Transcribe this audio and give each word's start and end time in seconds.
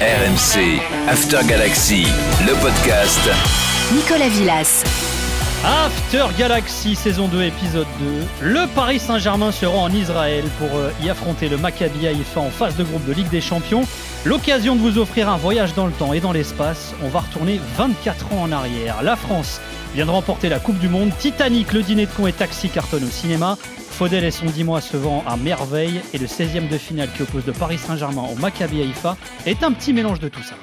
RMC 0.00 0.80
After 1.08 1.40
Galaxy, 1.48 2.06
le 2.46 2.54
podcast. 2.62 3.18
Nicolas 3.92 4.28
Villas. 4.28 4.84
After 5.64 6.26
Galaxy 6.38 6.94
saison 6.94 7.26
2 7.26 7.42
épisode 7.42 7.88
2. 8.40 8.46
Le 8.46 8.68
Paris 8.76 9.00
Saint-Germain 9.00 9.50
sera 9.50 9.76
en 9.76 9.90
Israël 9.90 10.44
pour 10.60 10.68
euh, 10.76 10.92
y 11.02 11.10
affronter 11.10 11.48
le 11.48 11.56
Maccabi 11.56 12.06
Haïfa 12.06 12.38
en 12.38 12.50
phase 12.50 12.76
de 12.76 12.84
groupe 12.84 13.04
de 13.08 13.12
Ligue 13.12 13.28
des 13.30 13.40
Champions. 13.40 13.82
L'occasion 14.24 14.76
de 14.76 14.80
vous 14.80 14.98
offrir 14.98 15.28
un 15.28 15.36
voyage 15.36 15.74
dans 15.74 15.86
le 15.86 15.92
temps 15.92 16.12
et 16.12 16.20
dans 16.20 16.32
l'espace. 16.32 16.94
On 17.02 17.08
va 17.08 17.18
retourner 17.18 17.60
24 17.76 18.34
ans 18.34 18.42
en 18.42 18.52
arrière. 18.52 19.02
La 19.02 19.16
France 19.16 19.60
vient 19.96 20.06
de 20.06 20.12
remporter 20.12 20.48
la 20.48 20.60
Coupe 20.60 20.78
du 20.78 20.88
Monde. 20.88 21.10
Titanic, 21.18 21.72
le 21.72 21.82
dîner 21.82 22.06
de 22.06 22.12
con 22.12 22.28
et 22.28 22.32
taxi 22.32 22.68
cartonne 22.68 23.02
au 23.02 23.10
cinéma. 23.10 23.58
Faudel 23.90 24.24
et 24.24 24.30
son 24.30 24.46
10 24.46 24.64
mois 24.64 24.80
se 24.80 24.96
vend 24.96 25.24
à 25.26 25.36
merveille 25.36 26.00
et 26.14 26.18
le 26.18 26.26
16e 26.26 26.68
de 26.68 26.78
finale 26.78 27.08
qui 27.16 27.22
oppose 27.22 27.42
le 27.46 27.52
Paris 27.52 27.78
Saint-Germain 27.84 28.22
au 28.32 28.36
Maccabi 28.36 28.80
Haïfa 28.82 29.16
est 29.46 29.62
un 29.62 29.72
petit 29.72 29.92
mélange 29.92 30.20
de 30.20 30.28
tout 30.28 30.42
ça. 30.42 30.54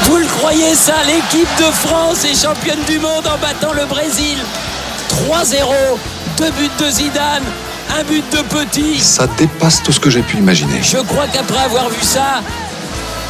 Vous 0.00 0.16
le 0.16 0.26
croyez 0.26 0.74
ça 0.74 0.94
L'équipe 1.06 1.48
de 1.58 1.64
France 1.72 2.24
est 2.24 2.40
championne 2.40 2.82
du 2.86 2.98
monde 2.98 3.26
en 3.26 3.38
battant 3.38 3.72
le 3.72 3.86
Brésil 3.86 4.36
3-0, 5.28 5.64
deux 6.38 6.50
buts 6.52 6.70
de 6.78 6.90
Zidane, 6.90 7.42
un 7.98 8.04
but 8.04 8.24
de 8.32 8.42
Petit. 8.42 8.98
Ça 8.98 9.26
dépasse 9.38 9.82
tout 9.82 9.92
ce 9.92 10.00
que 10.00 10.10
j'ai 10.10 10.22
pu 10.22 10.36
imaginer. 10.38 10.80
Je 10.82 10.98
crois 10.98 11.26
qu'après 11.26 11.64
avoir 11.64 11.88
vu 11.88 12.02
ça, 12.02 12.40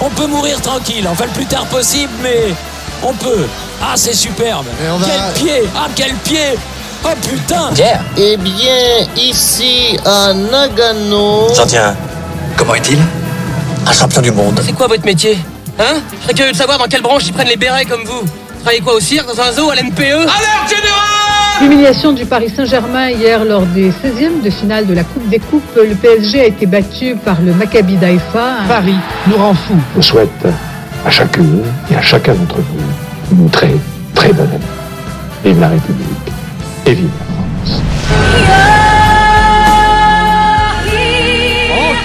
on 0.01 0.11
peut 0.11 0.27
mourir 0.27 0.61
tranquille. 0.61 1.07
Enfin, 1.09 1.25
le 1.27 1.33
plus 1.33 1.47
tard 1.47 1.67
possible, 1.67 2.13
mais 2.23 2.55
on 3.03 3.13
peut. 3.15 3.47
Ah, 3.83 3.95
c'est 3.97 4.15
superbe. 4.15 4.67
Quel 5.05 5.43
pied 5.45 5.63
Ah, 5.77 5.89
quel 5.95 6.15
pied 6.17 6.55
Oh 7.07 7.09
putain 7.23 7.71
Eh 8.17 8.37
bien, 8.39 9.07
ici 9.17 9.99
à 10.05 10.33
Nagano. 10.33 11.53
J'en 11.55 11.67
tiens. 11.67 11.95
Comment 12.57 12.75
est-il? 12.75 12.99
Un 13.87 13.93
champion 13.93 14.23
du 14.23 14.31
monde. 14.31 14.61
C'est 14.65 14.73
quoi 14.73 14.87
votre 14.87 15.05
métier? 15.05 15.39
Hein? 15.79 16.01
Je 16.19 16.23
serais 16.25 16.35
curieux 16.35 16.53
de 16.53 16.57
savoir 16.57 16.79
dans 16.79 16.87
quelle 16.87 17.03
branche 17.03 17.25
ils 17.27 17.33
prennent 17.33 17.49
les 17.49 17.57
bérets 17.57 17.85
comme 17.85 18.05
vous. 18.05 18.21
Vous 18.21 18.61
travaillez 18.61 18.81
quoi 18.81 18.95
au 18.95 19.01
cirque, 19.01 19.27
dans 19.27 19.41
un 19.43 19.53
zoo, 19.53 19.71
à 19.71 19.75
l'NPE 19.75 20.01
Alerte 20.01 20.69
générale 20.69 21.61
L'humiliation 21.61 22.13
du 22.13 22.25
Paris 22.25 22.51
Saint-Germain 22.55 23.11
hier 23.11 23.45
lors 23.45 23.63
des 23.67 23.91
16e 23.91 24.43
de 24.43 24.51
finale 24.51 24.87
de 24.87 24.95
la 24.95 25.05
Coupe 25.05 25.29
des 25.29 25.39
Coupes. 25.39 25.77
Le 25.77 25.95
PSG 25.95 26.41
a 26.41 26.47
été 26.47 26.65
battu 26.67 27.17
par 27.23 27.41
le 27.43 27.53
Maccabi 27.53 27.97
d'Haïfa. 27.97 28.55
Paris 28.67 28.97
nous 29.27 29.37
rend 29.37 29.55
fous. 29.55 29.77
Je 29.97 30.01
souhaite 30.03 30.47
à 31.07 31.11
chacune 31.11 31.63
et 31.93 31.97
à 31.97 32.03
chacun 32.03 32.33
d'entre 32.35 32.57
vous 32.57 33.37
une 33.37 33.51
très, 33.51 33.71
très 34.15 34.33
bonne 34.33 34.49
année. 34.49 34.61
Vive 35.45 35.61
la 35.61 35.69
République 35.69 36.09
En 36.87 36.91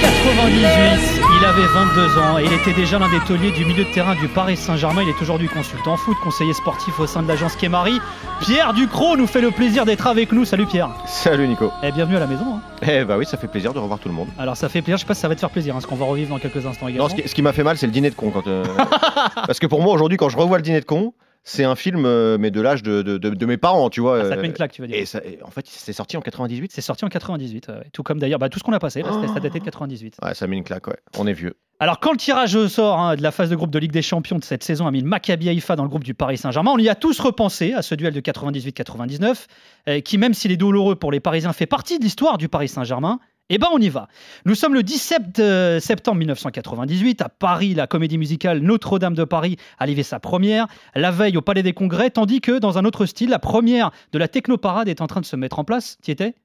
98, 0.02 1.22
il 1.38 1.46
avait 1.46 1.66
22 1.68 2.18
ans 2.18 2.38
et 2.40 2.46
il 2.46 2.54
était 2.54 2.74
déjà 2.74 2.98
l'un 2.98 3.10
des 3.10 3.20
tauliers 3.28 3.52
du 3.52 3.66
milieu 3.66 3.84
de 3.84 3.92
terrain 3.92 4.16
du 4.16 4.28
Paris 4.30 4.56
Saint-Germain. 4.56 5.02
Il 5.04 5.10
est 5.10 5.22
aujourd'hui 5.22 5.50
consultant 5.50 5.98
foot, 5.98 6.16
conseiller 6.24 6.54
sportif 6.54 6.98
au 7.00 7.08
sein 7.08 7.22
de 7.22 7.28
l'agence 7.28 7.56
Kémari. 7.58 8.00
Pierre 8.40 8.74
Ducrot 8.74 9.18
nous 9.18 9.28
fait 9.28 9.42
le 9.42 9.52
plaisir 9.52 9.84
d'être 9.86 10.08
avec 10.08 10.32
nous. 10.32 10.46
Salut 10.46 10.66
Pierre. 10.66 10.90
Salut 11.06 11.48
Nico. 11.48 11.72
Et 11.84 11.92
bienvenue 11.92 12.16
à 12.16 12.22
la 12.22 12.28
maison. 12.28 12.46
hein. 12.56 12.62
Eh 12.88 13.04
bah 13.04 13.18
oui, 13.18 13.26
ça 13.26 13.38
fait 13.38 13.48
plaisir 13.48 13.74
de 13.74 13.80
revoir 13.80 14.00
tout 14.00 14.08
le 14.08 14.16
monde. 14.16 14.30
Alors 14.38 14.56
ça 14.56 14.70
fait 14.70 14.82
plaisir, 14.82 14.98
je 14.98 15.02
sais 15.02 15.08
pas 15.08 15.14
si 15.14 15.22
ça 15.22 15.28
va 15.28 15.36
te 15.36 15.42
faire 15.42 15.50
plaisir, 15.50 15.76
hein, 15.76 15.82
ce 15.82 15.88
qu'on 15.88 15.96
va 15.98 16.06
revivre 16.06 16.30
dans 16.30 16.40
quelques 16.40 16.66
instants 16.66 16.88
également. 16.88 17.10
Non, 17.10 17.16
ce 17.26 17.34
qui, 17.34 17.42
m'a 17.42 17.52
fait 17.52 17.64
mal, 17.64 17.78
c'est 17.78 17.86
le 17.88 17.92
dîner 17.92 18.10
de 18.12 18.16
con. 18.16 18.32
Quand, 18.32 18.48
euh, 18.48 18.64
Parce 19.46 19.60
que 19.60 19.68
pour 19.68 19.82
moi, 19.82 19.94
aujourd'hui, 19.94 20.18
quand 20.18 20.30
je 20.30 20.38
revois 20.38 20.58
le 20.58 20.64
dîner 20.64 20.80
de 20.80 20.86
con, 20.86 21.14
c'est 21.44 21.64
un 21.64 21.76
film, 21.76 22.06
euh, 22.06 22.38
mais 22.40 22.52
de 22.52 22.62
l'âge 22.62 22.84
de, 22.84 23.02
de- 23.02 23.18
de- 23.18 23.30
de 23.30 23.46
mes 23.46 23.58
parents, 23.58 23.90
tu 23.90 24.02
vois. 24.02 24.20
Ah, 24.20 24.24
ça 24.24 24.30
te 24.32 24.36
euh, 24.40 24.42
met 24.42 24.48
une 24.48 24.54
claque, 24.54 24.72
tu 24.74 24.82
veux 24.82 24.88
dire. 24.88 24.98
Et, 24.98 25.06
ça- 25.06 25.22
et 25.26 25.40
en 25.44 25.50
fait, 25.52 25.66
c'est 25.68 25.94
sorti 25.94 26.16
en 26.18 26.22
98. 26.22 26.72
C'est 26.74 26.82
sorti 26.82 27.06
en 27.06 27.10
98, 27.10 27.68
ouais. 27.70 27.76
tout 27.94 28.04
comme 28.04 28.20
d'ailleurs 28.20 28.40
bah, 28.40 28.50
tout 28.50 28.60
ce 28.60 28.64
qu'on 28.64 28.74
a 28.74 28.80
passé, 28.80 29.02
là, 29.02 29.12
c'était 29.14 29.28
ça 29.34 29.40
datait 29.40 29.60
de 29.60 29.64
98. 29.66 30.18
Ouais, 30.24 30.34
ça 30.34 30.48
met 30.48 30.58
une 30.58 30.64
claque, 30.64 30.88
ouais. 30.88 30.98
On 31.18 31.26
est 31.28 31.34
vieux. 31.34 31.56
Alors 31.82 32.00
quand 32.02 32.12
le 32.12 32.18
tirage 32.18 32.56
au 32.56 32.68
sort 32.68 33.00
hein, 33.00 33.16
de 33.16 33.24
la 33.24 33.32
phase 33.32 33.50
de 33.50 33.56
groupe 33.56 33.72
de 33.72 33.80
Ligue 33.80 33.94
des 33.94 34.02
Champions 34.02 34.38
de 34.38 34.44
cette 34.44 34.64
saison 34.66 34.86
a 34.86 34.92
mis 34.92 35.00
le 35.02 35.08
Maccabi 35.08 35.48
Haïfa 35.48 35.78
dans 35.78 35.84
le 35.84 35.90
groupe 35.90 36.04
du 36.04 36.14
Paris 36.14 36.38
Saint-Germain, 36.38 36.72
on 36.74 36.78
y 36.78 36.90
a 36.90 36.96
tous 36.96 37.18
repensé 37.22 37.72
à 37.72 37.82
ce 37.82 37.96
duel 37.96 38.14
de 38.14 38.20
98-99, 38.20 39.46
euh, 39.88 40.02
qui 40.02 40.18
même 40.18 40.34
s'il 40.34 40.52
est 40.52 40.58
douloureux 40.58 40.96
pour 40.98 41.10
les 41.12 41.22
Parisiens 41.22 41.54
fait 41.54 41.66
partie 41.68 41.98
de 41.98 42.04
l'histoire 42.04 42.38
du 42.38 42.50
Paris 42.50 42.68
Saint-Germain. 42.68 43.20
Eh 43.52 43.58
ben 43.58 43.68
on 43.74 43.80
y 43.80 43.90
va. 43.90 44.08
Nous 44.46 44.54
sommes 44.54 44.76
le 44.76 44.84
17 44.84 45.40
euh, 45.40 45.80
septembre 45.80 46.20
1998 46.20 47.22
à 47.24 47.30
Paris, 47.30 47.74
la 47.74 47.88
comédie 47.88 48.18
musicale 48.20 48.60
Notre-Dame 48.60 49.16
de 49.16 49.24
Paris 49.24 49.58
a 49.80 49.86
livré 49.88 50.04
sa 50.04 50.20
première, 50.20 50.68
la 50.96 51.10
veille 51.10 51.36
au 51.36 51.42
Palais 51.42 51.64
des 51.64 51.74
Congrès, 51.74 52.12
tandis 52.12 52.42
que 52.42 52.60
dans 52.60 52.78
un 52.78 52.86
autre 52.86 53.08
style, 53.08 53.30
la 53.30 53.40
première 53.40 53.90
de 54.12 54.20
la 54.20 54.28
technoparade 54.28 54.88
est 54.88 55.02
en 55.02 55.08
train 55.08 55.20
de 55.22 55.26
se 55.26 55.36
mettre 55.36 55.58
en 55.58 55.64
place. 55.64 55.98
Tu 56.04 56.12
y 56.12 56.14
étais? 56.14 56.36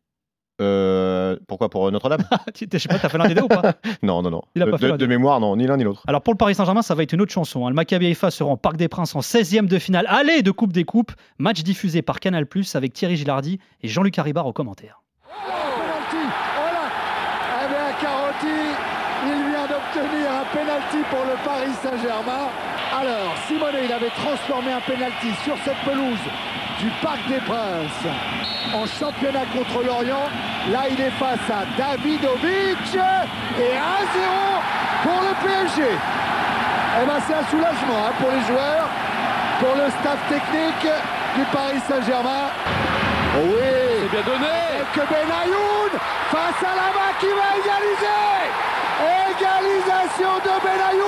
Euh, 0.63 1.37
pourquoi 1.49 1.69
Pour 1.69 1.89
euh, 1.89 1.91
Notre-Dame? 1.91 2.23
Je 2.73 2.79
sais 2.79 2.89
pas, 2.89 2.99
t'as 2.99 3.09
fait 3.11 3.19
l'un 3.19 3.27
des 3.29 3.35
deux 3.35 3.43
ou 3.43 3.49
pas? 3.49 3.75
Non, 4.03 4.23
non, 4.23 4.31
non. 4.31 4.43
Il 4.55 4.63
a 4.63 4.67
de, 4.67 4.71
pas 4.71 4.79
fait 4.79 4.93
de- 4.93 4.97
de 4.97 5.07
mémoire, 5.07 5.41
non, 5.41 5.57
ni 5.57 5.67
l'un 5.67 5.77
ni 5.77 5.85
l'autre. 5.85 6.05
Alors 6.07 6.23
pour 6.23 6.33
le 6.33 6.39
Paris 6.39 6.55
Saint-Germain, 6.55 6.81
ça 6.83 6.95
va 6.95 7.03
être 7.03 7.13
une 7.13 7.21
autre 7.21 7.33
chanson. 7.33 7.67
hein. 7.67 7.71
Le 7.71 7.75
Maccabi 7.75 8.07
Haïfa 8.07 8.31
sera 8.31 8.49
en 8.51 8.57
Parc 8.57 8.77
des 8.77 8.89
Princes 8.89 9.15
en 9.15 9.21
16e 9.21 9.67
de 9.67 9.79
finale. 9.79 10.07
Allez 10.09 10.41
de 10.43 10.51
Coupe 10.53 10.73
des 10.73 10.85
Coupes. 10.85 11.13
Match 11.39 11.63
diffusé 11.65 12.01
par 12.03 12.19
Canal+, 12.21 12.47
avec 12.75 12.93
Thierry 12.95 13.17
Gilardi 13.17 13.59
et 13.83 13.89
Jean-Luc 13.89 14.19
Haribard 14.19 14.47
aux 14.47 14.53
commentaires. 14.55 15.03
Eh 17.57 17.67
bien, 17.67 17.93
Carotti, 18.01 18.47
il 19.27 19.51
vient 19.51 19.67
d'obtenir 19.67 20.31
un 20.31 20.45
penalty 20.55 20.99
pour 21.11 21.25
le 21.25 21.37
Paris 21.45 21.74
Saint-Germain. 21.85 22.49
Alors, 22.99 23.37
Simone, 23.47 23.77
il 23.85 23.93
avait 23.93 24.15
transformé 24.17 24.73
un 24.73 24.81
penalty 24.81 25.35
sur 25.45 25.55
cette 25.65 25.77
pelouse 25.85 26.25
du 26.81 26.89
Parc 27.03 27.21
des 27.29 27.41
Princes 27.45 28.09
en 28.73 28.87
championnat 28.87 29.45
contre 29.53 29.85
l'Orient. 29.85 30.25
Là, 30.73 30.89
il 30.89 30.99
est 30.99 31.13
face 31.21 31.45
à 31.51 31.69
Davidovic 31.77 32.89
et 33.61 33.77
1-0 33.77 33.85
pour 35.03 35.21
le 35.29 35.35
PSG. 35.45 35.83
Eh 37.03 37.07
ben, 37.07 37.21
c'est 37.27 37.35
un 37.35 37.45
soulagement 37.51 38.01
hein, 38.09 38.13
pour 38.19 38.31
les 38.31 38.41
joueurs, 38.49 38.89
pour 39.61 39.75
le 39.77 39.91
staff 40.01 40.21
technique 40.31 40.89
du 41.37 41.45
Paris 41.53 41.83
Saint-Germain. 41.87 42.49
Oh 43.37 43.45
oui, 43.45 44.01
c'est 44.01 44.11
bien 44.11 44.25
donné. 44.25 44.57
Et 44.81 44.89
que 44.97 45.05
Benayoun 45.05 45.93
face 46.33 46.63
à 46.65 46.75
la 46.81 46.89
main 46.97 47.13
qui 47.21 47.29
va 47.29 47.61
égaliser. 47.61 48.25
Égalisation 49.37 50.33
de 50.47 50.55
Benayoun, 50.65 51.04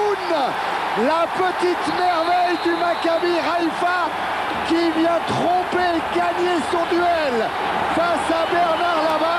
la 0.99 1.27
petite 1.37 1.99
merveille 1.99 2.59
du 2.65 2.71
Maccabi 2.71 3.37
Haïfa 3.39 4.09
qui 4.69 4.91
vient 4.99 5.21
tromper 5.29 5.97
et 5.97 6.17
gagner 6.17 6.59
son 6.71 6.85
duel 6.95 7.47
face 7.95 8.31
à 8.31 8.51
Bernard 8.51 9.03
Lama. 9.05 9.39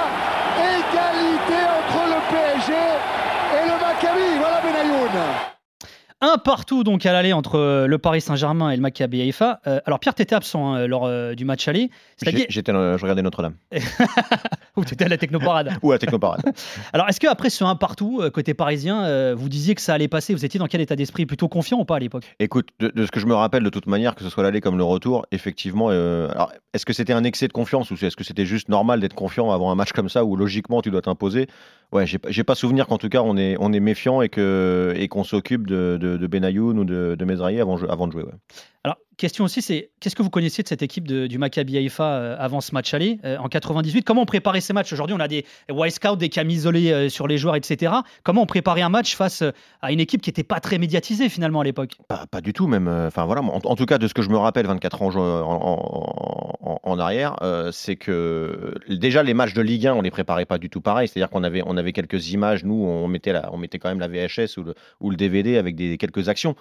Égalité 0.60 1.60
entre 1.78 2.08
le 2.08 2.20
PSG 2.30 2.74
et 2.74 3.66
le 3.66 3.86
Maccabi. 3.86 4.38
Voilà 4.40 4.62
Benayoun. 4.62 5.57
Un 6.20 6.40
partout 6.40 6.84
donc 6.84 7.06
à 7.06 7.14
l'aller 7.14 7.32
entre 7.32 7.60
euh, 7.60 7.86
le 7.86 8.00
Paris 8.00 8.22
Saint-Germain 8.22 8.72
et 8.72 8.76
le 8.76 8.82
Maccabi 8.82 9.22
Haïfa. 9.22 9.60
Euh, 9.68 9.80
alors 9.86 10.00
Pierre, 10.00 10.16
t'étais 10.16 10.34
absent 10.34 10.74
hein, 10.74 10.88
lors 10.88 11.06
euh, 11.06 11.36
du 11.36 11.46
match 11.46 11.68
aller. 11.68 11.92
J'étais, 12.20 12.48
je 12.50 13.02
regardais 13.02 13.22
Notre-Dame. 13.22 13.54
où 14.76 14.84
t'étais 14.84 15.06
à 15.06 15.10
la 15.10 15.18
technoparade. 15.18 15.78
Ou 15.84 15.92
à 15.92 16.00
Technoparade. 16.00 16.42
Alors 16.94 17.08
est-ce 17.08 17.20
qu'après 17.20 17.52
ce 17.52 17.64
un 17.64 17.76
partout 17.76 18.24
côté 18.34 18.56
parisien, 18.56 19.04
euh, 19.04 19.36
vous 19.38 19.48
disiez 19.48 19.76
que 19.76 19.82
ça 19.82 19.94
allait 19.94 20.08
passer? 20.08 20.34
Vous 20.34 20.44
étiez 20.44 20.60
dans 20.60 20.66
quel 20.66 20.82
état 20.82 20.96
d'esprit? 20.96 21.28
Plutôt 21.28 21.50
confiant 21.50 21.80
ou 21.80 21.86
pas 21.86 21.98
à 21.98 22.00
l'époque? 22.00 22.24
Écoute, 22.40 22.70
de, 22.80 22.90
de 22.90 23.06
ce 23.06 23.12
que 23.12 23.20
je 23.20 23.28
me 23.28 23.36
rappelle 23.36 23.64
de 23.64 23.70
toute 23.70 23.86
manière, 23.86 24.16
que 24.16 24.24
ce 24.24 24.30
soit 24.30 24.42
l'aller 24.42 24.62
comme 24.62 24.78
le 24.78 24.84
retour, 24.84 25.26
effectivement, 25.32 25.90
alors, 25.90 26.52
est-ce 26.74 26.86
que 26.86 26.94
c'était 26.94 27.14
un 27.14 27.24
excès 27.24 27.48
de 27.48 27.54
confiance 27.54 27.92
ou 27.92 27.94
est-ce 27.94 28.16
que 28.16 28.24
c'était 28.24 28.46
juste 28.46 28.70
normal 28.70 29.00
d'être 29.02 29.14
confiant 29.14 29.52
avant 29.52 29.72
un 29.72 29.76
match 29.76 29.92
comme 29.92 30.10
ça 30.10 30.26
où 30.26 30.36
logiquement 30.36 30.82
tu 30.82 30.90
dois 30.90 31.02
t'imposer? 31.02 31.48
Ouais, 31.94 32.06
j'ai 32.06 32.18
pas- 32.20 32.30
j'ai 32.30 32.44
pas 32.44 32.56
souvenir 32.56 32.86
qu'en 32.88 32.98
tout 32.98 33.08
cas 33.08 33.22
on 33.22 33.38
est, 33.38 33.56
on 33.60 33.72
est 33.72 33.80
méfiant 33.80 34.22
et 34.22 34.28
que 34.30 34.94
et 34.98 35.08
qu'on 35.08 35.24
s'occupe 35.24 35.68
de, 35.68 35.98
de, 36.00 36.28
Benayoun 36.28 36.78
ou 36.80 36.84
de, 36.84 37.16
de 37.18 37.26
Mezrahi 37.26 37.62
avant, 37.62 37.82
avant 37.84 38.08
de 38.08 38.12
jouer. 38.12 38.24
ouais. 38.24 38.34
Alors, 38.88 39.00
question 39.18 39.44
aussi, 39.44 39.62
c'est 39.62 39.90
qu'est-ce 40.00 40.16
que 40.16 40.24
vous 40.24 40.30
connaissiez 40.30 40.64
de 40.64 40.70
cette 40.70 40.82
équipe 40.82 41.06
du 41.10 41.38
Maccabi 41.38 41.78
Haïfa 41.78 42.06
euh, 42.06 42.36
avant 42.40 42.62
ce 42.62 42.74
match 42.74 42.94
aller 42.94 43.20
euh, 43.26 43.36
en 43.38 43.50
98 43.50 44.04
Comment 44.04 44.22
on 44.22 44.26
préparait 44.26 44.62
ces 44.62 44.72
matchs? 44.72 44.94
Aujourd'hui, 44.94 45.14
on 45.14 45.20
a 45.20 45.28
des 45.28 45.44
Wild 45.70 45.94
Scouts, 45.94 46.16
des 46.16 46.30
cams 46.30 46.50
isolés 46.50 46.94
euh, 46.94 47.10
sur 47.10 47.28
les 47.28 47.38
joueurs, 47.38 47.58
etc. 47.58 47.92
Comment 48.24 48.44
on 48.44 48.46
préparait 48.46 48.84
un 48.84 48.88
match 48.88 49.18
face 49.18 49.44
à 49.82 49.92
une 49.92 50.00
équipe 50.00 50.22
qui 50.22 50.30
n'était 50.30 50.46
pas 50.46 50.62
très 50.62 50.78
médiatisée 50.78 51.28
finalement 51.28 51.60
à 51.60 51.66
l'époque? 51.66 51.98
Pas, 52.08 52.40
du 52.40 52.54
tout, 52.54 52.68
même. 52.68 52.88
Enfin 52.88 53.26
voilà, 53.26 53.42
en, 53.42 53.76
tout 53.76 53.86
cas, 53.86 53.98
de 53.98 54.08
ce 54.08 54.14
que 54.14 54.22
je 54.22 54.30
me 54.30 54.38
rappelle, 54.38 54.68
24 54.68 55.02
ans 55.02 55.14
en, 55.18 56.80
en- 56.84 57.00
arrière, 57.00 57.36
c'est 57.74 57.98
que 57.98 58.74
déjà 58.88 59.22
les 59.22 59.34
matchs 59.34 59.54
de 59.54 59.62
Ligue 59.62 59.88
1, 59.88 59.96
on 59.96 60.02
les 60.02 60.12
préparait 60.12 60.46
pas 60.46 60.60
du 60.60 60.70
tout 60.70 60.80
pareil. 60.80 61.10
C'est-à-dire 61.10 61.30
qu'on 61.30 61.44
avait, 61.44 61.62
on 61.66 61.76
avait 61.76 61.92
quelques 61.92 62.32
images, 62.32 62.64
nous, 62.64 62.86
on 62.86 63.10
mettait, 63.10 63.34
on 63.52 63.58
mettait 63.58 63.80
quand 63.80 63.90
même 63.90 64.00
la 64.00 64.08
VHS 64.08 64.58
ou 64.58 64.64
le, 64.64 64.76
ou 65.02 65.10
le 65.10 65.18
DVD 65.18 65.58
avec 65.58 65.76
des, 65.76 65.98
quelques 65.98 66.30
actions. 66.30 66.56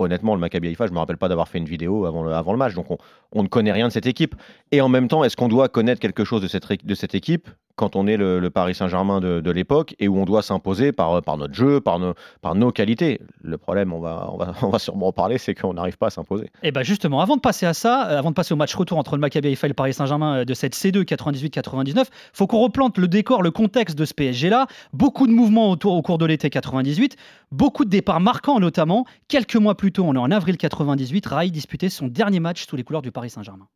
Honnêtement, 0.00 0.34
le 0.34 0.40
Maccabi 0.40 0.68
Haïfa, 0.68 0.86
je 0.86 0.92
me 0.92 0.98
rappelle 0.98 1.16
pas 1.16 1.28
d'avoir 1.28 1.48
fait 1.48 1.58
une 1.58 1.64
vidéo 1.64 2.04
avant 2.06 2.22
le, 2.22 2.56
match, 2.56 2.74
donc 2.74 2.86
on, 3.32 3.42
ne 3.42 3.48
connaît 3.48 3.72
rien 3.72 3.88
de 3.88 3.92
cette 3.92 4.06
équipe. 4.06 4.36
Et 4.70 4.80
en 4.80 4.88
même 4.88 5.08
temps, 5.08 5.24
est-ce 5.24 5.36
qu'on 5.36 5.48
doit 5.48 5.68
connaître 5.68 6.00
quelque 6.00 6.24
chose 6.24 6.40
de 6.40 6.94
cette 6.94 7.14
équipe? 7.14 7.48
Quand 7.78 7.96
on 7.96 8.06
est 8.06 8.16
le, 8.16 8.50
Paris 8.50 8.74
Saint-Germain 8.74 9.20
de, 9.20 9.50
l'époque 9.50 9.94
et 9.98 10.08
où 10.08 10.18
on 10.18 10.24
doit 10.24 10.42
s'imposer 10.42 10.92
par, 10.92 11.22
notre 11.38 11.54
jeu, 11.54 11.80
par 11.80 11.98
nos, 11.98 12.72
qualités 12.72 13.20
Le 13.40 13.56
problème, 13.56 13.92
on 13.92 14.00
va, 14.00 14.78
sûrement 14.78 15.08
en 15.08 15.12
parler, 15.12 15.38
c'est 15.38 15.54
qu'on 15.54 15.74
n'arrive 15.74 15.96
pas 15.96 16.08
à 16.08 16.10
s'imposer. 16.10 16.50
Et 16.62 16.72
bien 16.72 16.82
justement, 16.82 17.20
avant 17.20 17.36
de 17.36 17.40
passer 17.40 17.64
à 17.64 17.72
ça, 17.72 18.08
euh, 18.10 18.18
avant 18.18 18.30
de 18.30 18.34
passer 18.34 18.52
au 18.52 18.56
match 18.56 18.74
retour 18.74 18.98
entre 18.98 19.14
le 19.14 19.20
Maccabi 19.20 19.48
Haïfa 19.48 19.66
et 19.66 19.70
le 19.70 19.74
Paris 19.74 19.94
Saint-Germain 19.94 20.38
euh, 20.40 20.44
de 20.44 20.54
cette 20.54 20.74
C2 20.74 21.04
98-99, 21.04 22.06
faut 22.32 22.46
qu'on 22.46 22.60
replante 22.60 22.98
le 22.98 23.08
décor, 23.08 23.42
le 23.42 23.52
contexte 23.52 23.96
de 23.96 24.04
ce 24.04 24.12
PSG-là. 24.12 24.66
Beaucoup 24.92 25.26
de 25.26 25.32
mouvements 25.32 25.70
autour, 25.70 25.94
au 25.94 26.02
cours 26.02 26.18
de 26.18 26.26
l'été 26.26 26.50
98, 26.50 27.16
beaucoup 27.52 27.84
de 27.84 27.90
départs 27.90 28.20
marquants 28.20 28.58
notamment. 28.58 29.06
Quelques 29.28 29.56
mois 29.56 29.76
plus 29.76 29.92
tôt, 29.92 30.04
on 30.04 30.14
est 30.14 30.18
en 30.18 30.30
avril 30.32 30.56
98, 30.56 31.26
Rai 31.26 31.50
disputait 31.50 31.88
son 31.88 32.08
dernier 32.08 32.40
match 32.40 32.66
sous 32.66 32.76
les 32.76 32.82
couleurs 32.82 33.02
du 33.02 33.12
Paris 33.12 33.30
Saint-Germain. 33.30 33.68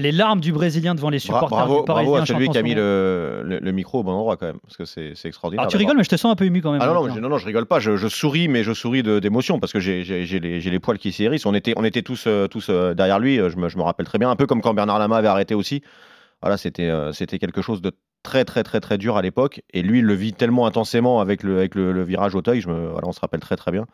Les 0.00 0.12
larmes 0.12 0.40
du 0.40 0.52
Brésilien 0.52 0.94
devant 0.94 1.10
les 1.10 1.18
supporters 1.18 1.48
bravo, 1.48 1.78
du 1.80 1.84
Parisien. 1.84 2.10
bravo 2.12 2.22
à 2.22 2.26
celui 2.26 2.48
qui 2.48 2.58
a 2.58 2.62
mis 2.62 2.74
le, 2.74 3.42
le- 3.44 3.58
le 3.60 3.72
micro 3.72 4.00
au 4.00 4.02
bon 4.02 4.12
endroit 4.12 4.36
quand 4.36 4.46
même, 4.46 4.58
parce 4.60 4.76
que 4.76 4.84
c'est 4.84 5.12
extraordinaire. 5.24 5.62
Alors 5.62 5.70
tu 5.70 5.76
rigoles, 5.76 5.96
mais 5.96 6.04
je 6.04 6.08
te 6.08 6.16
sens 6.16 6.32
un 6.32 6.36
peu 6.36 6.44
ému 6.46 6.62
quand 6.62 6.72
même. 6.72 6.80
Ah 6.82 6.86
non, 6.86 6.94
non, 7.06 7.14
je, 7.14 7.20
non, 7.20 7.28
non, 7.28 7.38
je 7.38 7.46
rigole 7.46 7.66
pas, 7.66 7.78
je, 7.80 7.96
je 7.96 8.08
souris, 8.08 8.48
mais 8.48 8.64
je 8.64 8.72
souris 8.72 9.02
d'émotion 9.02 9.60
parce 9.60 9.72
que 9.72 9.78
j'ai 9.80 10.02
les, 10.04 10.78
poils 10.80 10.98
qui 10.98 11.12
s'hérissent. 11.12 11.46
On 11.46 11.54
était, 11.54 11.74
on 11.76 11.84
était 11.84 12.02
tous, 12.02 12.24
euh, 12.26 12.46
tous 12.48 12.68
euh, 12.70 12.94
derrière 12.94 13.18
lui, 13.18 13.38
euh, 13.38 13.50
je 13.50 13.56
me, 13.56 13.68
je 13.68 13.76
me 13.78 13.82
rappelle 13.82 14.06
très 14.06 14.18
bien, 14.18 14.30
un 14.30 14.36
peu 14.36 14.46
comme 14.46 14.62
quand 14.62 14.74
Bernard 14.74 14.98
Lama 14.98 15.16
avait 15.18 15.28
arrêté 15.28 15.54
aussi. 15.54 15.82
Voilà, 16.42 16.56
c'était 16.56 16.90
c'était 17.12 17.38
quelque 17.38 17.60
chose 17.60 17.82
de 17.82 17.92
très, 18.22 18.44
très, 18.46 18.62
très, 18.62 18.80
très 18.80 18.96
dur 18.96 19.16
à 19.18 19.22
l'époque. 19.22 19.60
Et 19.74 19.82
lui, 19.82 19.98
il 19.98 20.04
le 20.06 20.14
vit 20.14 20.32
tellement 20.32 20.66
intensément 20.66 21.20
avec 21.20 21.42
le, 21.42 21.58
avec 21.58 21.74
le, 21.74 21.92
le 21.92 22.02
virage 22.02 22.34
au 22.34 22.40
teuil, 22.40 22.62
je 22.62 22.68
me, 22.68 22.88
voilà, 22.88 23.06
on 23.06 23.12
se 23.12 23.20
rappelle 23.20 23.40
très, 23.40 23.56
très 23.56 23.70
bien 23.72 23.86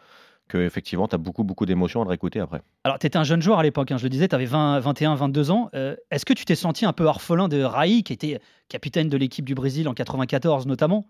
qu'effectivement, 0.48 1.08
tu 1.08 1.14
as 1.14 1.18
beaucoup, 1.18 1.44
beaucoup 1.44 1.66
d'émotions 1.66 2.00
à 2.00 2.04
le 2.04 2.10
réécouter 2.10 2.40
après. 2.40 2.62
Alors, 2.84 2.98
tu 2.98 3.06
étais 3.06 3.16
un 3.18 3.24
jeune 3.24 3.42
joueur 3.42 3.58
à 3.58 3.62
l'époque, 3.62 3.90
hein, 3.92 3.96
je 3.98 4.04
le 4.04 4.10
disais, 4.10 4.28
tu 4.28 4.34
avais 4.34 4.44
20, 4.44 4.80
21, 4.80 5.14
22 5.14 5.50
ans. 5.50 5.70
Euh, 5.74 5.96
Est-ce 6.10 6.24
que 6.24 6.32
tu 6.32 6.44
t'es 6.44 6.54
senti 6.54 6.84
un 6.86 6.92
peu 6.92 7.04
orphelin 7.04 7.48
de 7.48 7.62
Raí, 7.62 8.02
qui 8.02 8.12
était 8.12 8.40
capitaine 8.68 9.08
de 9.08 9.16
l'équipe 9.16 9.44
du 9.44 9.54
Brésil 9.54 9.88
en 9.88 9.94
94 9.94 10.66
notamment? 10.66 11.06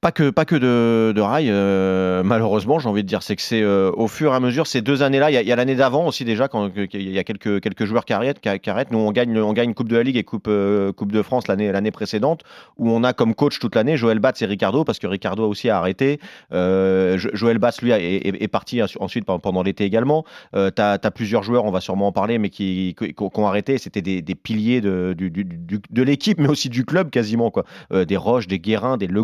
Pas 0.00 0.10
que, 0.10 0.30
pas 0.30 0.44
que 0.44 0.56
de, 0.56 1.12
de 1.14 1.20
rail, 1.20 1.46
euh, 1.48 2.24
malheureusement, 2.24 2.80
j'ai 2.80 2.88
envie 2.88 3.04
de 3.04 3.08
dire. 3.08 3.22
C'est 3.22 3.36
que 3.36 3.42
c'est 3.42 3.62
euh, 3.62 3.92
au 3.94 4.08
fur 4.08 4.32
et 4.32 4.34
à 4.34 4.40
mesure, 4.40 4.66
ces 4.66 4.82
deux 4.82 5.04
années-là, 5.04 5.30
il 5.30 5.34
y 5.34 5.36
a, 5.36 5.42
il 5.42 5.48
l'année 5.48 5.76
d'avant 5.76 6.08
aussi 6.08 6.24
déjà, 6.24 6.48
quand 6.48 6.70
qu'il 6.70 7.08
y 7.08 7.18
a 7.20 7.22
quelques, 7.22 7.60
quelques 7.60 7.84
joueurs 7.84 8.04
qui 8.04 8.12
arrêtent. 8.12 8.40
qui- 8.40 8.70
arrêtent. 8.70 8.90
Nous, 8.90 8.98
on 8.98 9.12
gagne, 9.12 9.38
on 9.38 9.52
gagne 9.52 9.74
Coupe 9.74 9.86
de 9.86 9.96
la 9.96 10.02
Ligue 10.02 10.16
et 10.16 10.24
Coupe, 10.24 10.46
euh, 10.48 10.90
coupe 10.92 11.12
de 11.12 11.22
France 11.22 11.46
l'année 11.46 11.90
précédente, 11.92 12.42
où 12.78 12.90
on 12.90 13.04
a 13.04 13.12
comme 13.12 13.36
coach 13.36 13.60
toute 13.60 13.76
l'année 13.76 13.96
Joël 13.96 14.18
Batz 14.18 14.42
et 14.42 14.46
Ricardo, 14.46 14.82
parce 14.82 14.98
que 14.98 15.06
Ricardo 15.06 15.48
aussi 15.48 15.70
a 15.70 15.78
arrêté. 15.78 16.18
Jo- 16.50 17.30
Joël 17.32 17.58
Batz, 17.58 17.80
lui, 17.80 17.92
est, 17.92 18.48
parti 18.48 18.82
ensuite 18.82 19.24
pendant- 19.24 19.62
l'été 19.62 19.84
également. 19.84 20.24
Tu 20.52 20.82
as, 20.82 20.98
plusieurs 21.14 21.44
joueurs, 21.44 21.64
on 21.64 21.70
va 21.70 21.80
sûrement 21.80 22.08
en 22.08 22.12
parler, 22.12 22.38
mais 22.38 22.50
qui, 22.50 22.96
qui, 22.98 23.14
ont 23.22 23.46
arrêté. 23.46 23.78
C'était 23.78 24.02
des, 24.02 24.20
des 24.20 24.34
piliers 24.34 24.80
de, 24.80 25.14
de 25.16 26.02
l'équipe, 26.02 26.38
mais 26.40 26.48
aussi 26.48 26.68
du 26.70 26.84
club 26.84 27.10
quasiment. 27.10 27.52
Quoi. 27.52 27.64
Des 27.92 28.16
Roches, 28.16 28.48
des 28.48 28.58
Guérin, 28.58 28.96
des 28.96 29.06
Le 29.06 29.22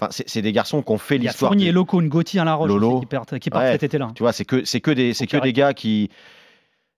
Enfin, 0.00 0.10
c'est 0.10 0.42
des 0.42 0.52
garçons 0.52 0.82
qui 0.82 0.92
ont 0.92 0.98
fait 0.98 1.18
l'histoire. 1.18 1.50
Fournier, 1.50 1.66
du- 1.66 1.72
Loco, 1.72 2.00
Ngoti, 2.00 2.38
Alain 2.38 2.54
Roche 2.54 2.68
Lolo. 2.68 3.00
qui 3.00 3.06
partent, 3.06 3.38
qui 3.38 3.50
Ouais, 3.52 3.72
cet 3.72 3.82
été-là. 3.84 4.10
Tu 4.14 4.22
vois, 4.22 4.32
c'est 4.32 4.44
que, 4.44 4.64
c'est 4.64 4.80
que, 4.80 4.90
des, 4.90 5.14
c'est 5.14 5.26
que 5.26 5.36
des 5.38 5.52
gars 5.52 5.74
qui. 5.74 6.10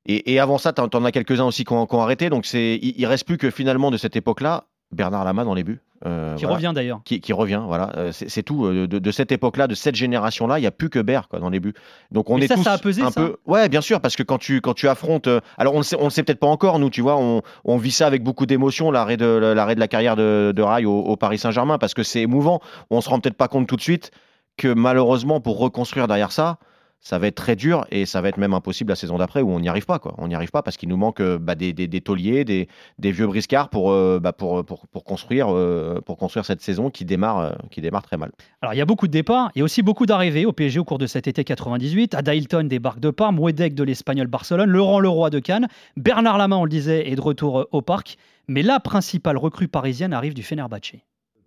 Et, 0.06 0.32
et 0.32 0.38
avant 0.40 0.58
ça, 0.58 0.72
t'en 0.72 0.88
en 0.92 1.04
as 1.04 1.12
quelques-uns 1.12 1.44
aussi 1.44 1.64
qui 1.64 1.72
ont, 1.72 1.86
arrêté. 2.00 2.30
Donc, 2.30 2.46
c'est, 2.46 2.78
il, 2.82 2.94
il 2.96 3.06
reste 3.06 3.26
plus 3.26 3.38
que 3.38 3.50
finalement 3.50 3.90
de 3.90 3.96
cette 3.96 4.16
époque-là, 4.16 4.64
Bernard 4.92 5.24
Lama 5.24 5.44
dans 5.44 5.54
les 5.54 5.62
buts. 5.64 5.80
Euh, 6.06 6.34
Qui 6.36 6.44
voilà. 6.44 6.56
revient 6.56 6.72
d'ailleurs. 6.74 7.00
Qui, 7.04 7.20
qui 7.20 7.32
revient, 7.32 7.62
voilà. 7.66 7.92
Euh, 7.96 8.10
c'est, 8.12 8.42
tout. 8.42 8.64
Euh, 8.66 8.86
De, 8.86 8.98
de 8.98 9.10
cette 9.10 9.32
époque-là, 9.32 9.66
de 9.66 9.74
cette 9.74 9.94
génération-là, 9.94 10.58
il 10.58 10.62
n'y 10.62 10.66
a 10.66 10.70
plus 10.70 10.88
que 10.88 10.98
Ber 10.98 11.28
quoi, 11.28 11.38
dans 11.40 11.50
les 11.50 11.60
buts. 11.60 11.74
Donc, 12.10 12.30
on 12.30 12.38
Mais 12.38 12.44
est 12.44 12.48
ça, 12.48 12.54
tous 12.54 12.62
ça 12.62 12.72
a 12.72 12.78
pesé, 12.78 13.02
un 13.02 13.10
ça 13.10 13.20
peu. 13.20 13.36
Ouais, 13.46 13.68
bien 13.68 13.80
sûr, 13.80 14.00
parce 14.00 14.16
que 14.16 14.22
quand 14.22 14.38
tu, 14.38 14.60
quand 14.60 14.74
tu 14.74 14.88
affrontes. 14.88 15.28
alors, 15.58 15.74
on 15.74 15.78
le 15.78 15.82
sait, 15.82 15.96
sait 16.10 16.22
peut-être 16.22 16.40
pas 16.40 16.46
encore, 16.46 16.78
nous, 16.78 16.90
tu 16.90 17.02
vois, 17.02 17.16
on, 17.18 17.42
on 17.64 17.76
vit 17.76 17.90
ça 17.90 18.06
avec 18.06 18.22
beaucoup 18.22 18.46
d'émotion, 18.46 18.90
l'arrêt 18.90 19.16
de, 19.16 19.24
de 19.40 19.52
la 19.80 19.88
carrière 19.88 20.16
de, 20.16 20.52
de 20.54 20.62
Rail 20.62 20.86
au, 20.86 20.98
au 21.00 21.16
Paris 21.16 21.38
Saint-Germain, 21.38 21.78
parce 21.78 21.94
que 21.94 22.02
c'est 22.02 22.20
émouvant. 22.22 22.60
On 22.90 23.00
se 23.00 23.08
rend 23.08 23.20
peut-être 23.20 23.36
pas 23.36 23.48
compte 23.48 23.66
tout 23.66 23.76
de 23.76 23.82
suite 23.82 24.10
que 24.56 24.68
malheureusement, 24.68 25.40
pour 25.40 25.58
reconstruire 25.58 26.06
derrière 26.08 26.32
ça, 26.32 26.58
ça 27.00 27.18
va 27.18 27.26
être 27.26 27.34
très 27.34 27.56
dur 27.56 27.86
et 27.90 28.04
ça 28.06 28.20
va 28.20 28.28
être 28.28 28.36
même 28.36 28.52
impossible 28.52 28.90
la 28.90 28.96
saison 28.96 29.18
d'après 29.18 29.40
où 29.40 29.50
on 29.50 29.60
n'y 29.60 29.68
arrive 29.68 29.86
pas. 29.86 29.98
Quoi. 29.98 30.14
On 30.18 30.28
n'y 30.28 30.34
arrive 30.34 30.50
pas 30.50 30.62
parce 30.62 30.76
qu'il 30.76 30.88
nous 30.88 30.96
manque 30.96 31.20
euh, 31.20 31.38
bah, 31.38 31.54
des, 31.54 31.72
des, 31.72 31.88
des 31.88 32.00
tauliers, 32.00 32.44
des, 32.44 32.68
des 32.98 33.10
vieux 33.10 33.26
briscards 33.26 33.70
pour, 33.70 33.90
euh, 33.90 34.20
bah, 34.22 34.32
pour, 34.32 34.64
pour, 34.64 34.86
pour, 34.86 35.04
construire, 35.04 35.48
euh, 35.50 36.00
pour 36.04 36.18
construire 36.18 36.44
cette 36.44 36.60
saison 36.60 36.90
qui 36.90 37.04
démarre, 37.04 37.38
euh, 37.38 37.52
qui 37.70 37.80
démarre 37.80 38.02
très 38.02 38.18
mal. 38.18 38.30
Alors, 38.60 38.74
il 38.74 38.76
y 38.76 38.82
a 38.82 38.84
beaucoup 38.84 39.06
de 39.06 39.12
départs, 39.12 39.50
il 39.54 39.60
y 39.60 39.62
a 39.62 39.64
aussi 39.64 39.82
beaucoup 39.82 40.04
d'arrivées 40.04 40.44
au 40.44 40.52
PSG 40.52 40.78
au 40.78 40.84
cours 40.84 40.98
de 40.98 41.06
cet 41.06 41.26
été 41.26 41.42
98. 41.42 42.14
Ada 42.14 42.34
Hilton 42.34 42.64
débarque 42.64 43.00
de 43.00 43.10
Parme, 43.10 43.38
Wedek 43.38 43.74
de 43.74 43.82
l'Espagnol 43.82 44.26
Barcelone, 44.26 44.68
Laurent 44.68 45.00
Leroy 45.00 45.30
de 45.30 45.38
Cannes, 45.38 45.68
Bernard 45.96 46.36
Lama, 46.36 46.56
on 46.56 46.64
le 46.64 46.70
disait, 46.70 47.10
est 47.10 47.16
de 47.16 47.20
retour 47.20 47.60
euh, 47.60 47.68
au 47.72 47.80
parc. 47.80 48.18
Mais 48.46 48.62
la 48.62 48.80
principale 48.80 49.38
recrue 49.38 49.68
parisienne 49.68 50.12
arrive 50.12 50.34
du 50.34 50.42
Fenerbahçe. 50.42 50.96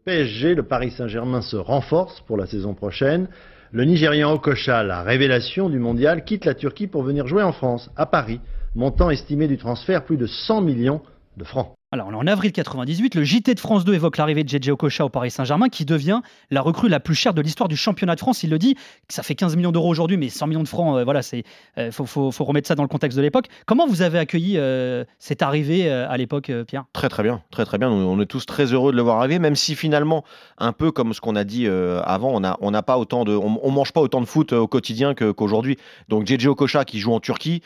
PSG, 0.05 0.55
le 0.55 0.63
Paris 0.63 0.91
Saint-Germain 0.91 1.41
se 1.41 1.55
renforce 1.55 2.21
pour 2.21 2.37
la 2.37 2.45
saison 2.45 2.73
prochaine. 2.73 3.29
Le 3.75 3.85
Nigérian 3.85 4.31
Okocha, 4.31 4.83
la 4.83 5.01
révélation 5.01 5.67
du 5.67 5.79
mondial, 5.79 6.25
quitte 6.25 6.45
la 6.45 6.53
Turquie 6.53 6.85
pour 6.85 7.01
venir 7.01 7.25
jouer 7.25 7.41
en 7.41 7.53
France, 7.53 7.89
à 7.95 8.05
Paris. 8.05 8.39
Montant 8.75 9.09
estimé 9.09 9.47
du 9.47 9.57
transfert 9.57 10.05
plus 10.05 10.15
de 10.15 10.27
100 10.27 10.61
millions 10.61 11.01
de 11.37 11.43
francs. 11.43 11.73
Alors, 11.93 12.07
on 12.07 12.13
est 12.13 12.15
en 12.15 12.25
avril 12.25 12.51
98. 12.51 13.13
Le 13.13 13.23
JT 13.23 13.53
de 13.53 13.59
France 13.59 13.85
2 13.85 13.93
évoque 13.93 14.17
l'arrivée 14.17 14.43
de 14.43 14.49
JJ 14.49 14.69
Okocha 14.69 15.05
au 15.05 15.09
Paris 15.09 15.29
Saint-Germain, 15.29 15.69
qui 15.69 15.85
devient 15.85 16.21
la 16.49 16.61
recrue 16.61 16.89
la 16.89 16.99
plus 16.99 17.13
chère 17.13 17.35
de 17.35 17.41
l'histoire 17.43 17.67
du 17.67 17.77
championnat 17.77 18.15
de 18.15 18.19
France. 18.19 18.41
Il 18.41 18.49
le 18.49 18.57
dit, 18.57 18.75
ça 19.09 19.21
fait 19.21 19.35
15 19.35 19.55
millions 19.55 19.71
d'euros 19.71 19.91
aujourd'hui, 19.91 20.17
mais 20.17 20.29
100 20.29 20.47
millions 20.47 20.63
de 20.63 20.67
francs, 20.67 20.97
euh, 20.97 21.03
voilà, 21.03 21.21
c'est 21.21 21.43
euh, 21.77 21.91
faut, 21.91 22.07
faut, 22.07 22.31
faut 22.31 22.45
remettre 22.45 22.67
ça 22.67 22.73
dans 22.73 22.81
le 22.81 22.89
contexte 22.89 23.15
de 23.15 23.21
l'époque. 23.21 23.45
Comment 23.67 23.85
vous 23.85 24.01
avez 24.01 24.17
accueilli 24.17 24.57
euh, 24.57 25.03
cette 25.19 25.43
arrivée 25.43 25.87
à 25.87 26.17
l'époque, 26.17 26.51
Pierre? 26.65 26.85
Très 26.93 27.09
très 27.09 27.21
bien, 27.21 27.43
très 27.51 27.63
très 27.63 27.77
bien. 27.77 27.91
On 27.91 28.19
est 28.19 28.25
tous 28.25 28.47
très 28.47 28.73
heureux 28.73 28.91
de 28.91 28.97
le 28.97 29.03
voir 29.03 29.19
arriver, 29.19 29.37
même 29.37 29.55
si 29.55 29.75
finalement, 29.75 30.23
un 30.57 30.71
peu 30.71 30.91
comme 30.91 31.13
ce 31.13 31.21
qu'on 31.21 31.35
a 31.35 31.43
dit 31.43 31.67
avant, 31.67 32.31
on 32.33 32.39
n'a 32.39 32.57
on 32.59 32.71
pas 32.81 32.97
autant 32.97 33.23
de, 33.23 33.35
on, 33.35 33.59
on 33.61 33.69
mange 33.69 33.91
pas 33.91 34.01
autant 34.01 34.19
de 34.19 34.25
foot 34.25 34.51
au 34.53 34.67
quotidien 34.67 35.13
qu'aujourd'hui. 35.13 35.77
Donc 36.09 36.25
JJ 36.25 36.47
Okocha 36.47 36.85
qui 36.85 36.97
joue 36.97 37.13
en 37.13 37.19
Turquie. 37.19 37.61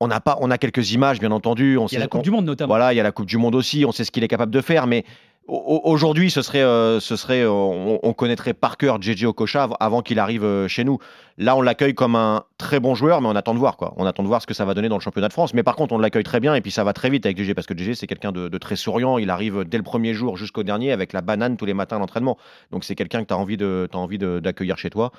On 0.00 0.10
a, 0.10 0.20
pas, 0.20 0.38
on 0.40 0.50
a 0.50 0.58
quelques 0.58 0.92
images, 0.92 1.18
bien 1.18 1.32
entendu. 1.32 1.76
On 1.76 1.86
Il 1.86 1.94
y 1.94 1.96
a 1.96 1.98
sait- 1.98 1.98
la 1.98 2.06
Coupe 2.08 2.20
on- 2.20 2.22
du 2.22 2.30
Monde 2.30 2.44
notamment. 2.44 2.68
Voilà, 2.68 2.92
il 2.92 2.96
y 2.96 3.00
a 3.00 3.02
la 3.02 3.12
Coupe 3.12 3.26
du 3.26 3.36
Monde 3.36 3.54
aussi, 3.56 3.84
on 3.84 3.92
sait 3.92 4.04
ce 4.04 4.10
qu'il 4.12 4.22
est 4.22 4.28
capable 4.28 4.52
de 4.52 4.60
faire, 4.60 4.86
mais 4.86 5.04
au- 5.48 5.54
au- 5.56 5.90
aujourd'hui, 5.90 6.30
ce 6.30 6.40
serait, 6.42 6.62
euh, 6.62 7.00
ce 7.00 7.16
serait, 7.16 7.40
euh, 7.40 7.50
on, 7.50 7.98
on 8.02 8.12
connaîtrait 8.12 8.54
par 8.54 8.76
cœur 8.76 9.00
JJ 9.02 9.24
Okocha 9.24 9.64
av- 9.64 9.74
avant 9.80 10.02
qu'il 10.02 10.18
arrive 10.20 10.44
euh, 10.44 10.68
chez 10.68 10.84
nous. 10.84 10.98
Là, 11.36 11.56
on 11.56 11.62
l'accueille 11.62 11.94
comme 11.94 12.14
un 12.16 12.44
très 12.58 12.78
bon 12.78 12.94
joueur, 12.94 13.20
mais 13.22 13.28
on 13.28 13.34
attend 13.34 13.54
de 13.54 13.58
voir, 13.58 13.76
quoi. 13.76 13.94
On 13.96 14.04
attend 14.06 14.22
de 14.22 14.28
voir 14.28 14.40
ce 14.42 14.46
que 14.46 14.54
ça 14.54 14.64
va 14.64 14.74
donner 14.74 14.88
dans 14.88 14.96
le 14.98 15.00
championnat 15.02 15.28
de 15.28 15.32
France. 15.32 15.52
Mais 15.54 15.62
par 15.64 15.74
contre, 15.74 15.94
on 15.94 15.98
l'accueille 15.98 16.22
très 16.22 16.38
bien 16.38 16.54
et 16.54 16.60
puis 16.60 16.70
ça 16.70 16.84
va 16.84 16.92
très 16.92 17.10
vite 17.10 17.26
avec 17.26 17.36
JJ 17.42 17.54
parce 17.54 17.66
que 17.66 17.76
JJ, 17.76 17.94
c'est 17.94 18.06
quelqu'un 18.06 18.30
de, 18.30 18.48
de 18.48 18.58
très 18.58 18.76
souriant. 18.76 19.18
Il 19.18 19.30
arrive 19.30 19.64
dès 19.64 19.78
le 19.78 19.82
premier 19.84 20.14
jour 20.14 20.36
jusqu'au 20.36 20.62
dernier 20.62 20.92
avec 20.92 21.12
la 21.12 21.22
banane 21.22 21.56
tous 21.56 21.64
les 21.66 21.74
matins 21.74 21.96
à 21.96 21.98
l'entraînement. 21.98 22.36
Donc 22.70 22.84
c'est 22.84 22.94
quelqu'un 22.94 23.22
que 23.22 23.28
tu 23.28 23.34
as 23.34 23.38
envie 23.38 23.56
de, 23.56 23.88
t'as 23.90 23.98
envie 23.98 24.18
d'accueillir 24.18 24.78
chez 24.78 24.90
toi 24.90 25.10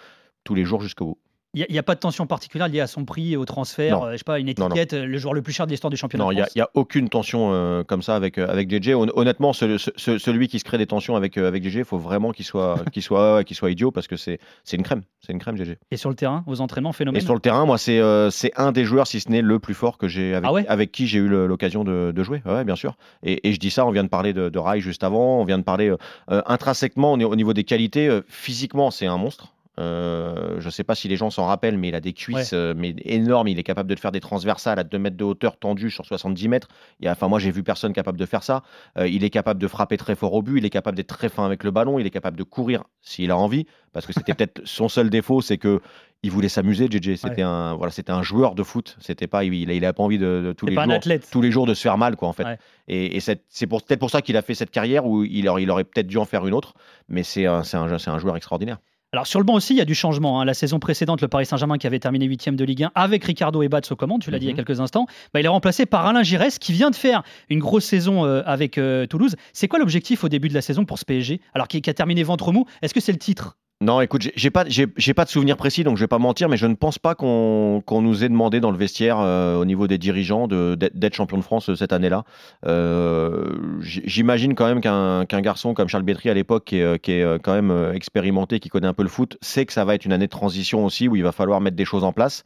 tous 0.46 0.54
les 0.56 0.64
jours 0.64 0.82
jusqu'au 0.82 1.06
bout. 1.06 1.18
Il 1.56 1.66
n'y 1.72 1.80
a, 1.80 1.84
pas 1.84 1.96
de 1.96 2.00
tension 2.00 2.28
particulière 2.28 2.68
liée 2.68 2.80
à 2.80 2.86
son 2.86 3.06
prix, 3.06 3.36
au 3.36 3.44
transfert, 3.44 3.98
Non. 4.00 4.06
euh, 4.06 4.12
je 4.12 4.18
sais 4.18 4.24
pas, 4.24 4.38
une 4.40 4.46
Non, 4.46 4.54
non. 4.60 4.68
étiquette, 4.68 4.94
euh, 4.94 5.06
le 5.08 5.18
joueur 5.18 5.34
le 5.34 5.42
plus 5.42 5.52
cher 5.52 5.66
de 5.66 5.72
l'histoire 5.72 5.90
du 5.90 5.98
championnat. 5.98 6.24
Non, 6.26 6.32
il 6.32 6.46
n'y 6.56 6.62
a, 6.62 6.70
aucune 6.76 7.10
tension 7.10 7.50
euh, 7.54 7.84
comme 7.84 8.04
ça 8.04 8.16
avec, 8.16 8.38
euh, 8.38 8.48
avec 8.48 8.70
JJ. 8.70 8.90
Hon- 8.94 9.08
Honnêtement, 9.16 9.52
ce- 9.52 9.80
ce- 9.80 9.90
ce- 9.96 10.20
celui 10.20 10.48
qui 10.48 10.60
se 10.60 10.64
crée 10.64 10.78
des 10.78 10.86
tensions 10.86 11.16
avec, 11.16 11.40
avec 11.40 11.64
JJ, 11.64 11.78
il 11.78 11.86
faut 11.86 11.98
vraiment 11.98 12.32
qu'il 12.34 12.46
soit, 12.46 12.76
qu'il 12.94 13.02
soit, 13.02 13.44
qu'il 13.44 13.56
soit 13.56 13.72
idiot 13.72 13.90
parce 13.90 14.06
que 14.08 14.16
c'est 14.16 14.40
une 14.74 14.84
crème. 14.84 15.02
C'est 15.22 15.34
une 15.34 15.40
crème, 15.40 15.58
JJ. 15.58 15.78
Et 15.90 15.98
sur 15.98 16.10
le 16.10 16.16
terrain, 16.16 16.44
aux 16.46 16.62
entraînements, 16.62 16.92
phénomène. 16.94 17.20
Et 17.20 17.26
sur 17.26 17.34
le 17.34 17.40
terrain, 17.40 17.66
moi, 17.66 17.80
c'est 17.80 17.98
euh, 18.00 18.30
un 18.56 18.72
des 18.72 18.86
joueurs, 18.86 19.08
si 19.08 19.20
ce 19.20 19.30
n'est 19.32 19.42
le 19.42 19.58
plus 19.58 19.74
fort 19.74 19.98
que 19.98 20.08
j'ai 20.08 20.36
avec, 20.36 20.48
Ah 20.48 20.54
ouais 20.54 20.68
avec 20.68 20.92
qui 20.92 21.08
j'ai 21.08 21.18
eu 21.18 21.28
l'occasion 21.30 21.84
de, 21.84 22.12
de 22.16 22.24
jouer. 22.24 22.44
Ouais, 22.46 22.64
bien 22.64 22.76
sûr. 22.76 22.96
Et, 23.24 23.50
et 23.50 23.54
je 23.54 23.60
dis 23.60 23.72
ça, 23.72 23.88
on 23.88 23.92
vient 23.92 24.04
de 24.04 24.10
parler 24.10 24.34
de, 24.34 24.50
de 24.50 24.60
Rai 24.60 24.82
juste 24.82 25.04
avant, 25.04 25.40
on 25.40 25.46
vient 25.46 25.58
de 25.58 25.64
parler 25.64 25.92
intrinsèquement 26.28 27.14
au, 27.14 27.20
au 27.22 27.36
niveau 27.36 27.54
des 27.54 27.64
qualités. 27.64 28.20
physiquement, 28.28 28.92
c'est 28.92 29.08
un 29.08 29.18
monstre. 29.18 29.54
Euh, 29.80 30.60
je 30.60 30.66
ne 30.66 30.72
sais 30.72 30.84
pas 30.84 30.94
si 30.96 31.08
les 31.08 31.16
gens 31.16 31.30
s'en 31.30 31.46
rappellent, 31.46 31.78
mais 31.78 31.88
il 31.90 31.96
a 31.96 32.02
des 32.02 32.14
cuisses 32.14 32.52
euh, 32.54 32.74
mais 32.76 32.96
énormes. 33.06 33.48
Il 33.48 33.58
est 33.60 33.64
capable 33.64 33.90
de 33.90 33.96
faire 34.00 34.12
des 34.12 34.20
transversales 34.20 34.78
à 34.80 34.84
2 34.84 35.00
mètres 35.00 35.18
de 35.18 35.24
hauteur 35.24 35.58
tendues 35.58 35.90
sur 35.92 36.06
70 36.06 36.48
mètres. 36.50 36.68
Il 37.00 37.08
a- 37.08 37.12
Enfin, 37.12 37.28
moi, 37.28 37.40
j'ai 37.40 37.52
vu 37.52 37.64
personne 37.64 37.94
capable 37.94 38.18
de 38.20 38.26
faire 38.26 38.44
ça. 38.44 38.64
Euh, 38.98 39.08
il 39.08 39.24
est 39.24 39.30
capable 39.30 39.60
de 39.60 39.68
frapper 39.68 39.98
très 39.98 40.16
fort 40.16 40.34
au 40.34 40.42
but. 40.42 40.58
Il 40.58 40.66
est 40.66 40.70
capable 40.70 40.98
d'être 40.98 41.08
très 41.08 41.30
fin 41.30 41.46
avec 41.46 41.64
le 41.64 41.72
ballon. 41.72 41.98
Il 42.00 42.06
est 42.06 42.10
capable 42.12 42.38
de 42.38 42.44
courir 42.44 42.84
s'il 43.02 43.32
a 43.32 43.38
envie. 43.38 43.66
Parce 43.94 44.06
que 44.06 44.14
c'était 44.14 44.34
peut-être 44.36 44.62
son 44.66 44.90
seul 44.90 45.10
défaut, 45.10 45.42
c'est 45.42 45.58
que 45.58 45.82
il 46.22 46.32
voulait 46.32 46.50
s'amuser. 46.50 46.88
JJ, 46.92 47.16
c'était 47.16 47.42
un 47.44 47.76
voilà, 47.76 47.92
c'était 47.94 48.12
un 48.12 48.24
joueur 48.24 48.54
de 48.54 48.64
foot. 48.64 48.98
C'était 49.00 49.28
pas, 49.28 49.46
il, 49.46 49.54
il 49.54 49.86
a 49.86 49.94
pas 49.94 50.04
envie 50.04 50.18
de, 50.18 50.42
de 50.48 50.52
tous 50.54 50.66
les 50.72 50.76
jours, 50.76 51.00
tous 51.32 51.42
les 51.42 51.52
jours 51.52 51.66
de 51.66 51.74
se 51.74 51.82
faire 51.82 51.98
mal, 51.98 52.18
quoi, 52.18 52.28
en 52.28 52.34
fait. 52.34 52.44
Ouais. 52.44 52.58
Et, 52.90 53.16
et 53.16 53.20
c'est 53.22 53.68
pour- 53.68 53.82
peut-être 53.84 54.00
pour 54.02 54.10
ça 54.10 54.22
qu'il 54.22 54.36
a 54.36 54.42
fait 54.42 54.54
cette 54.54 54.72
carrière 54.72 55.06
où 55.06 55.24
il 55.24 55.48
aurait, 55.48 55.64
il 55.64 55.72
aurait 55.72 55.86
peut-être 55.86 56.08
dû 56.08 56.18
en 56.18 56.26
faire 56.26 56.46
une 56.46 56.54
autre. 56.54 56.74
Mais 57.08 57.24
c'est 57.24 57.46
un, 57.46 57.60
un, 57.74 57.98
c'est 57.98 58.10
un 58.10 58.20
joueur 58.20 58.36
extraordinaire. 58.36 58.80
Alors 59.12 59.26
sur 59.26 59.40
le 59.40 59.44
banc 59.46 59.56
aussi, 59.56 59.74
il 59.74 59.78
y 59.78 59.82
a 59.82 59.86
du 59.86 59.96
changement. 59.96 60.40
hein. 60.40 60.46
La 60.46 60.54
saison 60.54 60.80
précédente, 60.80 61.22
le 61.22 61.28
Paris 61.28 61.48
Saint-Germain 61.48 61.80
qui 61.80 61.88
avait 61.88 62.00
terminé 62.00 62.26
8 62.26 62.50
de 62.56 62.64
Ligue 62.64 62.84
1 62.84 62.92
avec 62.94 63.24
Ricardo 63.24 63.64
Ebats 63.64 63.82
aux 63.90 63.96
commandes, 63.96 64.22
tu 64.22 64.30
l'as 64.30 64.38
dit 64.38 64.46
il 64.46 64.50
y 64.50 64.52
a 64.52 64.54
Mhm. 64.54 64.58
quelques 64.66 64.80
instants, 64.82 65.08
bah, 65.34 65.40
il 65.40 65.46
est 65.46 65.50
remplacé 65.50 65.88
par 65.88 66.06
Alain 66.06 66.22
Giresse 66.22 66.60
qui 66.60 66.74
vient 66.74 66.92
de 66.92 66.96
faire 66.96 67.24
une 67.50 67.60
grosse 67.60 67.86
saison 67.86 68.24
euh, 68.26 68.44
avec 68.46 68.78
euh, 68.78 69.08
Toulouse. 69.08 69.36
C'est 69.52 69.68
quoi 69.68 69.80
l'objectif 69.80 70.24
au 70.24 70.30
début 70.30 70.48
de 70.48 70.54
la 70.54 70.62
saison 70.62 70.86
pour 70.86 71.00
ce 71.00 71.06
PSG 71.06 71.42
Alors 71.56 71.68
qui, 71.68 71.82
qui 71.82 71.90
a 71.90 71.94
terminé 71.96 72.22
ventre 72.22 72.52
mou, 72.52 72.66
est-ce 72.84 72.94
que 72.94 73.00
c'est 73.00 73.12
le 73.12 73.18
titre? 73.18 73.58
Non, 73.82 74.02
écoute, 74.02 74.28
j'ai- 74.36 74.50
pas, 74.50 74.66
j'ai 74.68 75.14
pas 75.14 75.24
de 75.24 75.30
souvenir 75.30 75.56
précis, 75.56 75.86
donc 75.86 75.96
je 75.96 76.04
vais 76.04 76.08
pas 76.10 76.18
mentir, 76.20 76.50
mais 76.50 76.58
je 76.58 76.66
ne 76.66 76.74
pense 76.76 77.00
pas 77.00 77.16
qu'on 77.16 77.82
nous 77.90 78.24
ait 78.26 78.28
demandé 78.28 78.60
dans 78.60 78.72
le 78.72 78.78
vestiaire, 78.78 79.20
euh, 79.22 79.56
au 79.56 79.64
niveau 79.64 79.88
des 79.88 79.98
dirigeants, 79.98 80.48
d'être 80.50 81.14
champion 81.14 81.38
de 81.38 81.44
France 81.44 81.70
euh, 81.70 81.76
cette 81.76 81.94
année-là. 81.94 82.26
Euh, 82.66 83.56
J'imagine 83.80 84.54
quand 84.54 84.68
même 84.68 84.82
qu'un 84.82 85.42
garçon 85.42 85.74
comme 85.74 85.88
Charles 85.88 86.04
Bétry 86.04 86.30
à 86.30 86.34
l'époque, 86.34 86.66
qui 86.66 86.80
est, 86.80 87.00
qui 87.00 87.14
est 87.14 87.42
quand 87.42 87.54
même 87.54 87.94
expérimenté, 87.94 88.60
qui 88.60 88.68
connaît 88.68 88.88
un 88.88 88.94
peu 88.94 89.04
le 89.04 89.10
foot, 89.10 89.38
sait 89.42 89.66
que 89.66 89.72
ça 89.72 89.86
va 89.86 89.96
être 89.96 90.04
une 90.04 90.12
année 90.12 90.26
de 90.28 90.32
transition 90.32 90.84
aussi, 90.84 91.08
où 91.08 91.16
il 91.16 91.24
va 91.24 91.32
falloir 91.32 91.62
mettre 91.62 91.78
des 91.78 91.86
choses 91.86 92.04
en 92.04 92.12
place. 92.12 92.44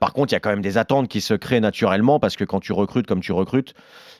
Par 0.00 0.14
contre, 0.14 0.32
il 0.32 0.34
y 0.34 0.36
a 0.36 0.40
quand 0.40 0.48
même 0.50 0.62
des 0.62 0.78
attentes 0.78 1.08
qui 1.08 1.20
se 1.20 1.34
créent 1.34 1.60
naturellement, 1.60 2.18
parce 2.20 2.36
que 2.36 2.44
quand 2.44 2.60
tu 2.60 2.72
recrutes 2.72 3.06
comme 3.06 3.20
tu 3.20 3.32
recrutes, 3.32 3.74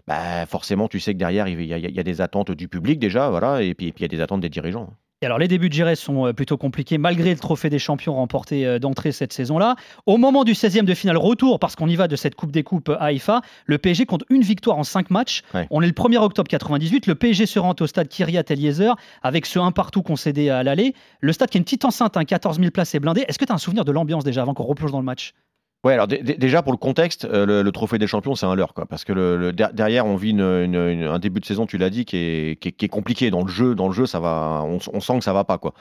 bah, 0.07 0.45
forcément, 0.45 0.89
tu 0.89 1.01
sais 1.01 1.15
que 1.15 1.19
derrière, 1.19 1.49
il 1.49 1.65
y 1.65 1.73
a, 1.73 1.79
y 1.79 2.01
a 2.01 2.03
des 2.03 2.21
attentes 2.21 2.51
du 2.51 2.69
public 2.69 2.99
déjà, 2.99 3.31
voilà, 3.31 3.63
et 3.63 3.73
puis 3.75 3.87
et 3.87 3.93
puis 3.93 4.05
il 4.05 4.13
y 4.13 4.15
a 4.15 4.15
des 4.15 4.21
attentes 4.21 4.41
des 4.43 4.51
dirigeants. 4.51 4.91
Et 5.25 5.27
alors 5.27 5.39
les 5.39 5.49
débuts 5.49 5.71
de 5.71 5.75
Giresse 5.75 6.01
sont 6.01 6.27
euh, 6.27 6.33
plutôt 6.35 6.59
compliqués 6.59 6.99
malgré 6.99 7.31
le 7.31 7.39
trophée 7.39 7.71
des 7.71 7.79
champions 7.79 8.15
remporté 8.15 8.67
euh, 8.67 8.79
d'entrée 8.79 9.11
cette 9.11 9.33
saison-là. 9.33 9.75
Au 10.05 10.19
moment 10.19 10.45
du 10.45 10.53
16e 10.53 10.85
de 10.85 10.93
finale 10.93 11.17
retour, 11.17 11.59
parce 11.59 11.77
qu'on 11.77 11.89
y 11.89 11.97
va 11.97 12.09
de 12.09 12.15
cette 12.15 12.35
Coupe 12.35 12.53
des 12.53 12.63
Coupes 12.63 12.91
à 12.91 13.05
Haïfa, 13.05 13.41
le 13.65 13.79
PSG 13.79 14.05
compte 14.05 14.25
une 14.29 14.43
victoire 14.43 14.77
en 14.77 14.85
5 14.85 15.09
matchs. 15.09 15.41
Ouais. 15.55 15.67
On 15.71 15.81
est 15.81 15.87
le 15.87 15.95
1er 15.95 16.19
octobre 16.19 16.47
98. 16.47 17.07
Le 17.07 17.15
PSG 17.15 17.47
se 17.47 17.59
rend 17.59 17.75
au 17.81 17.87
stade 17.87 18.09
Kiryat 18.09 18.43
Eliezer 18.51 18.97
avec 19.23 19.47
ce 19.47 19.59
1 19.59 19.73
partout 19.73 20.03
concédé 20.03 20.51
à 20.51 20.63
l'aller. 20.63 20.93
Le 21.21 21.33
stade 21.33 21.49
qui 21.49 21.57
est 21.57 21.61
une 21.61 21.65
petite 21.65 21.87
enceinte, 21.87 22.19
hein, 22.19 22.27
14 22.27 22.59
000 22.59 22.71
places 22.71 22.95
et 22.95 23.01
blindé. 23.01 23.25
Est-ce 23.27 23.39
que 23.39 23.47
tu 23.47 23.53
as 23.53 23.55
un 23.55 23.59
souvenir 23.59 23.87
de 23.87 23.93
l'ambiance 23.93 24.25
déjà 24.25 24.43
avant 24.43 24.53
qu'on 24.53 24.65
replonge 24.65 24.93
dans 24.93 25.01
le 25.01 25.07
match? 25.07 25.33
Ouais, 25.85 25.93
alors 25.93 26.07
dé- 26.09 26.23
dé- 26.23 26.37
déjà 26.37 26.63
pour 26.63 26.73
le 26.73 26.79
contexte, 26.79 27.27
euh, 27.27 27.63
le, 27.63 27.73
trophée 27.73 27.99
des 27.99 28.07
champions, 28.07 28.35
c'est 28.35 28.47
un 28.47 28.55
leurre, 28.55 28.73
quoi, 28.73 28.87
parce 28.87 29.05
que 29.05 29.13
le, 29.13 29.37
le- 29.37 29.53
der- 29.53 29.75
derrière, 29.75 30.07
on 30.07 30.17
vit 30.17 30.35
un 30.41 31.19
début 31.19 31.41
de 31.41 31.45
saison, 31.45 31.67
tu 31.67 31.77
l'as 31.77 31.91
dit, 31.91 32.07
qui 32.07 32.17
est, 32.17 32.57
qui, 32.59 32.85
est, 32.85 32.89
compliqué 32.89 33.31
dans 33.31 33.43
le 33.43 33.49
jeu. 33.49 33.75
Dans 33.75 33.89
le 33.89 33.93
jeu, 33.93 34.07
ça 34.07 34.19
va, 34.19 34.65
on, 34.65 35.01
sent 35.01 35.19
que 35.19 35.25
ça 35.25 35.35
va 35.35 35.45
pas, 35.45 35.59
quoi. 35.59 35.75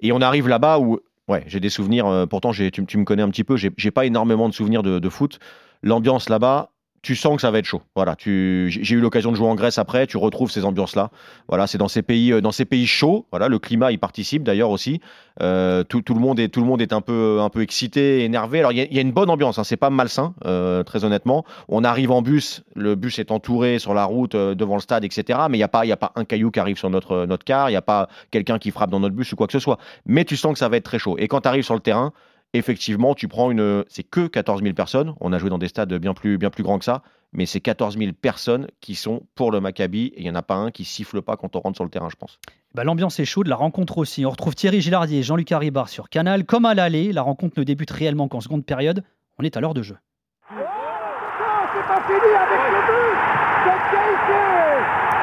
Et 0.00 0.12
on 0.12 0.22
arrive 0.22 0.48
là-bas 0.48 0.78
où, 0.78 1.00
ouais, 1.28 1.44
j'ai 1.46 1.60
des 1.60 1.68
souvenirs. 1.68 2.06
euh, 2.06 2.24
pourtant, 2.24 2.52
tu, 2.52 2.98
me 2.98 3.04
connais 3.04 3.22
un 3.22 3.28
petit 3.28 3.44
peu. 3.44 3.56
J'ai 3.56 3.90
pas 3.90 4.06
énormément 4.06 4.48
de 4.48 4.54
souvenirs 4.54 4.82
de 4.82 5.08
foot. 5.10 5.38
L'ambiance 5.82 6.30
là-bas. 6.30 6.70
Tu 7.02 7.16
sens 7.16 7.36
que 7.36 7.40
ça 7.40 7.50
va 7.50 7.58
être 7.58 7.64
chaud. 7.64 7.80
Voilà, 7.96 8.14
j'ai 8.18 8.94
eu 8.94 9.00
l'occasion 9.00 9.30
de 9.30 9.36
jouer 9.36 9.48
en 9.48 9.54
Grèce 9.54 9.78
après. 9.78 10.06
Tu 10.06 10.18
retrouves 10.18 10.50
ces 10.50 10.66
ambiances-là. 10.66 11.10
Voilà, 11.48 11.66
c'est 11.66 11.78
dans 11.78 11.88
ces 11.88 12.02
pays, 12.02 12.30
euh, 12.30 12.42
dans 12.42 12.52
ces 12.52 12.66
pays 12.66 12.86
chauds. 12.86 13.26
Voilà, 13.30 13.48
le 13.48 13.58
climat 13.58 13.90
y 13.90 13.96
participe 13.96 14.42
d'ailleurs 14.42 14.68
aussi. 14.68 15.00
Euh, 15.40 15.82
tout, 15.82 16.02
le 16.08 16.20
monde 16.20 16.38
est, 16.38 16.92
un 16.92 17.00
peu, 17.00 17.38
un 17.40 17.48
peu 17.48 17.62
excité, 17.62 18.24
énervé. 18.24 18.58
Alors 18.58 18.72
il 18.72 18.78
y, 18.78 18.82
a- 18.82 18.92
y 18.92 19.00
une 19.00 19.12
bonne 19.12 19.30
ambiance, 19.30 19.58
hein, 19.58 19.64
c'est 19.64 19.78
pas 19.78 19.88
malsain, 19.88 20.34
euh, 20.44 20.82
très 20.82 21.04
honnêtement. 21.04 21.46
On 21.68 21.84
arrive 21.84 22.10
en 22.10 22.20
bus, 22.20 22.62
le 22.76 22.96
bus 22.96 23.18
est 23.18 23.30
entouré 23.30 23.78
sur 23.78 23.94
la 23.94 24.04
route 24.04 24.36
devant 24.36 24.74
le 24.74 24.82
stade, 24.82 25.02
etc. 25.02 25.38
Mais 25.48 25.56
il 25.56 25.60
n'y 25.60 25.64
a 25.64 25.68
pas, 25.68 25.86
y 25.86 25.92
a 25.92 25.96
pas 25.96 26.12
un 26.16 26.26
caillou 26.26 26.50
qui 26.50 26.60
arrive 26.60 26.76
sur 26.76 26.90
notre, 26.90 27.24
notre 27.24 27.44
car, 27.44 27.70
il 27.70 27.72
n'y 27.72 27.76
a 27.78 27.82
pas 27.82 28.08
quelqu'un 28.30 28.58
qui 28.58 28.70
frappe 28.72 28.90
dans 28.90 29.00
notre 29.00 29.14
bus 29.14 29.32
ou 29.32 29.36
quoi 29.36 29.46
que 29.46 29.54
ce 29.54 29.58
soit. 29.58 29.78
Mais 30.04 30.26
tu 30.26 30.36
sens 30.36 30.52
que 30.52 30.58
ça 30.58 30.68
va 30.68 30.76
être 30.76 30.84
très 30.84 30.98
chaud. 30.98 31.16
Et 31.18 31.28
quand 31.28 31.40
tu 31.40 31.48
arrives 31.48 31.64
sur 31.64 31.74
le 31.74 31.80
terrain, 31.80 32.12
effectivement, 32.54 33.14
tu 33.14 33.28
prends 33.28 33.50
une, 33.50 33.84
c'est 33.88 34.02
que 34.02 34.26
14 34.26 34.62
000 34.62 34.74
personnes. 34.74 35.14
On 35.20 35.32
a 35.32 35.38
joué 35.38 35.50
dans 35.50 35.58
des 35.58 35.68
stades 35.68 35.92
bien 35.94 36.14
plus, 36.14 36.38
bien 36.38 36.50
plus 36.50 36.62
grands 36.62 36.78
que 36.78 36.84
ça. 36.84 37.02
Mais 37.32 37.46
c'est 37.46 37.60
14 37.60 37.96
000 37.96 38.10
personnes 38.20 38.66
qui 38.80 38.96
sont 38.96 39.22
pour 39.36 39.52
le 39.52 39.60
Maccabi 39.60 40.06
et 40.06 40.18
il 40.18 40.24
n'y 40.24 40.30
en 40.30 40.34
a 40.34 40.42
pas 40.42 40.56
un 40.56 40.72
qui 40.72 40.84
siffle 40.84 41.22
pas 41.22 41.36
quand 41.36 41.54
on 41.54 41.60
rentre 41.60 41.76
sur 41.76 41.84
le 41.84 41.90
terrain, 41.90 42.08
je 42.10 42.16
pense. 42.16 42.40
Bah, 42.74 42.82
L'ambiance 42.82 43.20
est 43.20 43.24
chaude, 43.24 43.46
la 43.46 43.54
rencontre 43.56 43.98
aussi. 43.98 44.26
On 44.26 44.30
retrouve 44.30 44.56
Thierry 44.56 44.80
Gilardier 44.80 45.20
et 45.20 45.22
Jean-Luc 45.22 45.52
Haribard 45.52 45.88
sur 45.88 46.08
Canal. 46.08 46.44
Comme 46.44 46.64
à 46.64 46.74
l'aller, 46.74 47.12
la 47.12 47.22
rencontre 47.22 47.58
ne 47.58 47.64
débute 47.64 47.90
réellement 47.90 48.26
qu'en 48.26 48.40
seconde 48.40 48.64
période. 48.64 49.04
On 49.38 49.44
est 49.44 49.56
à 49.56 49.60
l'heure 49.60 49.74
de 49.74 49.82
jeu. 49.82 49.96
c'est 50.48 51.86
pas 51.86 52.02
fini 52.02 52.30
avec 52.34 52.62
le 52.66 52.80
but 52.90 53.14
de 53.62 53.74
Keïté 53.94 54.42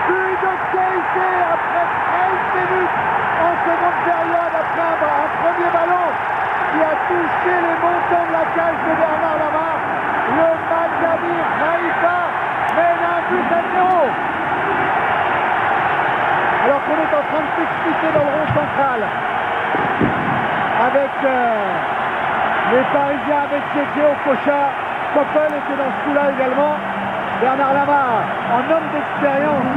But 0.07 0.37
de 0.43 0.53
Keïté 0.71 1.27
après 1.43 1.85
13 2.07 2.55
minutes 2.55 2.95
en 3.43 3.53
seconde 3.67 3.99
période 4.07 4.53
après 4.63 4.81
un, 4.81 4.95
un 4.95 5.29
premier 5.43 5.69
ballon 5.75 6.07
qui 6.71 6.79
a 6.83 6.95
les 7.17 7.77
montants 7.81 8.27
de 8.27 8.33
la 8.33 8.45
cage 8.53 8.79
de 8.85 8.93
Bernard 8.93 9.37
Lamar. 9.41 9.77
Le 10.37 10.49
Maccabi 10.69 11.35
Haïfa 11.65 12.19
mène 12.77 13.03
un 13.07 13.21
but 13.29 13.49
à 13.57 13.61
zéro. 13.73 14.01
Alors 16.65 16.81
qu'on 16.85 16.99
est 16.99 17.13
en 17.15 17.23
train 17.29 17.43
de 17.45 17.51
s'expliquer 17.57 18.09
dans 18.13 18.25
le 18.27 18.33
rond 18.37 18.49
central 18.53 18.99
avec 20.77 21.13
euh, 21.23 21.73
les 22.73 22.83
Parisiens 22.93 23.43
avec 23.49 23.63
JJ 23.73 23.97
Okocha. 24.03 24.61
Coppel 25.13 25.51
était 25.57 25.77
dans 25.79 25.89
ce 25.89 25.99
coup-là 26.05 26.29
également. 26.37 26.75
Bernard 27.41 27.73
Lamar, 27.73 28.21
en 28.51 28.61
homme 28.71 28.87
d'expérience, 28.93 29.73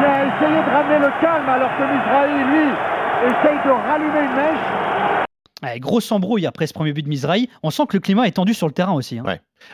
vient 0.00 0.18
essayer 0.28 0.60
de 0.60 0.70
ramener 0.74 0.98
le 0.98 1.12
calme 1.20 1.48
alors 1.48 1.70
que 1.76 1.84
Mizrahi, 1.84 2.44
lui, 2.50 2.68
essaye 3.28 3.58
de 3.64 3.70
rallumer 3.70 4.24
une 4.24 4.36
mèche. 4.36 4.93
Ouais, 5.64 5.80
grosse 5.80 6.10
embrouille 6.12 6.46
après 6.46 6.66
ce 6.66 6.74
premier 6.74 6.92
but 6.92 7.02
de 7.02 7.08
Mizrahi. 7.08 7.48
On 7.62 7.70
sent 7.70 7.84
que 7.88 7.96
le 7.96 8.00
climat 8.00 8.26
est 8.26 8.32
tendu 8.32 8.54
sur 8.54 8.66
le 8.66 8.72
terrain 8.72 8.92
aussi. 8.92 9.18
hein. 9.18 9.24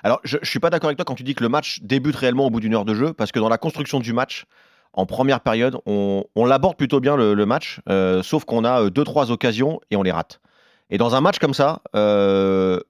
Alors, 0.05 0.21
je, 0.25 0.39
je 0.41 0.49
suis 0.49 0.61
pas 0.61 0.71
d'accord 0.71 0.89
avec 0.89 0.99
toi 0.99 1.05
quand 1.05 1.17
tu 1.17 1.25
dis 1.25 1.35
que 1.35 1.43
le 1.43 1.49
match 1.49 1.81
débute 1.83 2.15
réellement 2.17 2.47
au 2.47 2.51
bout 2.51 2.61
d'une 2.61 2.75
heure 2.75 2.85
de 2.85 2.95
jeu, 2.95 3.13
parce 3.13 3.33
que 3.33 3.41
dans 3.41 3.49
la 3.49 3.59
construction 3.59 3.99
du 3.99 4.13
match, 4.13 4.47
en 4.93 5.07
première 5.07 5.41
période, 5.41 5.79
on, 5.87 6.25
l'aborde 6.37 6.77
plutôt 6.77 7.01
bien 7.01 7.17
le, 7.17 7.47
match, 7.47 7.81
euh, 7.89 8.23
sauf 8.23 8.45
qu'on 8.45 8.65
a 8.65 8.83
euh, 8.83 8.91
deux 8.91 9.05
trois 9.05 9.31
occasions 9.31 9.81
et 9.91 9.97
on 9.97 10.03
les 10.03 10.11
rate. 10.11 10.41
Et 10.91 10.99
dans 10.99 11.15
un 11.15 11.21
match 11.21 11.39
comme 11.39 11.55
ça, 11.55 11.83
euh, 11.95 12.81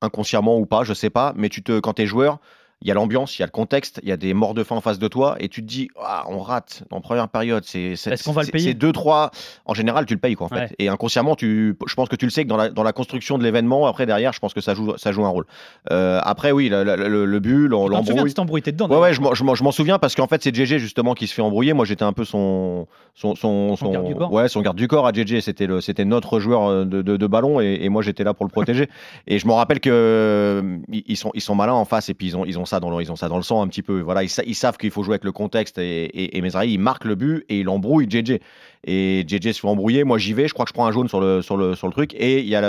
inconsciemment 0.00 0.58
ou 0.58 0.66
pas, 0.66 0.84
je 0.84 0.94
sais 0.94 1.10
pas, 1.10 1.32
mais 1.36 1.48
tu 1.48 1.62
te, 1.62 1.80
quand 1.80 1.94
tu 1.94 2.02
es 2.02 2.06
joueur, 2.06 2.38
il 2.82 2.88
y 2.88 2.90
a 2.90 2.94
l'ambiance, 2.94 3.38
il 3.38 3.40
y 3.40 3.44
a 3.44 3.46
le 3.46 3.50
contexte, 3.52 4.00
il 4.02 4.08
y 4.08 4.12
a 4.12 4.16
des 4.16 4.34
morts 4.34 4.54
de 4.54 4.62
faim 4.64 4.76
en 4.76 4.80
face 4.80 4.98
de 4.98 5.08
toi, 5.08 5.36
et 5.40 5.48
tu 5.48 5.62
te 5.62 5.66
dis, 5.66 5.88
ah, 6.00 6.24
on 6.28 6.40
rate 6.40 6.82
en 6.90 7.00
première 7.00 7.28
période. 7.28 7.62
C'est, 7.64 7.96
c'est, 7.96 8.10
Est-ce 8.12 8.24
qu'on 8.24 8.32
va 8.32 8.42
le 8.42 8.48
payer 8.48 8.68
C'est 8.70 8.74
deux, 8.74 8.92
trois. 8.92 9.30
En 9.66 9.74
général, 9.74 10.04
tu 10.06 10.14
le 10.14 10.20
payes, 10.20 10.34
quoi, 10.34 10.46
en 10.46 10.50
fait. 10.50 10.56
Ouais. 10.56 10.70
Et 10.78 10.88
inconsciemment, 10.88 11.34
tu, 11.36 11.76
je 11.86 11.94
pense 11.94 12.08
que 12.08 12.16
tu 12.16 12.26
le 12.26 12.30
sais 12.30 12.42
que 12.44 12.48
dans 12.48 12.56
la, 12.56 12.68
dans 12.68 12.82
la 12.82 12.92
construction 12.92 13.38
de 13.38 13.44
l'événement, 13.44 13.86
après, 13.86 14.04
derrière, 14.06 14.32
je 14.32 14.40
pense 14.40 14.52
que 14.54 14.60
ça 14.60 14.74
joue, 14.74 14.96
ça 14.98 15.12
joue 15.12 15.24
un 15.24 15.28
rôle. 15.28 15.46
Euh, 15.90 16.20
après, 16.22 16.52
oui, 16.52 16.68
le, 16.68 16.84
le, 16.84 16.96
le- 17.08 17.24
le 17.24 17.40
but, 17.40 17.64
Tu 17.64 17.68
l'embrouille. 17.68 18.34
embrouille 18.38 18.62
T'es 18.62 18.72
dedans 18.72 18.88
Ouais, 18.88 18.98
ouais, 18.98 19.14
je 19.14 19.20
m'en- 19.20 19.34
je 19.34 19.42
je 19.54 19.64
m'en 19.64 19.70
souviens 19.72 19.98
parce 19.98 20.14
qu'en 20.14 20.26
fait, 20.26 20.42
c'est 20.42 20.54
JJ 20.54 20.78
justement 20.78 21.14
qui 21.14 21.26
se 21.26 21.34
fait 21.34 21.42
embrouiller. 21.42 21.72
Moi, 21.72 21.84
j'étais 21.84 22.04
un 22.04 22.12
peu 22.12 22.24
son, 22.24 22.86
son, 23.14 23.34
son, 23.34 23.76
Son 23.76 23.90
garde 23.90 24.06
du 24.06 24.14
corps. 24.14 24.32
ouais, 24.32 24.48
son 24.48 24.60
garde 24.60 24.76
du 24.76 24.88
corps 24.88 25.06
à 25.06 25.12
JJ. 25.12 25.40
C'était 25.40 25.66
le, 25.66 25.80
c'était 25.80 26.04
notre 26.04 26.40
joueur 26.40 26.66
euh, 26.66 26.84
de, 26.84 27.02
de, 27.02 27.16
de 27.16 27.26
ballon 27.26 27.60
et, 27.60 27.78
et 27.82 27.88
moi, 27.88 28.02
j'étais 28.02 28.24
là 28.24 28.34
pour 28.34 28.44
le 28.46 28.50
protéger. 28.50 28.88
et 29.26 29.38
je 29.38 29.46
me 29.46 29.52
rappelle 29.52 29.78
que 29.80 29.90
euh, 29.92 30.78
ils 30.90 31.02
ils 31.06 31.16
sont, 31.16 31.30
ils 31.34 31.40
sont 31.40 31.54
malins 31.54 31.72
en 31.74 31.84
face 31.84 32.08
et 32.08 32.14
puis 32.14 32.26
ils 32.28 32.36
ont, 32.36 32.44
ils 32.44 32.58
ont 32.58 32.64
dans 32.80 32.90
ont 32.92 33.16
ça 33.16 33.28
dans 33.28 33.36
le 33.36 33.42
sang 33.42 33.62
un 33.62 33.68
petit 33.68 33.82
peu. 33.82 34.00
Voilà, 34.00 34.22
ils, 34.22 34.28
sa- 34.28 34.44
ils 34.44 34.54
savent 34.54 34.76
qu'il 34.76 34.90
faut 34.90 35.02
jouer 35.02 35.14
avec 35.14 35.24
le 35.24 35.32
contexte 35.32 35.78
et, 35.78 36.36
et, 36.36 36.40
Mezrahi, 36.42 36.72
il 36.72 36.78
marque 36.78 37.04
le 37.04 37.14
but 37.14 37.44
et 37.48 37.60
il 37.60 37.68
embrouille 37.68 38.06
JJ. 38.08 38.38
Et 38.84 39.24
JJ 39.26 39.52
se 39.52 39.60
fait 39.60 39.68
embrouiller. 39.68 40.04
Moi, 40.04 40.18
j'y 40.18 40.32
vais. 40.32 40.48
Je 40.48 40.54
crois 40.54 40.64
que 40.64 40.70
je 40.70 40.74
prends 40.74 40.86
un 40.86 40.92
jaune 40.92 41.08
sur 41.08 41.20
le, 41.20 41.40
sur 41.42 41.56
le, 41.56 41.74
sur 41.74 41.86
le 41.86 41.92
truc. 41.92 42.14
Et 42.14 42.40
il 42.40 42.48
y 42.48 42.56
a 42.56 42.60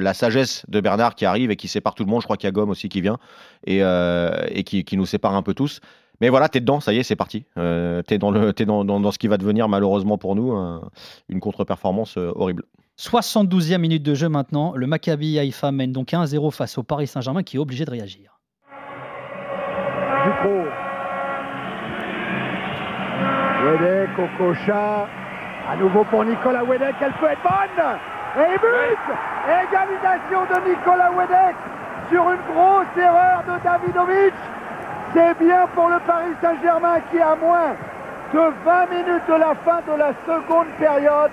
la 0.00 0.14
sagesse 0.14 0.64
de 0.68 0.80
Bernard 0.80 1.14
qui 1.14 1.24
arrive 1.24 1.50
et 1.50 1.56
qui 1.56 1.68
sépare 1.68 1.94
tout 1.94 2.04
le 2.04 2.10
monde. 2.10 2.20
Je 2.20 2.26
crois 2.26 2.36
qu'il 2.36 2.46
y 2.46 2.48
a 2.48 2.52
Gomme 2.52 2.70
aussi 2.70 2.88
qui 2.88 3.00
vient 3.00 3.18
et, 3.66 3.82
euh, 3.82 4.30
et 4.50 4.64
qui, 4.64 4.84
nous 4.96 5.06
sépare 5.06 5.34
un 5.34 5.42
peu 5.42 5.54
tous. 5.54 5.80
Mais 6.20 6.28
voilà, 6.28 6.48
t'es 6.48 6.60
dedans, 6.60 6.78
ça 6.80 6.92
y 6.92 6.98
est, 6.98 7.02
c'est 7.02 7.16
parti. 7.16 7.44
Euh, 7.58 8.02
t'es 8.02 8.18
dans, 8.18 8.30
dans, 8.30 8.84
dans, 9.00 9.10
ce 9.10 9.18
qui 9.18 9.26
va 9.28 9.38
devenir 9.38 9.68
malheureusement 9.68 10.18
pour 10.18 10.36
nous 10.36 10.52
un- 10.52 10.88
une 11.28 11.40
contre-performance 11.40 12.16
euh, 12.16 12.30
horrible. 12.36 12.62
72e 12.98 13.78
minute 13.78 14.02
de 14.02 14.14
jeu 14.14 14.28
maintenant. 14.28 14.74
Le 14.76 14.86
Maccabi 14.86 15.38
Haïfa 15.38 15.72
mène 15.72 15.90
donc 15.92 16.12
1-0 16.12 16.52
face 16.52 16.78
au 16.78 16.82
Paris 16.82 17.06
Saint-Germain 17.08 17.42
qui 17.42 17.56
est 17.56 17.58
obligé 17.58 17.84
de 17.84 17.90
réagir. 17.90 18.38
Dupro. 20.24 20.66
Wedek, 23.64 24.18
Okocha. 24.18 25.06
À 25.70 25.76
nouveau 25.76 26.04
pour 26.04 26.24
Nicolas 26.24 26.64
Wedek, 26.64 26.94
elle 27.00 27.12
peut 27.12 27.26
être 27.26 27.42
bonne. 27.42 27.84
Et 28.36 28.58
but 28.58 28.98
Égalisation 29.46 30.40
de 30.50 30.70
Nicolas 30.70 31.10
Wedek 31.12 31.56
sur 32.10 32.30
une 32.30 32.54
grosse 32.54 32.96
erreur 32.96 33.42
de 33.46 33.62
Davidovic. 33.64 34.34
C'est 35.14 35.38
bien 35.38 35.66
pour 35.74 35.88
le 35.88 35.98
Paris 36.00 36.34
Saint-Germain 36.40 37.00
qui, 37.10 37.20
a 37.20 37.36
moins 37.36 37.74
de 38.32 38.52
20 38.64 38.86
minutes 38.90 39.26
de 39.28 39.34
la 39.34 39.54
fin 39.64 39.80
de 39.86 39.98
la 39.98 40.12
seconde 40.26 40.68
période, 40.78 41.32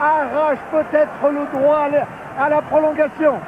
arrache 0.00 0.58
peut-être 0.70 1.30
le 1.30 1.58
droit 1.58 1.88
à 2.38 2.48
la 2.48 2.62
prolongation. 2.62 3.38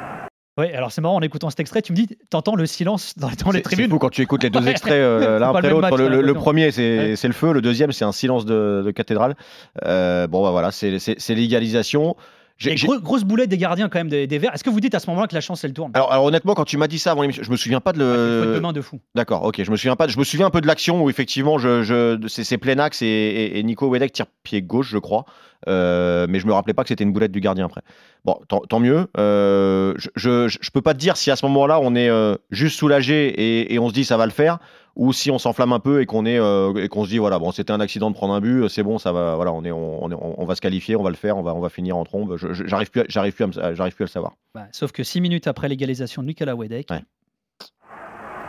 Oui, 0.57 0.71
alors 0.71 0.91
c'est 0.91 1.01
marrant 1.01 1.15
en 1.15 1.21
écoutant 1.21 1.49
cet 1.49 1.59
extrait, 1.59 1.81
tu 1.81 1.93
me 1.93 1.97
dis, 1.97 2.07
t'entends 2.29 2.55
le 2.55 2.67
silence 2.67 3.17
dans, 3.17 3.27
les 3.51 3.63
tribunes. 3.63 3.85
C'est 3.85 3.91
fou 3.91 3.97
quand 3.97 4.11
tu 4.11 4.21
écoutes 4.21 4.43
les 4.43 4.51
deux 4.51 4.67
extraits 4.67 4.93
euh, 4.93 5.39
l'un 5.39 5.49
après 5.49 5.69
l'autre. 5.69 5.97
Le, 5.97 6.33
premier, 6.33 6.71
c'est 6.71 7.23
le 7.23 7.33
feu, 7.33 7.53
le 7.53 7.61
deuxième, 7.61 7.91
c'est 7.91 8.05
un 8.05 8.11
silence 8.11 8.45
de, 8.45 8.91
cathédrale. 8.95 9.35
Euh, 9.83 10.27
bon, 10.27 10.43
bah 10.43 10.51
voilà, 10.51 10.71
c'est 10.71 11.35
l'égalisation. 11.35 12.15
J'ai 12.63 12.87
grosse 13.01 13.23
boulette 13.23 13.49
des 13.49 13.57
gardiens 13.57 13.89
quand 13.89 13.99
même 13.99 14.09
des, 14.09 14.37
Verts. 14.37 14.53
Est-ce 14.53 14.63
que 14.63 14.69
vous 14.69 14.79
dites 14.79 14.95
à 14.95 14.99
ce 14.99 15.07
moment-là 15.07 15.27
que 15.27 15.35
la 15.35 15.41
chance 15.41 15.63
elle 15.63 15.73
tourne? 15.73 15.91
Alors, 15.93 16.23
honnêtement, 16.23 16.53
quand 16.53 16.65
tu 16.65 16.77
m'as 16.77 16.87
dit 16.87 16.99
ça 16.99 17.11
avant 17.11 17.21
l'émission, 17.21 17.43
je 17.43 17.51
me 17.51 17.57
souviens 17.57 17.81
pas 17.81 17.93
de 17.93 17.99
le. 17.99 18.53
de 18.55 18.59
main 18.59 18.73
de 18.73 18.81
fou. 18.81 18.99
D'accord, 19.15 19.43
ok. 19.43 19.63
Je 19.63 19.71
me 19.71 19.75
souviens 19.75 19.95
pas. 19.95 20.07
Je 20.07 20.17
me 20.17 20.23
souviens 20.23 20.47
un 20.47 20.51
peu 20.51 20.61
de 20.61 20.67
l'action 20.67 21.03
où 21.03 21.09
effectivement, 21.09 21.57
je, 21.57 21.83
je 21.83 22.17
c'est 22.27 22.57
plein 22.57 22.79
axe 22.79 23.01
et, 23.01 23.61
Nico 23.63 23.87
Wedek 23.87 24.11
tire 24.11 24.25
pied 24.43 24.61
gauche, 24.61 24.89
je 24.89 24.97
crois. 24.97 25.25
Euh, 25.67 26.25
mais 26.29 26.39
je 26.39 26.47
me 26.47 26.53
rappelais 26.53 26.73
pas 26.73 26.83
que 26.83 26.89
c'était 26.89 27.03
une 27.03 27.13
boulette 27.13 27.31
du 27.31 27.39
gardien 27.39 27.65
après. 27.65 27.81
Bon, 28.25 28.39
tant, 28.47 28.79
mieux. 28.79 29.07
Euh, 29.17 29.93
je, 29.97 30.47
je, 30.47 30.69
peux 30.71 30.81
pas 30.81 30.93
te 30.93 30.99
dire 30.99 31.17
si 31.17 31.31
à 31.31 31.35
ce 31.35 31.45
moment-là 31.45 31.79
on 31.81 31.95
est 31.95 32.09
euh, 32.09 32.35
juste 32.51 32.77
soulagé 32.77 33.27
et, 33.27 33.73
et, 33.73 33.79
on 33.79 33.89
se 33.89 33.93
dit 33.93 34.05
ça 34.05 34.17
va 34.17 34.25
le 34.25 34.31
faire, 34.31 34.59
ou 34.95 35.11
si 35.11 35.31
on 35.31 35.39
s'enflamme 35.39 35.73
un 35.73 35.79
peu 35.79 36.01
et 36.01 36.05
qu'on 36.05 36.25
est 36.25 36.39
euh, 36.39 36.73
et 36.75 36.87
qu'on 36.87 37.03
se 37.03 37.09
dit 37.09 37.17
voilà 37.17 37.39
bon 37.39 37.51
c'était 37.51 37.73
un 37.73 37.79
accident 37.79 38.11
de 38.11 38.15
prendre 38.15 38.33
un 38.33 38.41
but 38.41 38.67
c'est 38.69 38.83
bon 38.83 38.99
ça 38.99 39.11
va 39.11 39.35
voilà 39.35 39.51
on 39.51 39.63
est 39.63 39.71
on, 39.71 40.03
on, 40.03 40.45
va 40.45 40.55
se 40.55 40.61
qualifier 40.61 40.95
on 40.95 41.03
va 41.03 41.09
le 41.09 41.15
faire 41.15 41.37
on 41.37 41.41
va 41.41 41.55
on 41.55 41.59
va 41.59 41.69
finir 41.69 41.97
en 41.97 42.03
trombe. 42.03 42.37
J'arrive 42.37 42.91
plus 42.91 43.03
j'arrive 43.07 43.33
plus 43.33 43.59
à 43.59 43.73
j'arrive 43.73 43.95
plus 43.95 44.03
à 44.03 44.05
le 44.05 44.11
savoir. 44.11 44.33
Bah, 44.53 44.67
sauf 44.71 44.91
que 44.91 45.03
six 45.03 45.21
minutes 45.21 45.47
après 45.47 45.67
l'égalisation 45.67 46.21
de 46.21 46.27
Nicolas 46.27 46.55
Wedek 46.55 46.89
ouais. 46.91 47.01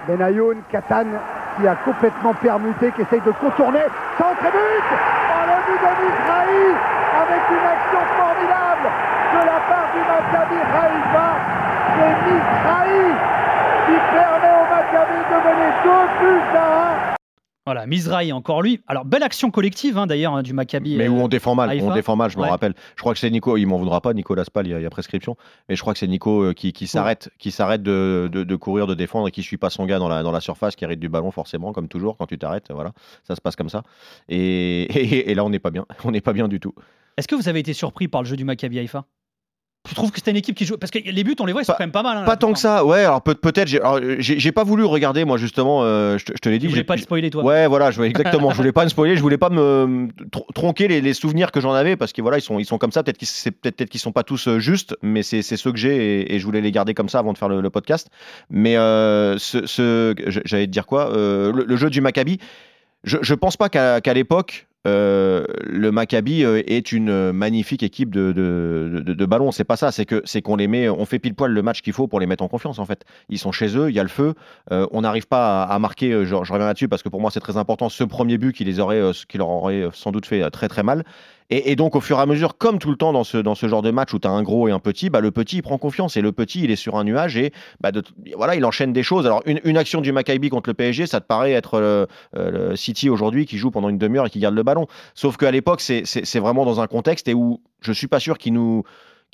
Benayoun 0.07 0.63
Katan 0.71 1.07
qui 1.57 1.67
a 1.67 1.77
complètement 1.77 2.35
permuté 2.35 2.93
qui 2.93 3.03
essaye 3.03 3.23
de 3.23 3.33
contourner 3.33 3.85
centre 4.19 4.43
but 4.43 4.85
dans 5.31 5.47
le 5.49 5.57
but 5.65 5.81
de 5.81 5.93
Mizrahi 6.03 6.67
avec 7.15 7.43
une 7.49 7.67
action 7.73 8.03
formidable 8.19 8.89
de 9.33 9.41
la 9.47 9.59
part 9.65 9.89
du 9.95 10.01
Maccabi 10.05 10.61
Haïfa. 10.61 11.29
C'est 11.95 12.17
Mizrahi 12.27 13.07
qui 13.87 13.97
permet 14.13 14.54
de 15.35 15.49
mener 15.49 15.73
deux 15.85 16.07
buts 16.21 16.57
à 16.57 17.11
1. 17.11 17.15
Voilà, 17.67 17.87
Mizrahi 17.87 18.31
encore 18.31 18.61
lui. 18.61 18.83
Alors 18.87 19.07
belle 19.07 19.23
action 19.23 19.51
collective 19.51 19.97
hein, 19.97 20.07
d'ailleurs 20.07 20.35
hein, 20.35 20.43
du 20.43 20.53
Maccabi. 20.53 20.97
Mais 20.97 21.09
où 21.09 21.17
on 21.17 21.29
défend 21.29 21.55
mal, 21.55 21.81
on 21.81 21.95
défend 21.95 22.15
mal, 22.15 22.31
je 22.31 22.37
me 22.37 22.43
rappelle. 22.43 22.75
Je 22.95 23.01
crois 23.01 23.15
que 23.15 23.19
c'est 23.19 23.31
Nico, 23.31 23.57
il 23.57 23.65
m'en 23.65 23.79
voudra 23.79 24.03
pas, 24.03 24.13
Nicolas 24.13 24.45
Spal, 24.45 24.67
il 24.67 24.79
y, 24.79 24.85
a, 24.85 24.91
prescription. 24.91 25.37
Mais 25.69 25.75
je 25.75 25.81
crois 25.81 25.95
que 25.95 25.99
c'est 25.99 26.07
Nico 26.07 26.43
euh, 26.43 26.53
qui, 26.53 26.87
s'arrête, 26.87 27.31
qui 27.39 27.51
s'arrête 27.51 27.83
de, 27.83 28.29
de, 28.31 28.57
courir, 28.57 28.87
de 28.87 28.93
défendre 28.93 29.29
et 29.29 29.31
qui 29.31 29.43
suit 29.43 29.57
pas 29.57 29.71
son 29.71 29.87
gars 29.87 29.99
dans 29.99 30.09
la, 30.09 30.23
dans 30.23 30.33
la 30.33 30.41
surface, 30.41 30.77
qui 30.77 30.85
arrête 30.85 31.01
du 31.01 31.09
ballon 31.09 31.31
forcément, 31.31 31.73
comme 31.73 31.89
toujours 31.89 32.19
quand 32.19 32.27
tu 32.27 32.37
t'arrêtes. 32.37 32.71
Voilà, 32.71 32.93
ça 33.23 33.35
se 33.35 33.41
passe 33.41 33.57
comme 33.57 33.71
ça. 33.71 33.83
Et, 34.29 35.31
et 35.31 35.35
là 35.35 35.45
on 35.45 35.51
n'est 35.51 35.59
pas 35.59 35.71
bien, 35.71 35.87
on 36.05 36.11
n'est 36.11 36.21
pas 36.21 36.33
bien 36.33 36.49
du 36.49 36.61
tout. 36.61 36.75
Est-ce 37.17 37.29
que 37.29 37.35
vous 37.35 37.49
avez 37.49 37.61
été 37.61 37.73
surpris 37.73 38.09
par 38.09 38.23
le 38.23 38.29
jeu 38.29 38.37
du 38.37 38.45
Maccabi 38.45 38.79
Haïfa? 38.79 39.05
Je 39.87 39.95
trouve 39.95 40.11
que 40.11 40.17
c'était 40.17 40.31
une 40.31 40.39
équipe 40.39 40.57
qui 40.57 40.65
joue. 40.65 40.79
Parce 40.79 40.91
que 40.91 40.99
les 40.99 41.25
buts, 41.25 41.37
on 41.41 41.45
les 41.45 41.53
voit, 41.53 41.61
ils 41.61 41.67
sont 41.67 41.73
quand 41.73 41.85
même 41.85 41.93
pas 41.93 42.03
mal. 42.03 42.17
Hein, 42.17 42.25
pas 42.25 42.37
tant 42.37 42.53
que 42.55 42.59
ça, 42.59 42.87
ouais. 42.87 43.01
Alors 43.01 43.21
peut-être, 43.21 43.69
j'ai 44.19 44.53
pas 44.53 44.65
voulu 44.65 44.85
regarder, 44.85 45.27
moi, 45.27 45.37
justement. 45.37 45.81
Euh, 45.83 46.17
je, 46.17 46.25
te, 46.25 46.49
l'ai 46.49 46.59
dit. 46.59 46.67
Je 46.67 46.71
voulais 46.71 46.85
pas 46.85 46.97
le 46.97 47.03
spoiler, 47.03 47.29
toi. 47.29 47.45
Ouais, 47.45 47.67
voilà, 47.67 47.91
je, 47.91 48.01
exactement. 48.03 48.51
je 48.51 48.57
voulais 48.57 48.73
pas 48.73 48.85
me 48.85 48.89
spoiler, 48.89 49.15
je 49.15 49.21
voulais 49.21 49.37
pas 49.37 49.51
me 49.51 50.09
tronquer 50.55 50.89
les, 50.89 51.15
souvenirs 51.15 51.53
que 51.53 51.61
j'en 51.61 51.73
avais, 51.73 51.97
parce 51.97 52.13
que 52.13 52.23
voilà, 52.23 52.39
ils 52.39 52.43
sont, 52.43 52.59
ils 52.59 52.65
sont 52.65 52.79
comme 52.79 52.93
ça. 52.93 53.03
Peut-être 53.03 53.19
qu'ils 53.19 53.53
peut 53.53 53.71
qu'ils 53.85 54.01
sont 54.01 54.13
pas 54.13 54.23
tous 54.23 54.49
euh, 54.49 54.59
justes, 54.59 54.97
mais 55.03 55.23
c'est 55.23 55.43
ceux 55.43 55.71
que 55.71 55.79
j'ai 55.79 56.35
et, 56.35 56.39
je 56.39 56.45
voulais 56.45 56.63
les 56.63 56.73
garder 56.73 56.95
comme 56.95 57.09
ça 57.11 57.19
avant 57.19 57.33
de 57.33 57.39
faire 57.39 57.49
le, 57.49 57.71
podcast. 57.71 58.09
Mais 58.51 58.77
euh, 58.77 59.37
ce, 59.39 60.15
j'allais 60.45 60.67
te 60.67 60.71
dire 60.71 60.87
quoi 60.87 61.11
le, 61.13 61.77
jeu 61.77 61.91
du 61.91 62.01
Maccabi, 62.01 62.39
je, 63.03 63.19
je 63.21 63.35
pense 63.35 63.57
pas 63.57 63.69
qu'à 63.69 64.15
l'époque, 64.15 64.67
euh, 64.87 65.45
le 65.65 65.91
Maccabi 65.91 66.45
euh, 66.45 66.63
est 66.67 66.93
une 66.93 67.33
magnifique 67.33 67.83
équipe 67.83 68.11
de, 68.11 68.33
de, 68.33 69.01
de, 69.01 69.27
ballon. 69.27 69.51
C'est 69.51 69.65
pas 69.65 69.77
ça, 69.77 69.93
c'est 69.93 70.05
que 70.05 70.21
c'est 70.25 70.43
qu'on 70.43 70.57
les 70.57 70.69
met, 70.69 70.89
on 70.89 71.07
fait 71.07 71.19
pile 71.19 71.35
poil 71.35 71.53
le 71.53 71.63
match 71.63 71.81
qu'il 71.81 71.95
faut 71.95 72.07
pour 72.07 72.21
les 72.21 72.27
mettre 72.27 72.45
en 72.45 72.49
confiance 72.49 72.79
en 72.79 72.85
fait. 72.85 73.05
Ils 73.31 73.39
sont 73.39 73.53
chez 73.53 73.77
eux, 73.79 73.89
il 73.89 73.95
y 73.95 74.01
a 74.01 74.03
le 74.03 74.09
feu. 74.09 74.35
Euh, 74.73 74.87
on 74.91 75.01
n'arrive 75.01 75.27
pas 75.27 75.63
à, 75.63 75.79
marquer. 75.79 76.11
Je, 76.11 76.25
je, 76.25 76.35
reviens 76.35 76.67
là-dessus 76.67 76.89
parce 76.89 77.03
que 77.03 77.09
pour 77.09 77.21
moi 77.21 77.31
c'est 77.31 77.41
très 77.41 77.57
important. 77.57 77.89
Ce 77.89 78.05
premier 78.05 78.37
but 78.37 78.53
qui 78.53 78.65
les 78.65 78.79
aurait, 78.79 79.03
qui 79.29 79.39
leur 79.39 79.49
aurait 79.49 79.89
sans 79.93 80.13
doute 80.13 80.27
fait 80.27 80.49
très 80.51 80.69
très 80.69 80.83
mal. 80.83 81.05
Et, 81.51 81.77
donc, 81.77 81.95
au 81.95 82.01
fur 82.01 82.19
et 82.19 82.23
à 82.23 82.27
mesure, 82.27 82.57
comme 82.57 82.79
tout 82.79 82.91
le 82.91 82.97
temps 82.97 83.13
dans 83.13 83.23
ce, 83.23 83.69
genre 83.69 83.83
de 83.83 83.91
match 83.91 84.15
où 84.15 84.19
tu 84.19 84.27
as 84.27 84.31
un 84.31 84.43
gros 84.43 84.67
et 84.67 84.73
un 84.73 84.79
petit, 84.79 85.11
bah, 85.11 85.21
le 85.21 85.31
petit, 85.31 85.61
prend 85.61 85.77
confiance. 85.77 86.17
Et 86.17 86.23
le 86.23 86.33
petit, 86.33 86.63
il 86.65 86.71
est 86.71 86.77
sur 86.77 86.97
un 86.97 87.05
nuage 87.05 87.37
et 87.37 87.53
bah, 87.81 87.91
voilà, 88.37 88.55
il 88.55 88.65
enchaîne 88.65 88.93
des 88.93 89.03
choses. 89.03 89.27
Alors, 89.27 89.43
une, 89.45 89.77
action 89.77 90.01
du 90.01 90.11
Maccabi 90.13 90.49
contre 90.49 90.71
le 90.71 90.75
PSG, 90.75 91.07
ça 91.07 91.21
te 91.21 91.27
paraît 91.27 91.53
être 91.53 91.81
le, 91.81 92.07
euh, 92.37 92.71
le 92.71 92.77
City 92.77 93.11
aujourd'hui 93.11 93.45
qui 93.45 93.59
joue 93.59 93.71
pendant 93.71 93.89
une 93.89 93.99
demi-heure 93.99 94.27
et 94.27 94.31
qui 94.31 94.39
garde 94.39 94.55
le 94.55 94.63
ballon. 94.63 94.87
Sauf 95.15 95.37
qu'à 95.37 95.51
l'époque, 95.51 95.81
c'est 95.81 96.39
vraiment 96.39 96.65
dans 96.65 96.81
un 96.81 96.87
contexte 96.87 97.29
et 97.29 97.35
où 97.35 97.61
je 97.81 97.93
suis 97.93 98.09
pas 98.09 98.21
sûr 98.21 98.39
qu'il 98.39 98.55
nous 98.55 98.85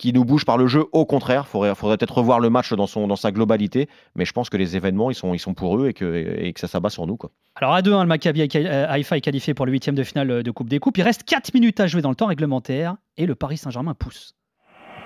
qui 0.00 0.14
nous 0.14 0.24
bouge 0.24 0.46
par 0.46 0.56
le 0.56 0.66
jeu. 0.66 0.86
Au 0.92 1.04
contraire, 1.04 1.44
il 1.46 1.50
faudrait, 1.50 1.74
faudrait 1.74 1.98
peut-être 1.98 2.16
revoir 2.16 2.40
le 2.40 2.48
match 2.48 2.72
dans, 2.72 2.86
son, 2.86 3.06
dans 3.06 3.16
sa 3.16 3.32
globalité. 3.32 3.86
Mais 4.16 4.24
je 4.24 4.32
pense 4.32 4.48
que 4.48 4.56
les 4.56 4.74
événements, 4.74 5.10
ils 5.10 5.14
sont, 5.14 5.34
ils 5.34 5.38
sont 5.38 5.52
pour 5.52 5.78
eux 5.78 5.88
et 5.88 5.92
que, 5.92 6.38
et 6.38 6.52
que 6.54 6.58
ça 6.58 6.68
s'abat 6.68 6.88
sur 6.88 7.06
nous. 7.06 7.18
Quoi. 7.18 7.30
Alors 7.54 7.74
à 7.74 7.82
2 7.82 7.90
le 7.90 8.06
Maccabi 8.06 8.40
Haïfa 8.40 9.18
est 9.18 9.20
qualifié 9.20 9.52
pour 9.52 9.66
le 9.66 9.72
huitième 9.72 9.94
de 9.94 10.02
finale 10.02 10.42
de 10.42 10.50
Coupe 10.50 10.70
des 10.70 10.78
Coupes. 10.78 10.96
Il 10.96 11.02
reste 11.02 11.24
4 11.24 11.52
minutes 11.52 11.80
à 11.80 11.86
jouer 11.86 12.00
dans 12.00 12.08
le 12.08 12.14
temps 12.14 12.26
réglementaire 12.26 12.96
et 13.18 13.26
le 13.26 13.34
Paris 13.34 13.58
Saint-Germain 13.58 13.92
pousse. 13.92 14.34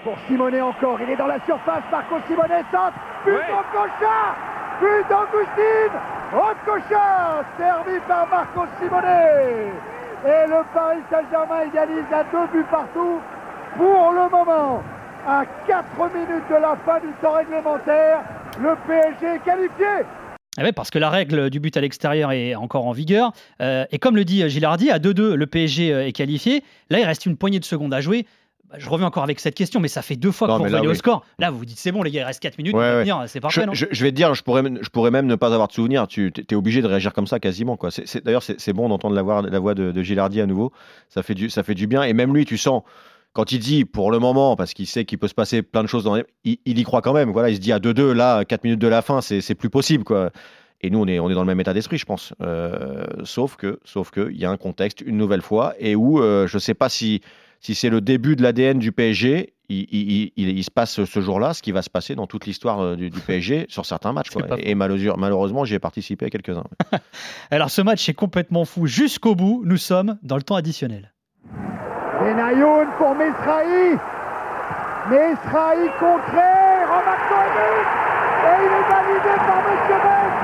Pour 0.05 0.15
Simonet 0.29 0.61
encore, 0.61 1.01
il 1.01 1.11
est 1.11 1.17
dans 1.17 1.27
la 1.27 1.45
surface. 1.45 1.83
Marco 1.91 2.15
Simonet 2.29 2.63
centre. 2.71 2.95
But 3.25 3.33
ouais. 3.33 3.41
Cocha 3.73 4.37
But 4.81 5.09
d'Augustine 5.11 5.99
Cocha 6.65 7.45
Servi 7.59 7.99
par 8.07 8.29
Marco 8.29 8.61
Simonet 8.79 9.73
Et 10.25 10.49
le 10.49 10.63
Paris 10.73 11.03
Saint-Germain 11.11 11.63
égalise 11.67 12.13
à 12.13 12.23
deux 12.25 12.47
buts 12.53 12.67
partout 12.71 13.19
pour 13.77 14.13
le 14.13 14.31
moment, 14.31 14.83
à 15.27 15.45
4 15.67 15.85
minutes 16.15 16.49
de 16.49 16.55
la 16.55 16.77
fin 16.85 17.01
du 17.01 17.13
temps 17.21 17.35
réglementaire, 17.35 18.23
le 18.61 18.75
PSG 18.87 19.27
est 19.27 19.45
qualifié. 19.45 20.07
Ah 20.57 20.63
ouais, 20.63 20.73
parce 20.73 20.91
que 20.91 20.99
la 20.99 21.11
règle 21.11 21.51
du 21.51 21.59
but 21.59 21.77
à 21.77 21.81
l'extérieur 21.81 22.31
est 22.31 22.55
encore 22.55 22.87
en 22.87 22.93
vigueur. 22.93 23.33
Euh, 23.61 23.87
et 23.91 23.99
comme 23.99 24.15
le 24.15 24.25
dit 24.25 24.49
Gilardi, 24.49 24.91
à 24.91 24.99
2-2, 24.99 25.35
le 25.35 25.47
PSG 25.47 25.93
euh, 25.93 26.07
est 26.07 26.13
qualifié. 26.13 26.63
Là, 26.91 27.01
il 27.01 27.05
reste 27.05 27.27
une 27.27 27.37
poignée 27.37 27.59
de 27.59 27.65
secondes 27.65 27.93
à 27.93 28.01
jouer. 28.01 28.27
Bah, 28.71 28.77
je 28.79 28.89
reviens 28.89 29.09
encore 29.09 29.25
avec 29.25 29.41
cette 29.41 29.57
question, 29.57 29.81
mais 29.81 29.89
ça 29.89 30.01
fait 30.01 30.15
deux 30.15 30.31
fois 30.31 30.47
qu'on 30.47 30.65
va 30.65 30.79
aller 30.79 30.87
au 30.87 30.95
score. 30.95 31.25
Là, 31.41 31.51
vous 31.51 31.59
vous 31.59 31.65
dites, 31.65 31.79
c'est 31.79 31.91
bon, 31.91 32.05
les 32.05 32.13
gars, 32.13 32.21
il 32.21 32.25
reste 32.25 32.41
4 32.41 32.59
minutes, 32.59 32.77
c'est 33.27 33.41
parfait. 33.41 33.63
Je, 33.63 33.67
non 33.67 33.75
je, 33.75 34.03
vais 34.05 34.13
te 34.13 34.17
dire, 34.17 34.33
je 34.35 34.45
pourrais, 34.45 34.63
je 34.81 34.89
pourrais 34.91 35.11
même 35.11 35.27
ne 35.27 35.35
pas 35.35 35.53
avoir 35.53 35.67
de 35.67 35.73
souvenir. 35.73 36.07
Tu 36.07 36.33
es 36.49 36.55
obligé 36.55 36.83
de 36.83 36.87
réagir 36.87 37.13
comme 37.13 37.27
ça 37.27 37.41
quasiment. 37.41 37.77
Quoi. 37.77 37.91
D'ailleurs, 38.25 38.43
c'est 38.45 38.73
bon 38.73 38.89
d'entendre 38.89 39.17
la 39.17 39.23
voix, 39.23 39.43
la 39.43 39.59
voix 39.59 39.75
de, 39.75 39.91
de 39.91 40.03
Gilardi 40.03 40.41
à 40.41 40.47
nouveau. 40.47 40.71
Ça 41.09 41.25
fait, 41.25 41.35
du, 41.35 41.51
ça 41.51 41.65
fait 41.65 41.75
du 41.75 41.89
bien. 41.89 42.05
Et 42.05 42.13
même 42.13 42.33
lui, 42.33 42.45
tu 42.45 42.59
sens 42.59 42.85
quand 43.35 43.53
il 43.53 43.59
dit 43.59 43.85
pour 43.85 44.11
le 44.11 44.19
moment, 44.19 44.57
parce 44.57 44.73
qu'il 44.73 44.87
sait 44.87 45.05
qu'il 45.05 45.19
peut 45.19 45.29
se 45.29 45.35
passer 45.35 45.63
plein 45.63 45.83
de 45.83 45.89
choses, 45.89 46.05
dans 46.05 46.15
les... 46.15 46.25
il, 46.45 46.79
y 46.79 46.83
croit 46.85 47.03
quand 47.03 47.13
même. 47.13 47.31
Voilà, 47.31 47.51
il 47.51 47.57
se 47.57 47.61
dit 47.61 47.73
à 47.73 47.81
2-2, 47.81 48.13
là, 48.13 48.45
4 48.45 48.65
minutes 48.65 48.81
de 48.81 48.89
la 48.89 49.03
fin, 49.03 49.21
c'est 49.21 49.55
plus 49.55 49.71
possible. 49.71 50.05
quoi. 50.05 50.31
Et 50.81 50.91
nous, 50.91 51.01
on 51.01 51.07
est, 51.07 51.19
on 51.19 51.29
est 51.29 51.35
dans 51.35 51.41
le 51.41 51.47
même 51.47 51.61
état 51.61 51.75
d'esprit, 51.75 51.99
je 51.99 52.05
pense. 52.05 52.33
Euh, 52.41 53.05
sauf 53.25 53.57
que, 53.57 53.81
sauf 53.85 54.11
que, 54.11 54.31
il 54.31 54.39
y 54.39 54.45
a 54.45 54.51
un 54.51 54.57
contexte 54.57 55.01
une 55.01 55.17
nouvelle 55.17 55.43
fois 55.43 55.75
et 55.79 55.97
où 55.97 56.21
euh, 56.21 56.47
je 56.47 56.57
ne 56.57 56.61
sais 56.61 56.75
pas 56.75 56.89
si, 56.89 57.23
si 57.61 57.75
c'est 57.75 57.91
le 57.91 58.01
début 58.01 58.37
de 58.37 58.43
l'ADN 58.43 58.79
du 58.79 58.93
PSG. 58.93 59.51
Il, 59.71 60.31
il, 60.37 60.63
se 60.63 60.71
passe 60.71 61.03
ce 61.05 61.21
jour-là, 61.23 61.55
ce 61.55 61.63
qui 61.63 61.73
va 61.73 61.81
se 61.81 61.89
passer 61.89 62.15
dans 62.15 62.27
toute 62.27 62.45
l'histoire 62.45 62.81
euh, 62.81 62.97
du, 62.97 63.11
PSG 63.11 63.65
sur 63.71 63.87
certains 63.87 64.13
matchs. 64.13 64.29
Quoi. 64.29 64.43
Et 64.59 64.75
malheureusement, 64.75 65.65
j'y 65.65 65.75
ai 65.75 65.79
participé 65.79 66.27
à 66.27 66.31
quelques-uns. 66.31 66.65
Alors, 67.51 67.71
ce 67.71 67.81
match 67.81 68.07
est 68.11 68.15
complètement 68.15 68.67
fou 68.67 68.87
jusqu'au 68.87 69.35
bout. 69.35 69.63
Nous 69.65 69.79
sommes 69.79 70.19
dans 70.23 70.37
le 70.37 70.43
temps 70.43 70.57
additionnel. 70.57 71.15
Benayoun 72.25 72.87
pour 72.97 73.15
Mesrahi. 73.15 73.99
Mesrahi 75.11 75.89
contré, 76.01 76.51
remarquons 76.89 77.45
et 78.45 78.57
il 78.61 78.73
est 78.73 78.89
validé 78.89 79.35
par 79.45 79.61
M. 79.61 79.69
Metz. 80.05 80.35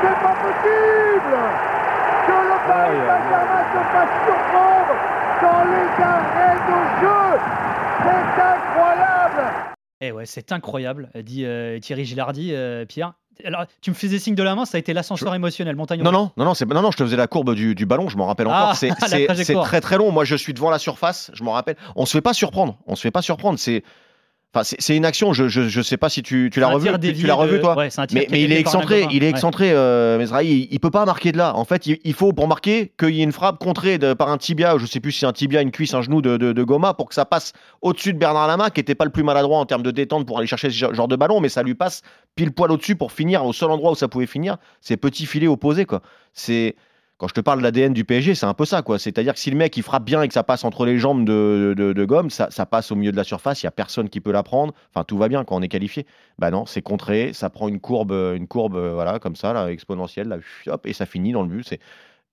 C'est 0.00 0.20
pas 0.24 0.36
possible 0.40 1.36
que 2.26 2.32
le 2.32 2.56
Paris 2.66 3.00
Saint-Germain 3.06 3.64
se 3.72 3.82
fasse 3.92 4.14
surprendre 4.24 4.94
dans 5.42 5.64
les 5.72 5.88
arrêts 6.04 6.60
de 6.68 6.78
jeu. 7.02 7.28
C'est 8.02 8.42
incroyable. 8.42 9.42
Eh 10.00 10.12
ouais, 10.12 10.26
c'est 10.26 10.52
incroyable, 10.52 11.10
dit 11.16 11.44
euh, 11.44 11.78
Thierry 11.80 12.06
Gilardi, 12.06 12.54
euh, 12.54 12.86
Pierre. 12.86 13.12
Alors, 13.44 13.64
tu 13.80 13.90
me 13.90 13.94
faisais 13.94 14.18
signe 14.18 14.34
de 14.34 14.42
la 14.42 14.54
main, 14.54 14.64
ça 14.64 14.76
a 14.76 14.78
été 14.78 14.92
l'ascenseur 14.92 15.34
émotionnel, 15.34 15.76
montagne. 15.76 16.02
Non, 16.02 16.12
non, 16.12 16.30
non, 16.36 16.44
non, 16.44 16.52
non, 16.74 16.82
non, 16.82 16.90
je 16.90 16.96
te 16.96 17.02
faisais 17.04 17.16
la 17.16 17.26
courbe 17.26 17.54
du, 17.54 17.74
du 17.74 17.86
ballon, 17.86 18.08
je 18.08 18.16
m'en 18.16 18.26
rappelle 18.26 18.46
Ah, 18.50 18.62
encore. 18.64 18.76
C'est 18.76 18.88
la 19.28 19.34
c'est- 19.34 19.54
très 19.54 19.80
très 19.80 19.98
long. 19.98 20.10
Moi, 20.12 20.24
je 20.24 20.36
suis 20.36 20.54
devant 20.54 20.70
la 20.70 20.78
surface, 20.78 21.30
je 21.34 21.44
m'en 21.44 21.52
rappelle. 21.52 21.76
On 21.96 22.06
se 22.06 22.12
fait 22.12 22.22
pas 22.22 22.32
surprendre. 22.32 22.78
On 22.86 22.96
se 22.96 23.02
fait 23.02 23.10
pas 23.10 23.22
surprendre. 23.22 23.58
C'est. 23.58 23.82
Enfin, 24.56 24.76
c'est- 24.78 24.96
une 24.96 25.04
action, 25.04 25.32
je, 25.32 25.48
je, 25.48 25.68
je 25.68 25.82
sais 25.82 25.96
pas 25.96 26.08
si 26.08 26.22
tu, 26.22 26.50
l'as 26.60 26.66
revu, 26.76 26.86
tu, 27.08 27.12
tu 27.20 27.26
l'as 27.26 27.34
revu 27.34 27.56
de- 27.58 27.62
toi. 27.62 27.74
ouais, 27.76 27.90
mais, 28.30 28.40
il 28.42 28.52
est 28.52 28.56
excentré, 28.60 29.00
il 29.12 29.22
est 29.24 29.28
excentré, 29.30 29.70
euh, 29.72 30.18
il, 30.42 30.68
il 30.72 30.80
peut 30.80 30.90
pas 30.90 31.04
marquer 31.04 31.32
de 31.32 31.38
là. 31.38 31.54
En 31.56 31.64
fait, 31.64 31.86
il, 31.86 31.98
il 32.04 32.14
faut 32.14 32.32
pour 32.32 32.48
marquer 32.48 32.92
qu'il 32.98 33.10
y 33.10 33.20
ait 33.20 33.24
une 33.24 33.32
frappe 33.32 33.58
contrée 33.58 33.98
de- 33.98 34.14
par 34.14 34.30
un 34.30 34.38
tibia, 34.38 34.78
je 34.78 34.86
sais 34.86 35.00
plus 35.00 35.12
si 35.12 35.20
c'est 35.20 35.26
un 35.26 35.32
tibia, 35.32 35.60
une 35.60 35.70
cuisse, 35.70 35.92
un 35.94 36.00
genou 36.02 36.22
de, 36.22 36.36
de, 36.38 36.52
de 36.52 36.62
Goma, 36.62 36.94
pour 36.94 37.08
que 37.08 37.14
ça 37.14 37.24
passe 37.26 37.52
au-dessus 37.82 38.12
de 38.14 38.18
Bernard 38.18 38.46
Lama, 38.46 38.70
qui 38.70 38.80
était 38.80 38.94
pas 38.94 39.04
le 39.04 39.10
plus 39.10 39.22
maladroit 39.22 39.58
en 39.58 39.66
termes 39.66 39.82
de 39.82 39.90
détente 39.90 40.26
pour 40.26 40.38
aller 40.38 40.46
chercher 40.46 40.70
ce 40.70 40.92
genre 40.94 41.08
de 41.08 41.16
ballon, 41.16 41.40
mais 41.40 41.48
ça 41.50 41.62
lui 41.62 41.74
passe 41.74 42.02
pile 42.34 42.52
poil 42.52 42.70
au-dessus 42.72 42.96
pour 42.96 43.12
finir 43.12 43.44
au 43.44 43.52
seul 43.52 43.70
endroit 43.70 43.92
où 43.92 43.94
ça 43.94 44.08
pouvait 44.08 44.26
finir, 44.26 44.56
c'est 44.80 44.96
petit 44.96 45.26
filet 45.26 45.46
opposé 45.48 45.84
quoi. 45.84 46.00
C'est 46.32 46.76
quand 47.18 47.28
je 47.28 47.34
te 47.34 47.40
parle 47.40 47.60
de 47.60 47.62
l'ADN 47.62 47.94
du 47.94 48.04
PSG, 48.04 48.34
c'est 48.34 48.46
un 48.46 48.52
peu 48.52 48.66
ça, 48.66 48.82
quoi. 48.82 48.98
C'est-à-dire 48.98 49.32
que 49.32 49.38
si 49.38 49.50
le 49.50 49.56
mec 49.56 49.80
frappe 49.82 50.04
bien 50.04 50.22
et 50.22 50.28
que 50.28 50.34
ça 50.34 50.42
passe 50.42 50.64
entre 50.64 50.84
les 50.84 50.98
jambes 50.98 51.24
de, 51.24 51.74
de, 51.76 52.04
gomme, 52.04 52.28
ça, 52.28 52.48
passe 52.66 52.92
au 52.92 52.94
milieu 52.94 53.10
de 53.10 53.16
la 53.16 53.24
surface, 53.24 53.62
il 53.62 53.66
y 53.66 53.68
a 53.68 53.70
personne 53.72 54.10
qui 54.10 54.20
peut 54.20 54.32
la 54.32 54.42
prendre. 54.42 54.74
Enfin, 54.90 55.02
tout 55.04 55.16
va 55.16 55.28
bien 55.28 55.44
quand 55.44 55.56
on 55.56 55.62
est 55.62 55.68
qualifié. 55.68 56.06
Bah 56.38 56.50
non, 56.50 56.66
c'est 56.66 56.82
contré, 56.82 57.32
ça 57.32 57.48
prend 57.48 57.68
une 57.68 57.80
courbe, 57.80 58.12
une 58.12 58.46
courbe, 58.46 58.76
euh, 58.76 58.92
voilà, 58.92 59.18
comme 59.18 59.36
ça, 59.36 59.70
exponentielle, 59.70 60.28
là, 60.28 60.38
hop, 60.66 60.86
et 60.86 60.92
ça 60.92 61.06
finit 61.06 61.32
dans 61.32 61.42
le 61.42 61.48
but. 61.48 61.64
C'est 61.66 61.80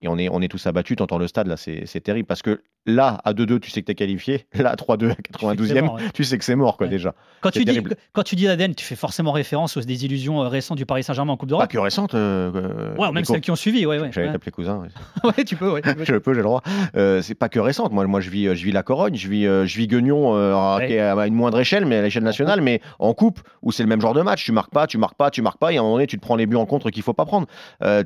et 0.04 0.08
on 0.08 0.18
est, 0.18 0.30
on 0.30 0.42
est 0.42 0.48
tous 0.50 0.68
abattus, 0.68 0.98
t'entends 0.98 1.18
le 1.18 1.28
stade, 1.28 1.48
là, 1.48 1.56
c'est 1.58 2.02
terrible. 2.04 2.28
Parce 2.28 2.42
que 2.42 2.62
là, 2.86 3.20
à 3.24 3.34
2-2, 3.34 3.60
tu 3.60 3.72
sais 3.72 3.82
que 3.82 3.88
t'es 3.88 3.96
qualifié. 3.96 4.46
Là, 4.54 4.72
à 4.72 4.76
3-2, 4.76 5.12
à 5.12 5.16
92e, 5.16 5.82
mort, 5.84 5.96
ouais. 5.96 6.02
tu 6.14 6.24
sais 6.26 6.38
que 6.38 6.44
c'est 6.44 6.56
mort, 6.56 6.76
quoi, 6.78 6.88
Ouais. 6.88 6.92
déjà. 6.92 7.16
Quand 7.42 7.50
tu, 7.52 7.64
dis, 7.64 7.80
quand 8.12 8.24
tu 8.24 8.36
dis 8.36 8.48
tu 8.76 8.84
fais 8.86 8.96
forcément 8.96 9.32
référence 9.32 9.78
aux 9.78 9.82
désillusions 9.82 10.44
euh, 10.44 10.48
récentes 10.50 10.78
du 10.78 10.86
Paris 10.86 11.04
Saint-Germain 11.04 11.34
en 11.34 11.38
Coupe 11.38 11.50
Pas 11.50 11.56
d'Europe. 11.56 11.72
que 11.72 11.78
récente. 11.78 12.14
euh, 12.14 12.52
euh, 12.54 12.96
Ouais, 12.98 13.12
même 13.12 13.24
celles 13.26 13.40
qui 13.42 13.52
ont 13.52 13.56
suivi, 13.56 13.86
ouais, 13.86 14.00
ouais. 14.00 14.10
J'allais 14.12 14.32
t'appeler 14.32 14.52
cousin. 14.52 14.84
ouais. 15.24 15.44
Tu 15.46 15.56
peux, 15.56 15.72
ouais. 15.72 15.82
tu 15.82 15.96
peux. 15.96 16.04
je 16.06 16.16
peux, 16.16 16.34
j'ai 16.34 16.38
le 16.40 16.44
droit. 16.44 16.62
Euh, 16.96 17.22
c'est 17.22 17.36
pas 17.36 17.48
que 17.50 17.60
récente. 17.60 17.92
Moi, 17.94 18.06
moi, 18.08 18.20
je 18.20 18.30
vis, 18.30 18.54
je 18.56 18.66
vis 18.66 18.72
la 18.74 18.84
Corogne, 18.84 19.16
je 19.16 19.28
vis, 19.30 19.44
je 19.46 19.78
vis 19.78 19.88
Guignon, 19.88 20.36
euh, 20.36 20.54
à- 20.54 21.28
une 21.28 21.36
moindre 21.36 21.60
échelle, 21.60 21.86
mais 21.86 21.98
à 21.98 22.02
l'échelle 22.02 22.24
nationale, 22.24 22.60
mais 22.62 22.82
en 23.00 23.14
coupe, 23.14 23.40
où 23.62 23.72
c'est 23.72 23.84
le 23.84 23.90
même 23.90 24.02
genre 24.02 24.14
de 24.14 24.22
match. 24.22 24.44
Tu 24.44 24.52
marques 24.52 24.72
pas, 24.74 24.88
tu 24.88 24.98
marques 24.98 25.16
pas, 25.16 25.32
tu 25.32 25.42
marques 25.42 25.60
pas, 25.60 25.72
et 25.72 25.78
à 25.78 25.80
un 25.80 25.84
moment 25.84 25.96
donné, 25.96 26.08
tu 26.08 26.18
te 26.18 26.22
prends 26.22 26.36
les 26.36 26.46
buts 26.48 26.58
en 26.58 26.66
contre 26.66 26.90
qu'il 26.90 27.04
faut 27.04 27.14
pas 27.14 27.26
prendre. 27.26 27.48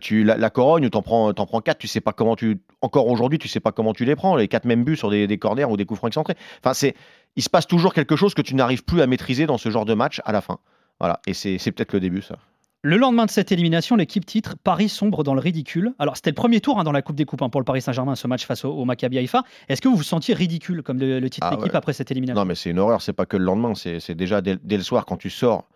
Tu, 0.02 0.24
la, 0.24 0.38
la 0.38 0.50
Corogne, 0.52 0.86
où 0.86 0.90
t'en 0.90 1.02
prends, 1.02 1.34
t'en 1.34 1.46
prends 1.48 1.62
quatre, 1.62 1.80
tu 1.80 1.87
sais 1.88 2.02
pas 2.02 2.14
comment 2.14 2.36
tu, 2.36 2.60
encore 2.82 3.08
aujourd'hui, 3.08 3.40
tu 3.40 3.48
sais 3.48 3.60
pas 3.60 3.72
comment 3.72 3.94
tu 3.94 4.06
les 4.06 4.16
prends. 4.16 4.36
Les 4.36 4.48
quatre 4.48 4.66
mêmes 4.66 4.84
buts 4.84 4.98
sur 4.98 5.10
des, 5.10 5.28
des 5.28 5.38
corners 5.38 5.66
ou 5.66 5.78
des 5.78 5.86
coups 5.86 5.98
francs 6.00 6.10
excentrés. 6.10 6.36
Enfin, 6.64 6.74
c'est, 6.74 6.96
il 7.36 7.44
se 7.44 7.50
passe 7.50 7.68
toujours 7.68 7.94
quelque 7.94 8.16
chose 8.16 8.34
que 8.34 8.42
tu 8.42 8.56
n'arrives 8.56 8.84
plus 8.84 9.02
à 9.02 9.08
maîtriser 9.08 9.46
dans 9.46 9.58
ce 9.58 9.70
genre 9.70 9.86
de 9.86 9.94
match 9.94 10.22
à 10.26 10.32
la 10.32 10.42
fin. 10.42 10.60
Voilà. 11.00 11.20
Et 11.28 11.34
c'est, 11.34 11.58
c'est 11.58 11.72
peut-être 11.72 11.94
le 11.94 12.00
début, 12.00 12.22
ça. 12.22 12.38
Le 12.84 12.96
lendemain 12.96 13.26
de 13.26 13.32
cette 13.32 13.52
élimination, 13.52 13.96
l'équipe 13.96 14.26
titre 14.26 14.56
Paris 14.64 14.88
sombre 14.88 15.24
dans 15.24 15.34
le 15.34 15.40
ridicule. 15.40 15.94
Alors, 16.00 16.16
c'était 16.16 16.30
le 16.30 16.36
premier 16.36 16.62
tour 16.62 16.80
hein, 16.80 16.84
dans 16.84 16.92
la 16.92 17.02
Coupe 17.02 17.16
des 17.16 17.26
Coupes 17.26 17.42
hein, 17.42 17.50
pour 17.50 17.60
le 17.60 17.66
Paris 17.66 17.82
Saint-Germain, 17.82 18.16
ce 18.16 18.28
match 18.28 18.46
face 18.46 18.64
au, 18.66 18.72
au 18.72 18.86
Maccabi 18.86 19.18
Haïfa. 19.18 19.44
Est-ce 19.68 19.82
que 19.82 19.88
vous 19.88 19.96
vous 19.96 20.04
sentiez 20.04 20.36
ridicule 20.36 20.84
comme 20.84 21.00
le, 21.00 21.20
le 21.20 21.30
titre 21.30 21.48
Ah 21.50 21.56
d'équipe 21.56 21.72
ouais. 21.72 21.76
après 21.76 21.94
cette 21.94 22.12
élimination? 22.12 22.40
Non, 22.40 22.46
mais 22.46 22.56
c'est 22.56 22.70
une 22.70 22.80
horreur. 22.80 23.02
C'est 23.02 23.14
pas 23.14 23.26
que 23.26 23.36
le 23.36 23.44
lendemain. 23.44 23.74
C'est 23.76 24.00
c'est 24.00 24.16
déjà 24.16 24.42
dès, 24.42 24.58
dès 24.64 24.78
le 24.78 24.84
soir 24.84 25.06
quand 25.06 25.18
tu 25.18 25.30
sors. 25.30 25.68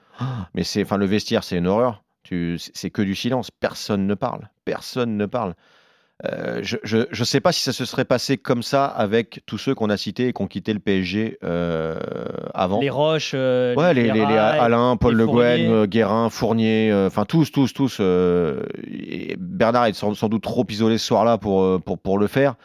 Mais 0.54 0.64
c'est, 0.64 0.84
enfin, 0.84 0.98
le 0.98 1.08
vestiaire, 1.08 1.44
c'est 1.44 1.58
une 1.58 1.66
horreur. 1.68 2.04
Tu, 2.24 2.58
c'est 2.60 2.92
que 2.92 3.02
du 3.02 3.16
silence. 3.16 3.50
Personne 3.50 4.06
ne 4.06 4.14
parle. 4.14 4.50
Personne 4.64 5.18
ne 5.18 5.26
parle. 5.26 5.56
Euh, 6.24 6.60
je, 6.62 6.78
je 6.84 7.24
sais 7.24 7.40
pas 7.40 7.52
si 7.52 7.62
ça 7.62 7.74
se 7.74 7.84
serait 7.86 8.06
passé 8.06 8.38
comme 8.38 8.62
ça 8.64 8.86
avec 8.86 9.42
tous 9.48 9.58
ceux 9.58 9.74
qu'on 9.74 9.90
a 9.90 9.98
cités 9.98 10.28
et 10.28 10.34
qui 10.34 10.42
ont 10.42 10.48
quitté 10.48 10.72
le 10.74 10.80
PSG 10.80 11.38
euh, 11.44 11.96
avant. 12.54 12.80
Les 12.80 12.90
Roches, 12.92 13.32
euh, 13.34 13.74
Ouais, 13.76 13.94
les, 13.94 14.04
les- 14.04 14.12
les 14.12 14.24
Rails, 14.26 14.60
Alain, 14.60 14.98
Paul 14.98 15.16
Le 15.16 15.26
Guen, 15.26 15.72
euh, 15.72 15.86
Guérin, 15.88 16.30
Fournier, 16.30 16.94
enfin 17.08 17.26
tous, 17.26 17.52
tous, 17.52 17.74
tous. 17.74 18.00
et 18.02 19.36
Bernard 19.40 19.86
est 19.88 19.94
sans, 19.94 20.14
sans 20.14 20.30
doute 20.30 20.44
trop 20.44 20.66
isolé 20.70 20.98
ce 20.98 21.06
soir-là 21.08 21.38
pour, 21.38 21.82
pour, 21.82 21.98
pour 21.98 22.18
le 22.20 22.28
faire. 22.28 22.56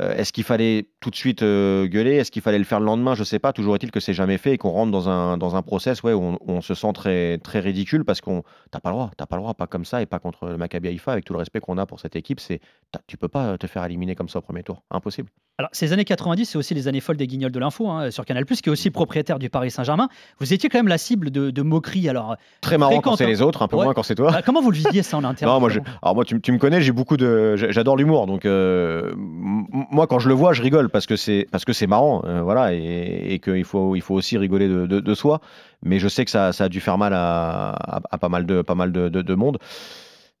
Euh, 0.00 0.14
Est-ce 0.16 0.32
qu'il 0.32 0.44
fallait 0.44 0.88
tout 1.00 1.10
de 1.10 1.16
suite 1.16 1.42
euh, 1.42 1.86
gueuler? 1.86 2.16
Est-ce 2.16 2.30
qu'il 2.30 2.40
fallait 2.40 2.58
le 2.58 2.64
faire 2.64 2.80
le 2.80 2.86
lendemain? 2.86 3.14
Je 3.14 3.24
sais 3.24 3.38
pas. 3.38 3.52
Toujours 3.52 3.74
est-il 3.74 3.90
que 3.90 4.00
c'est 4.00 4.14
jamais 4.14 4.38
fait 4.38 4.52
et 4.52 4.58
qu'on 4.58 4.70
rentre 4.70 4.90
dans 4.90 5.08
un, 5.08 5.36
dans 5.36 5.54
un 5.54 5.62
process 5.62 6.02
ouais, 6.02 6.14
où, 6.14 6.38
on, 6.40 6.60
se 6.62 6.74
sent 6.74 6.92
très, 6.94 7.38
très 7.38 7.60
ridicule 7.60 8.04
parce 8.04 8.20
qu'on 8.20 8.42
t'as 8.70 8.80
pas 8.80 8.90
le 8.90 8.94
droit, 8.94 9.10
t'as 9.16 9.26
pas 9.26 9.36
le 9.36 9.42
droit, 9.42 9.54
pas 9.54 9.66
comme 9.66 9.84
ça 9.84 10.00
et 10.00 10.06
pas 10.06 10.18
contre 10.18 10.46
le 10.46 10.56
Maccabi 10.56 10.88
Haïfa 10.88 11.12
avec 11.12 11.24
tout 11.24 11.34
le 11.34 11.38
respect 11.38 11.60
qu'on 11.60 11.76
a 11.78 11.86
pour 11.86 12.00
cette 12.00 12.16
équipe. 12.16 12.40
C'est 12.40 12.60
tu 13.06 13.16
peux 13.18 13.28
pas 13.28 13.58
te 13.58 13.66
faire 13.66 13.84
éliminer 13.84 14.14
comme 14.14 14.28
ça 14.28 14.38
au 14.38 14.42
premier 14.42 14.62
tour, 14.62 14.82
impossible. 14.90 15.28
Alors, 15.58 15.68
ces 15.72 15.92
années 15.92 16.06
90, 16.06 16.46
c'est 16.46 16.56
aussi 16.58 16.72
les 16.74 16.88
années 16.88 17.00
folles 17.00 17.18
des 17.18 17.26
guignols 17.26 17.52
de 17.52 17.58
l'info 17.60 17.86
hein, 17.88 18.10
sur 18.10 18.24
Canal+, 18.24 18.46
qui 18.46 18.54
est 18.68 18.68
aussi 18.70 18.90
propriétaire 18.90 19.38
du 19.38 19.50
Paris 19.50 19.70
Saint-Germain. 19.70 20.08
Vous 20.40 20.52
étiez 20.54 20.70
quand 20.70 20.78
même 20.78 20.88
la 20.88 20.96
cible 20.96 21.30
de, 21.30 21.50
de 21.50 21.62
moqueries. 21.62 22.08
Alors, 22.08 22.36
Très 22.62 22.78
marrant 22.78 23.00
quand 23.02 23.16
c'est 23.16 23.26
les 23.26 23.42
autres, 23.42 23.60
un 23.62 23.68
peu 23.68 23.76
Ouais. 23.76 23.84
moins 23.84 23.92
quand 23.94 24.02
c'est 24.02 24.14
toi. 24.14 24.32
bah, 24.32 24.40
comment 24.42 24.62
vous 24.62 24.70
le 24.70 24.78
viviez 24.78 25.02
ça 25.02 25.18
en 25.18 25.24
interne 25.24 25.52
Non, 25.52 25.60
moi, 25.60 25.68
je- 25.68 25.78
alors 26.00 26.14
moi, 26.14 26.24
tu, 26.24 26.40
tu 26.40 26.52
me 26.52 26.58
connais, 26.58 26.80
j'ai 26.80 26.90
beaucoup 26.92 27.18
de, 27.18 27.54
j'a- 27.56 27.70
j'adore 27.70 27.96
l'humour, 27.98 28.26
donc 28.26 28.46
euh, 28.46 29.12
moi, 29.16 30.06
quand 30.06 30.18
je 30.18 30.28
le 30.28 30.34
vois, 30.34 30.54
je 30.54 30.62
rigole 30.62 30.88
parce 30.88 31.04
que 31.06 31.16
c'est 31.16 31.46
parce 31.52 31.66
que 31.66 31.74
c'est 31.74 31.86
marrant, 31.86 32.22
euh, 32.24 32.40
voilà, 32.42 32.72
et, 32.74 33.26
et 33.34 33.38
qu'il 33.38 33.64
faut 33.64 33.94
il 33.94 34.00
faut 34.00 34.14
aussi 34.14 34.38
rigoler 34.38 34.68
de, 34.68 34.86
de- 34.86 35.00
de 35.00 35.14
soi. 35.14 35.40
Mais 35.84 35.98
je 35.98 36.08
sais 36.08 36.24
que 36.24 36.30
ça, 36.30 36.52
ça 36.52 36.64
a 36.64 36.68
dû 36.70 36.80
faire 36.80 36.96
mal 36.96 37.12
à, 37.12 37.70
à- 37.72 38.00
à 38.10 38.18
pas 38.18 38.28
mal 38.30 38.46
de 38.46 38.62
pas 38.62 38.74
mal 38.74 38.90
de, 38.90 39.08
de- 39.10 39.22
de 39.22 39.34
monde. 39.34 39.58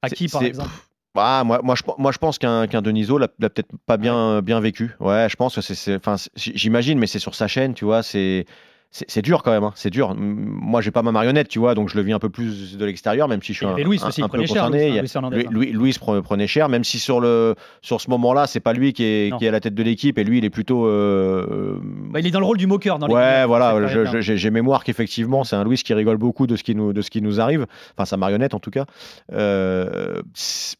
À 0.00 0.08
qui, 0.08 0.26
par 0.28 0.42
exemple? 0.42 0.70
Ah, 1.14 1.42
moi, 1.44 1.60
moi, 1.62 1.74
je, 1.74 1.82
moi, 1.98 2.10
je 2.12 2.18
pense 2.18 2.38
qu'un 2.38 2.66
qu'un 2.66 2.80
Deniso 2.82 3.18
l'a 3.18 3.28
l'a 3.38 3.50
peut-être 3.50 3.70
pas 3.86 3.96
bien, 3.98 4.40
bien 4.42 4.60
vécu. 4.60 4.92
Ouais, 5.00 5.26
je 5.30 5.36
pense 5.36 5.54
que 5.54 5.60
c'est- 5.60 5.74
c'est. 5.74 5.96
Enfin, 5.96 6.16
c'est- 6.16 6.56
j'imagine, 6.56 6.98
mais 6.98 7.06
c'est 7.06 7.18
sur 7.18 7.34
sa 7.34 7.48
chaîne, 7.48 7.74
tu 7.74 7.84
vois. 7.84 8.02
C'est. 8.02 8.46
C'est 8.94 9.10
c'est 9.10 9.22
dur 9.22 9.42
quand 9.42 9.52
même, 9.52 9.64
hein, 9.64 9.72
c'est 9.74 9.88
dur. 9.88 10.10
M- 10.10 10.18
Moi, 10.18 10.82
j'ai 10.82 10.90
pas 10.90 11.00
ma 11.00 11.12
marionnette, 11.12 11.48
tu 11.48 11.58
vois, 11.58 11.74
donc 11.74 11.88
je 11.88 11.96
le 11.96 12.02
vis 12.02 12.12
un 12.12 12.18
peu 12.18 12.28
plus 12.28 12.76
de 12.76 12.84
l'extérieur, 12.84 13.26
même 13.26 13.40
si 13.42 13.54
je 13.54 13.56
suis 13.56 13.64
Il 13.64 13.68
y 13.68 13.70
un, 13.70 13.74
avait 13.76 13.84
un- 13.84 13.88
aussi, 13.88 14.04
un 14.04 14.10
il 14.18 14.22
peu 14.24 14.28
prenait 14.28 14.46
cher, 14.46 14.56
concerné. 14.66 14.78
Louis, 14.80 14.88
Il 14.90 14.94
y 14.94 14.98
a- 14.98 15.20
Louis 15.22 15.44
hein. 15.46 15.50
Louis- 15.50 15.72
Louis 15.72 15.90
pre- 15.92 16.20
prenait 16.20 16.46
cher, 16.46 16.68
même 16.68 16.84
si 16.84 16.98
sur, 16.98 17.18
le, 17.18 17.54
sur 17.80 18.02
ce 18.02 18.10
moment-là, 18.10 18.46
c'est 18.46 18.60
pas 18.60 18.74
lui 18.74 18.92
qui 18.92 19.04
est, 19.04 19.30
Non. 19.30 19.38
qui 19.38 19.46
est 19.46 19.48
à 19.48 19.50
la 19.50 19.60
tête 19.60 19.74
de 19.74 19.82
l'équipe, 19.82 20.18
et 20.18 20.24
lui, 20.24 20.36
il 20.38 20.44
est 20.44 20.50
plutôt. 20.50 20.86
euh, 20.86 21.78
Bah, 22.10 22.20
Il 22.20 22.26
est 22.26 22.30
dans 22.30 22.40
le 22.40 22.44
rôle 22.44 22.58
du 22.58 22.66
moqueur 22.66 22.98
dans 22.98 23.06
les 23.06 23.14
Ouais, 23.14 23.22
guignols, 23.32 23.46
voilà, 23.48 23.86
je- 23.86 24.04
je- 24.04 24.20
j'ai 24.20 24.36
j'ai 24.36 24.50
mémoire 24.50 24.84
qu'effectivement, 24.84 25.42
c'est 25.44 25.56
un 25.56 25.64
Louis 25.64 25.76
qui 25.78 25.94
rigole 25.94 26.18
beaucoup 26.18 26.46
de 26.46 26.54
ce 26.56 26.62
qui 26.62 26.74
nous, 26.74 26.92
de 26.92 27.00
ce 27.00 27.08
qui 27.08 27.22
nous 27.22 27.40
arrive, 27.40 27.64
enfin 27.96 28.04
sa 28.04 28.18
marionnette 28.18 28.52
en 28.52 28.60
tout 28.60 28.70
cas. 28.70 28.84
Euh, 29.32 30.20
c'est- 30.34 30.76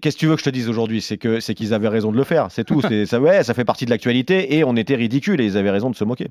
Qu'est-ce 0.00 0.16
que 0.16 0.20
tu 0.20 0.26
veux 0.26 0.34
que 0.34 0.40
je 0.40 0.44
te 0.44 0.50
dise 0.50 0.68
aujourd'hui? 0.68 1.00
C'est 1.00 1.16
que 1.16 1.38
c'est 1.38 1.54
qu'ils 1.54 1.72
avaient 1.72 1.86
raison 1.88 2.10
de 2.10 2.16
le 2.16 2.24
faire, 2.24 2.48
c'est 2.50 2.64
tout. 2.64 2.80
C'est- 2.80 3.06
ça, 3.06 3.20
ouais, 3.20 3.44
ça 3.44 3.54
fait 3.54 3.64
partie 3.64 3.84
de 3.84 3.90
l'actualité 3.90 4.56
et 4.56 4.64
on 4.64 4.74
était 4.74 4.96
ridicules 4.96 5.40
et 5.40 5.44
ils 5.44 5.56
avaient 5.56 5.70
raison 5.70 5.90
de 5.90 5.94
se 5.96 6.04
moquer. 6.04 6.28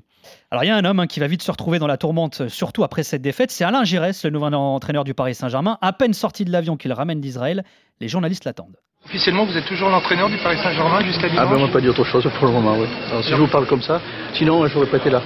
Alors 0.50 0.64
il 0.64 0.66
y 0.66 0.70
a 0.70 0.76
un 0.76 0.84
homme 0.84 1.00
hein, 1.00 1.06
qui 1.06 1.20
va 1.20 1.26
vite 1.26 1.42
se 1.42 1.50
retrouver 1.50 1.78
dans 1.78 1.86
la 1.86 1.96
tourmente, 1.96 2.48
surtout 2.48 2.84
après 2.84 3.02
cette 3.02 3.22
défaite. 3.22 3.50
C'est 3.50 3.64
Alain 3.64 3.84
Giresse, 3.84 4.24
le 4.24 4.30
nouvel 4.30 4.54
entraîneur 4.54 5.04
du 5.04 5.14
Paris 5.14 5.34
Saint-Germain. 5.34 5.78
À 5.80 5.92
peine 5.92 6.12
sorti 6.12 6.44
de 6.44 6.52
l'avion 6.52 6.76
qu'il 6.76 6.92
ramène 6.92 7.20
d'Israël, 7.20 7.64
les 8.00 8.08
journalistes 8.08 8.44
l'attendent. 8.44 8.76
Officiellement, 9.06 9.46
vous 9.46 9.56
êtes 9.56 9.66
toujours 9.66 9.88
l'entraîneur 9.88 10.28
du 10.28 10.36
Paris 10.38 10.58
Saint-Germain 10.62 11.00
jusqu'à 11.04 11.28
dimanche? 11.28 11.46
Ah 11.48 11.54
ben 11.54 11.62
on 11.62 11.68
pas 11.68 11.80
dire 11.80 11.90
autre 11.90 12.04
chose 12.04 12.28
pour 12.38 12.46
le 12.48 12.52
moment, 12.52 12.76
oui. 12.76 12.86
Alors, 13.10 13.22
si 13.22 13.30
je 13.30 13.36
vous 13.36 13.46
parle 13.46 13.66
comme 13.68 13.82
ça, 13.82 14.00
sinon 14.34 14.66
j'aurais 14.66 14.88
pas 14.90 14.96
été 14.96 15.10
là. 15.10 15.22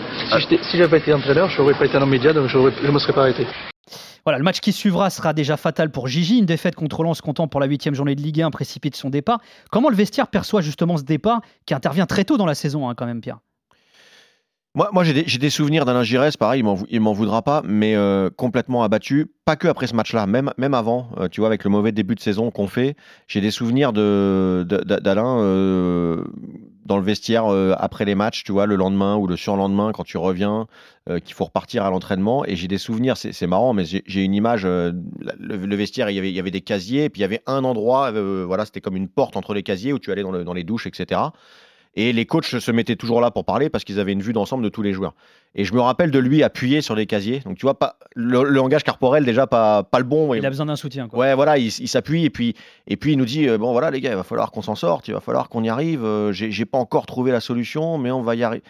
Si 0.70 0.76
j'avais 0.76 0.88
pas 0.88 0.98
été 0.98 1.14
entraîneur, 1.14 1.48
j'aurais 1.48 1.72
pas 1.74 1.86
été 1.86 1.98
dans 1.98 2.04
les 2.04 2.10
médias, 2.10 2.34
donc 2.34 2.48
je 2.48 2.58
me 2.58 2.98
serais 2.98 3.14
pas 3.14 3.22
arrêté. 3.22 3.46
Voilà, 4.30 4.38
le 4.38 4.44
match 4.44 4.60
qui 4.60 4.72
suivra 4.72 5.10
sera 5.10 5.32
déjà 5.32 5.56
fatal 5.56 5.90
pour 5.90 6.06
Gigi. 6.06 6.38
Une 6.38 6.46
défaite 6.46 6.76
contre 6.76 7.02
Lens 7.02 7.20
comptant 7.20 7.48
pour 7.48 7.58
la 7.58 7.66
huitième 7.66 7.96
journée 7.96 8.14
de 8.14 8.22
Ligue 8.22 8.42
1 8.42 8.52
précipite 8.52 8.94
son 8.94 9.10
départ. 9.10 9.40
Comment 9.72 9.90
le 9.90 9.96
vestiaire 9.96 10.28
perçoit 10.28 10.60
justement 10.60 10.96
ce 10.96 11.02
départ 11.02 11.40
qui 11.66 11.74
intervient 11.74 12.06
très 12.06 12.22
tôt 12.22 12.36
dans 12.36 12.46
la 12.46 12.54
saison 12.54 12.88
hein, 12.88 12.94
quand 12.94 13.06
même, 13.06 13.20
Pierre? 13.20 13.40
Moi, 14.76 15.02
j'ai 15.02 15.24
des, 15.38 15.50
souvenirs 15.50 15.84
d'Alain 15.84 16.04
Giresse, 16.04 16.36
pareil, 16.36 16.62
il 16.90 17.00
m'en 17.00 17.12
voudra 17.12 17.42
pas, 17.42 17.60
mais 17.64 17.96
euh, 17.96 18.30
complètement 18.30 18.84
abattu. 18.84 19.26
Pas 19.44 19.56
que 19.56 19.66
après 19.66 19.88
ce 19.88 19.96
match-là, 19.96 20.28
même, 20.28 20.52
même 20.58 20.74
avant, 20.74 21.10
euh, 21.18 21.26
tu 21.26 21.40
vois, 21.40 21.48
avec 21.48 21.64
le 21.64 21.70
mauvais 21.70 21.90
début 21.90 22.14
de 22.14 22.20
saison 22.20 22.52
qu'on 22.52 22.68
fait, 22.68 22.94
j'ai 23.26 23.40
des 23.40 23.50
souvenirs 23.50 23.92
d'Alain 23.92 25.40
euh, 25.40 26.22
dans 26.84 26.96
le 26.96 27.02
vestiaire 27.02 27.46
euh, 27.46 27.74
après 27.78 28.04
les 28.04 28.14
matchs, 28.14 28.44
tu 28.44 28.52
vois, 28.52 28.66
le 28.66 28.76
lendemain 28.76 29.16
ou 29.16 29.26
le 29.26 29.36
surlendemain, 29.36 29.92
quand 29.92 30.04
tu 30.04 30.16
reviens, 30.16 30.66
euh, 31.08 31.18
qu'il 31.18 31.34
faut 31.34 31.44
repartir 31.44 31.84
à 31.84 31.90
l'entraînement. 31.90 32.44
Et 32.46 32.56
j'ai 32.56 32.68
des 32.68 32.78
souvenirs, 32.78 33.16
c'est, 33.16 33.46
marrant, 33.46 33.72
mais 33.72 33.84
j'ai, 33.84 34.24
une 34.24 34.34
image, 34.34 34.62
euh, 34.64 34.92
le, 35.38 35.76
vestiaire, 35.76 36.10
il 36.10 36.16
y, 36.16 36.18
avait, 36.18 36.32
y 36.32 36.40
avait 36.40 36.50
des 36.50 36.60
casiers, 36.60 37.04
et 37.04 37.10
puis 37.10 37.20
il 37.20 37.22
y 37.22 37.26
avait 37.26 37.42
un 37.46 37.64
endroit, 37.64 38.10
voilà, 38.10 38.64
c'était 38.64 38.80
comme 38.80 38.96
une 38.96 39.08
porte 39.08 39.36
entre 39.36 39.54
les 39.54 39.62
casiers 39.62 39.92
où 39.92 39.98
tu 39.98 40.10
allais 40.12 40.22
dans 40.22 40.54
les 40.54 40.64
douches, 40.64 40.86
etc. 40.86 41.20
Et 41.96 42.12
les 42.12 42.24
coachs 42.24 42.44
se 42.44 42.70
mettaient 42.70 42.96
toujours 42.96 43.20
là 43.20 43.30
pour 43.32 43.44
parler 43.44 43.68
parce 43.68 43.82
qu'ils 43.82 43.98
avaient 43.98 44.12
une 44.12 44.22
vue 44.22 44.32
d'ensemble 44.32 44.62
de 44.62 44.68
tous 44.68 44.82
les 44.82 44.92
joueurs. 44.92 45.14
Et 45.56 45.64
je 45.64 45.74
me 45.74 45.80
rappelle 45.80 46.12
de 46.12 46.18
lui 46.20 46.44
appuyer 46.44 46.80
sur 46.80 46.94
les 46.94 47.06
casiers. 47.06 47.40
Donc 47.40 47.56
tu 47.58 47.66
vois, 47.66 47.76
pas, 47.78 47.96
le, 48.14 48.44
le 48.44 48.50
langage 48.50 48.84
corporel 48.84 49.24
déjà 49.24 49.48
pas, 49.48 49.82
pas 49.82 49.98
le 49.98 50.04
bon. 50.04 50.32
Il 50.34 50.46
a 50.46 50.50
besoin 50.50 50.66
d'un 50.66 50.76
soutien. 50.76 51.08
Quoi. 51.08 51.18
Ouais, 51.18 51.34
voilà, 51.34 51.58
il, 51.58 51.66
il 51.66 51.88
s'appuie 51.88 52.24
et 52.24 52.30
puis, 52.30 52.54
et 52.86 52.96
puis 52.96 53.12
il 53.12 53.18
nous 53.18 53.24
dit 53.24 53.48
euh, 53.48 53.58
bon 53.58 53.72
voilà 53.72 53.90
les 53.90 54.00
gars, 54.00 54.10
il 54.10 54.16
va 54.16 54.22
falloir 54.22 54.52
qu'on 54.52 54.62
s'en 54.62 54.76
sorte, 54.76 55.08
il 55.08 55.14
va 55.14 55.20
falloir 55.20 55.48
qu'on 55.48 55.64
y 55.64 55.68
arrive. 55.68 56.04
euh, 56.04 56.30
j'ai 56.32 56.64
pas 56.64 56.78
encore 56.78 57.06
trouvé 57.06 57.32
la 57.32 57.40
solution, 57.40 57.98
mais 57.98 58.12
on 58.12 58.22
va 58.22 58.36
y 58.36 58.44
arriver. 58.44 58.62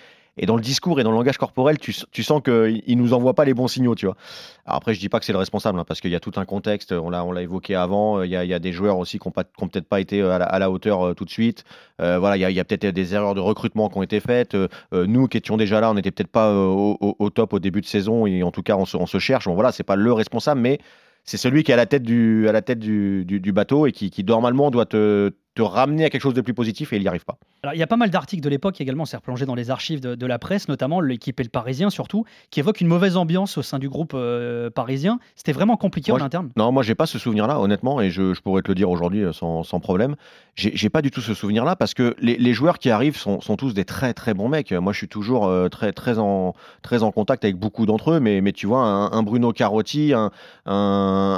Et 0.43 0.47
dans 0.47 0.57
le 0.57 0.63
discours 0.63 0.99
et 0.99 1.05
dans 1.05 1.11
le 1.11 1.19
langage 1.19 1.37
corporel, 1.37 1.79
tu, 1.79 1.93
sens 1.93 2.43
qu'il 2.43 2.83
il 2.87 2.97
nous 2.97 3.13
envoie 3.13 3.35
pas 3.35 3.45
les 3.45 3.53
bons 3.53 3.69
signaux, 3.69 3.95
tu 3.95 4.07
vois. 4.07 4.17
Après, 4.65 4.95
je 4.95 4.99
dis 4.99 5.11
pas 5.11 5.21
que 5.21 5.27
c'est 5.27 5.33
le 5.33 5.39
responsable, 5.39 5.79
hein, 5.79 5.85
parce 5.87 6.01
qu'il 6.01 6.11
y 6.11 6.17
a 6.17 6.21
tout 6.21 6.33
un 6.37 6.47
contexte. 6.47 6.93
On 6.93 7.11
l'a, 7.11 7.43
évoqué 7.43 7.75
avant. 7.75 8.19
euh, 8.19 8.27
Il 8.27 8.33
y 8.33 8.55
a, 8.55 8.59
des 8.59 8.73
joueurs 8.73 8.97
aussi 8.97 9.19
qui 9.19 9.29
n'ont 9.29 9.69
peut-être 9.69 9.87
pas 9.87 10.01
été 10.01 10.23
euh, 10.23 10.39
à 10.41 10.59
la, 10.59 10.71
hauteur 10.71 11.09
euh, 11.09 11.15
tout 11.15 11.27
de 11.27 11.31
suite. 11.31 11.65
Voilà, 11.99 12.39
il 12.39 12.55
y 12.55 12.61
a, 12.61 12.65
peut-être 12.65 12.87
des 12.87 13.15
erreurs 13.15 13.35
de 13.35 13.41
recrutement 13.41 13.91
qui 13.91 13.99
ont 13.99 14.03
été 14.03 14.21
faites. 14.21 14.57
Nous 14.93 15.29
qui 15.29 15.37
étions 15.37 15.59
déjà 15.59 15.83
là, 15.83 15.91
on 15.91 15.95
n'était 15.95 16.11
peut-être 16.11 16.33
pas 16.33 16.51
au, 16.55 17.31
top 17.31 17.53
au 17.53 17.59
début 17.59 17.83
de 17.83 17.87
saison 17.87 18.25
et 18.25 18.43
en 18.43 18.51
tout 18.51 18.63
cas, 18.63 18.77
on 18.77 18.87
se, 18.87 19.19
cherche. 19.19 19.45
Bon 19.45 19.55
voilà, 19.55 19.73
c'est 19.73 19.85
pas 19.85 19.97
le 19.97 20.13
responsable, 20.15 20.63
mais 20.63 20.79
c'est 21.25 21.37
celui 21.37 21.63
qui 21.63 21.73
est 21.73 21.75
à 21.75 21.77
la 21.77 21.85
tête 21.85 22.03
du 22.03 23.53
bateau 23.53 23.87
et 23.87 23.93
qui, 23.93 24.09
qui 24.09 24.25
normalement 24.25 24.71
doit 24.71 24.87
te, 24.87 25.35
te 25.61 25.65
ramener 25.75 26.05
à 26.05 26.11
quelque 26.11 26.23
chose 26.23 26.35
de 26.35 26.41
plus 26.41 26.55
positif 26.55 26.93
et 26.93 26.97
il 26.97 27.03
n'y 27.03 27.09
arrive 27.09 27.25
pas. 27.25 27.37
Alors, 27.63 27.75
il 27.75 27.79
y 27.79 27.83
a 27.83 27.87
pas 27.87 27.97
mal 27.97 28.11
d'articles 28.11 28.43
de 28.43 28.49
l'époque 28.49 28.81
également, 28.81 29.05
c'est 29.05 29.17
replongé 29.17 29.45
dans 29.45 29.55
les 29.55 29.71
archives 29.71 30.01
de, 30.01 30.15
de 30.15 30.27
la 30.27 30.39
presse, 30.39 30.69
notamment 30.69 31.01
l'équipe 31.01 31.39
et 31.41 31.43
le 31.43 31.51
Parisien 31.51 31.91
surtout, 31.91 32.25
qui 32.51 32.61
évoquent 32.61 32.81
une 32.81 32.89
mauvaise 32.89 33.17
ambiance 33.17 33.59
au 33.59 33.63
sein 33.63 33.79
du 33.79 33.89
groupe 33.89 34.13
euh, 34.15 34.71
parisien. 34.71 35.19
C'était 35.37 35.53
vraiment 35.53 35.77
compliqué 35.77 36.13
Moi, 36.13 36.21
en 36.21 36.25
interne. 36.25 36.51
Non, 36.57 36.73
moi 36.73 36.83
j'ai 36.83 36.95
pas 36.95 37.07
ce 37.07 37.19
souvenir-là, 37.19 37.61
honnêtement, 37.61 38.01
et 38.01 38.11
je, 38.11 38.33
je 38.33 38.41
pourrais 38.41 38.63
te 38.63 38.69
le 38.69 38.75
dire 38.75 38.89
aujourd'hui 38.89 39.23
euh, 39.23 39.33
sans, 39.33 39.63
sans 39.63 39.81
problème. 39.81 40.17
J'ai 40.57 40.91
pas 40.91 41.01
du 41.01 41.11
tout 41.11 41.21
ce 41.23 41.33
souvenir-là 41.33 41.75
parce 41.77 41.95
que 41.95 42.15
les, 42.21 42.37
les 42.37 42.53
joueurs 42.53 42.79
qui 42.79 42.91
arrivent 42.91 43.17
sont, 43.17 43.41
sont 43.41 43.57
tous 43.57 43.73
des 43.73 43.85
très 43.87 44.13
très 44.15 44.35
bons 44.35 44.49
mecs. 44.49 44.73
Moi 44.73 44.93
je 44.93 44.99
suis 44.99 45.09
toujours 45.09 45.47
euh, 45.47 45.69
très, 45.69 45.93
très, 45.93 46.19
en, 46.19 46.55
très 46.83 47.03
en 47.03 47.13
contact 47.13 47.45
avec 47.45 47.57
beaucoup 47.57 47.87
d'entre 47.87 48.13
eux, 48.13 48.21
mais, 48.21 48.41
mais 48.43 48.53
tu 48.53 48.67
vois, 48.67 48.81
un, 48.83 49.13
un 49.13 49.23
Bruno 49.23 49.53
Carotti, 49.53 50.13
un, 50.13 50.31
un, 50.67 50.73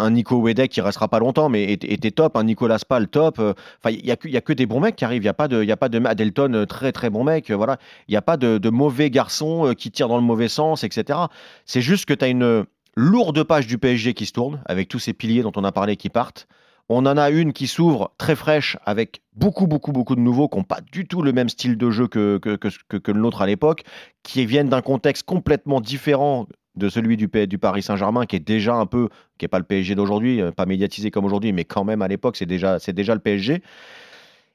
un 0.03 0.11
Nico 0.11 0.37
Wedek 0.41 0.71
qui 0.71 0.81
restera 0.81 1.09
pas 1.09 1.19
longtemps, 1.21 1.49
mais 1.49 1.73
était, 1.73 1.93
était 1.93 2.11
top, 2.11 2.37
un 2.37 2.45
Nicolas 2.45 2.79
Spal 2.79 3.09
top. 3.09 3.39
euh, 3.39 3.55
Enfin, 3.85 3.95
il 3.97 4.05
y 4.07 4.12
a, 4.13 4.17
que- 4.17 4.29
y 4.29 4.37
a 4.37 4.41
que 4.41 4.53
des 4.53 4.67
bons 4.67 4.81
mecs 4.81 4.97
qui 4.97 5.05
arrivent. 5.05 5.23
Il 5.23 5.27
y 5.27 5.29
a 5.29 5.35
pas 5.35 5.49
de, 5.49 5.63
y 5.65 5.73
a 5.73 5.77
pas 5.77 5.89
de 5.89 6.05
Adelton 6.05 6.53
euh, 6.55 6.67
très 6.67 6.93
très 6.93 7.11
bon 7.11 7.25
mec. 7.25 7.51
euh, 7.51 7.57
Voilà, 7.57 7.79
il 8.09 8.15
y 8.15 8.17
a 8.17 8.23
pas 8.23 8.37
de, 8.37 8.59
de 8.59 8.71
mauvais 8.71 9.11
garçons 9.11 9.67
euh, 9.69 9.75
qui 9.75 9.91
tirent 9.91 10.09
dans 10.09 10.17
le 10.17 10.23
mauvais 10.23 10.49
sens, 10.49 10.85
etc. 10.85 11.19
C'est 11.67 11.83
juste 11.83 12.05
que 12.07 12.15
tu 12.15 12.25
as 12.25 12.29
une 12.29 12.65
lourde 12.97 13.43
page 13.45 13.67
du 13.67 13.79
PSG 13.79 14.15
qui 14.15 14.27
se 14.27 14.33
tourne 14.33 14.63
avec 14.67 14.89
tous 14.89 14.99
ces 14.99 15.13
piliers 15.13 15.43
dont 15.43 15.53
on 15.57 15.65
a 15.65 15.73
parlé 15.73 15.97
qui 15.97 16.09
partent. 16.11 16.47
On 16.89 17.07
en 17.07 17.17
a 17.17 17.31
une 17.31 17.53
qui 17.53 17.69
s'ouvre 17.69 18.13
très 18.19 18.35
fraîche 18.37 18.77
avec 18.85 19.23
beaucoup, 19.35 19.67
beaucoup, 19.67 19.93
beaucoup 19.93 20.15
de 20.17 20.21
nouveaux 20.21 20.49
qui 20.49 20.59
n'ont 20.59 20.65
pas 20.65 20.81
du 20.93 21.07
tout 21.07 21.23
le 21.23 21.33
même 21.33 21.49
style 21.49 21.79
de 21.79 21.91
jeu 21.91 22.07
que, 22.09 22.39
que, 22.39 22.57
que, 22.57 23.13
nôtre 23.13 23.41
à 23.41 23.47
l'époque, 23.47 23.85
qui 24.25 24.45
viennent 24.45 24.69
d'un 24.69 24.83
contexte 24.83 25.23
complètement 25.23 25.81
différent 25.81 26.47
de 26.75 26.89
celui 26.89 27.17
du, 27.17 27.29
du 27.47 27.59
Paris 27.59 27.83
Saint-Germain, 27.83 28.27
qui 28.27 28.37
est 28.37 28.41
déjà 28.41 28.75
un 28.75 28.87
peu, 28.87 29.09
qui 29.39 29.45
n'est 29.45 29.49
pas 29.49 29.59
le 29.59 29.65
PSG 29.65 29.95
d'aujourd'hui, 29.95 30.41
pas 30.57 30.67
médiatisé 30.67 31.11
comme 31.11 31.25
aujourd'hui, 31.25 31.53
mais 31.53 31.65
quand 31.65 31.85
même 31.85 32.03
à 32.03 32.09
l'époque, 32.09 32.37
c'est 32.37 32.47
déjà, 32.47 32.79
déjà 32.79 33.15
le 33.15 33.21
PSG. 33.21 33.63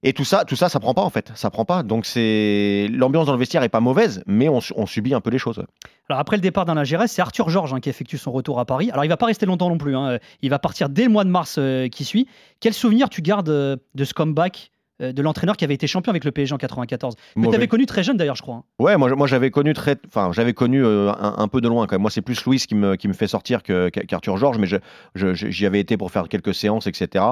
Et 0.03 0.13
tout 0.13 0.23
ça, 0.25 0.45
tout 0.45 0.55
ça, 0.55 0.69
ça 0.69 0.79
prend 0.79 0.93
pas 0.93 1.01
en 1.01 1.09
fait, 1.09 1.31
ça 1.35 1.49
prend 1.49 1.65
pas. 1.65 1.81
Donc 1.83 2.05
c'est 2.05 2.87
l'ambiance 2.93 3.25
dans 3.25 3.33
le 3.33 3.39
vestiaire 3.39 3.63
est 3.63 3.69
pas 3.69 3.79
mauvaise, 3.79 4.23
mais 4.27 4.47
on, 4.47 4.61
su- 4.61 4.73
on 4.77 4.85
subit 4.85 5.13
un 5.13 5.21
peu 5.21 5.29
les 5.31 5.39
choses. 5.39 5.63
Alors 6.09 6.19
après 6.19 6.37
le 6.37 6.41
départ 6.41 6.65
d'Alain 6.65 6.83
Giresse, 6.83 7.11
c'est 7.11 7.21
Arthur 7.21 7.49
Georges 7.49 7.73
hein, 7.73 7.79
qui 7.79 7.89
effectue 7.89 8.17
son 8.17 8.31
retour 8.31 8.59
à 8.59 8.65
Paris. 8.65 8.91
Alors 8.91 9.05
il 9.05 9.09
va 9.09 9.17
pas 9.17 9.25
rester 9.25 9.45
longtemps 9.47 9.69
non 9.69 9.77
plus, 9.79 9.95
hein. 9.95 10.19
il 10.41 10.49
va 10.51 10.59
partir 10.59 10.89
dès 10.89 11.03
le 11.05 11.09
mois 11.09 11.23
de 11.23 11.29
mars 11.29 11.55
euh, 11.57 11.87
qui 11.89 12.05
suit. 12.05 12.27
Quel 12.59 12.73
souvenir 12.73 13.09
tu 13.09 13.21
gardes 13.23 13.49
euh, 13.49 13.75
de 13.95 14.03
ce 14.05 14.13
comeback 14.13 14.71
euh, 15.01 15.11
de 15.13 15.21
l'entraîneur 15.23 15.57
qui 15.57 15.65
avait 15.65 15.73
été 15.73 15.87
champion 15.87 16.11
avec 16.11 16.23
le 16.25 16.31
PSG 16.31 16.53
en 16.53 16.57
94 16.57 17.15
Que 17.15 17.41
tu 17.49 17.55
avais 17.55 17.67
connu 17.67 17.85
très 17.87 18.03
jeune 18.03 18.17
d'ailleurs, 18.17 18.35
je 18.35 18.41
crois. 18.43 18.55
hein. 18.55 18.63
Ouais, 18.79 18.97
moi, 18.97 19.09
moi 19.15 19.25
j'avais 19.27 19.49
connu 19.49 19.73
très, 19.73 19.95
enfin 20.07 20.29
j'avais 20.31 20.53
connu 20.53 20.85
un, 20.85 21.15
un 21.37 21.47
peu 21.47 21.59
de 21.59 21.67
loin 21.67 21.87
quand 21.87 21.95
même. 21.95 22.01
Moi 22.03 22.11
c'est 22.11 22.21
plus 22.21 22.45
Louis 22.45 22.59
qui 22.59 22.75
me, 22.75 22.95
qui 22.95 23.07
me 23.07 23.13
fait 23.13 23.27
sortir 23.27 23.63
que- 23.63 23.89
qu'Arthur 23.89 24.37
Georges, 24.37 24.59
mais 24.59 24.67
j'y 25.15 25.65
avais 25.65 25.79
été 25.79 25.97
pour 25.97 26.11
faire 26.11 26.29
quelques 26.29 26.53
séances, 26.53 26.85
etc. 26.87 27.25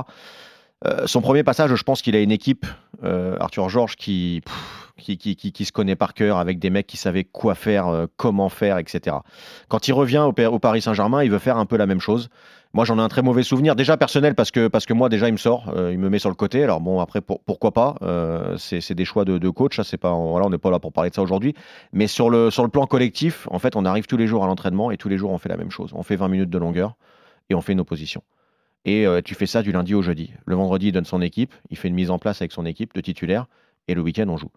Euh, 0.86 1.08
son 1.08 1.22
premier 1.22 1.44
passage, 1.44 1.74
je 1.74 1.84
pense 1.84 2.02
qu'il 2.02 2.16
a 2.16 2.20
une 2.20 2.32
équipe, 2.32 2.66
euh, 3.04 3.36
Arthur 3.40 3.70
Georges, 3.70 3.96
qui, 3.96 4.42
qui, 4.98 5.18
qui, 5.18 5.66
se 5.66 5.72
connaît 5.72 5.96
par 5.96 6.14
cœur, 6.14 6.38
avec 6.38 6.60
des 6.60 6.70
mecs 6.70 6.88
qui 6.88 6.98
savaient 6.98 7.24
quoi 7.24 7.56
faire, 7.56 7.88
euh, 7.88 8.06
comment 8.18 8.50
faire, 8.50 8.78
etc. 8.78 9.18
Quand 9.68 9.88
il 9.88 9.94
revient 9.94 10.28
au, 10.28 10.60
Paris 10.60 10.82
Saint-Germain, 10.82 11.24
il 11.24 11.32
veut 11.32 11.40
faire 11.40 11.58
un 11.58 11.66
peu 11.66 11.78
la 11.78 11.86
même 11.86 12.00
chose. 12.00 12.30
Moi, 12.74 12.84
j'en 12.84 13.00
ai 13.00 13.02
un 13.02 13.08
très 13.08 13.22
mauvais 13.22 13.44
souvenir, 13.44 13.76
déjà 13.76 13.96
personnel, 13.96 14.36
parce 14.36 14.52
que, 14.52 14.68
parce 14.68 14.86
que 14.86 14.94
moi, 14.94 15.08
déjà, 15.08 15.30
il 15.30 15.32
me 15.32 15.38
sort, 15.38 15.74
il 15.92 15.98
me 15.98 16.10
met 16.10 16.20
sur 16.20 16.30
le 16.30 16.36
côté. 16.36 16.62
Alors, 16.62 16.82
bon, 16.82 17.00
après, 17.00 17.22
pour- 17.22 17.42
pourquoi 17.42 17.72
pas 17.72 17.96
C'est 18.58 18.94
des 18.94 19.06
choix 19.06 19.24
de, 19.24 19.50
coach, 19.50 19.80
c'est 19.82 19.98
pas, 19.98 20.12
voilà, 20.12 20.46
on 20.46 20.50
n'est 20.50 20.58
pas 20.58 20.72
là 20.72 20.80
pour 20.80 20.92
parler 20.92 21.10
de 21.10 21.16
ça 21.16 21.22
aujourd'hui. 21.22 21.56
Mais 21.94 22.08
sur 22.08 22.30
le, 22.30 22.52
sur 22.52 22.64
le 22.64 22.70
plan 22.70 22.86
collectif, 22.86 23.48
en 23.50 23.60
fait, 23.60 23.78
on 23.78 23.86
arrive 23.86 24.08
tous 24.08 24.18
les 24.18 24.28
jours 24.28 24.44
à 24.44 24.48
l'entraînement 24.48 24.92
et 24.92 24.98
tous 24.98 25.08
les 25.08 25.18
jours, 25.18 25.32
on 25.32 25.38
fait 25.38 25.48
la 25.48 25.56
même 25.56 25.72
chose. 25.72 25.92
On 25.94 26.04
fait 26.04 26.18
20 26.18 26.28
minutes 26.28 26.50
de 26.50 26.58
longueur 26.58 26.98
et 27.50 27.56
on 27.56 27.62
fait 27.62 27.72
une 27.72 27.80
opposition. 27.80 28.22
Et 28.86 29.06
euh, 29.08 29.22
tu 29.24 29.34
fais 29.36 29.46
ça 29.48 29.62
du 29.64 29.72
lundi 29.72 29.94
au 29.96 30.02
jeudi. 30.02 30.32
Le 30.46 30.56
vendredi, 30.56 30.88
il 30.88 30.92
donne 30.92 31.06
son 31.06 31.22
équipe, 31.22 31.54
il 31.70 31.78
fait 31.78 31.88
une 31.88 31.96
mise 31.96 32.12
en 32.12 32.20
place 32.20 32.42
avec 32.42 32.52
son 32.52 32.66
équipe 32.66 32.94
de 32.94 33.02
titulaire, 33.02 33.48
et 33.88 33.94
le 33.96 34.02
week-end, 34.02 34.26
on 34.30 34.38
joue. 34.38 34.52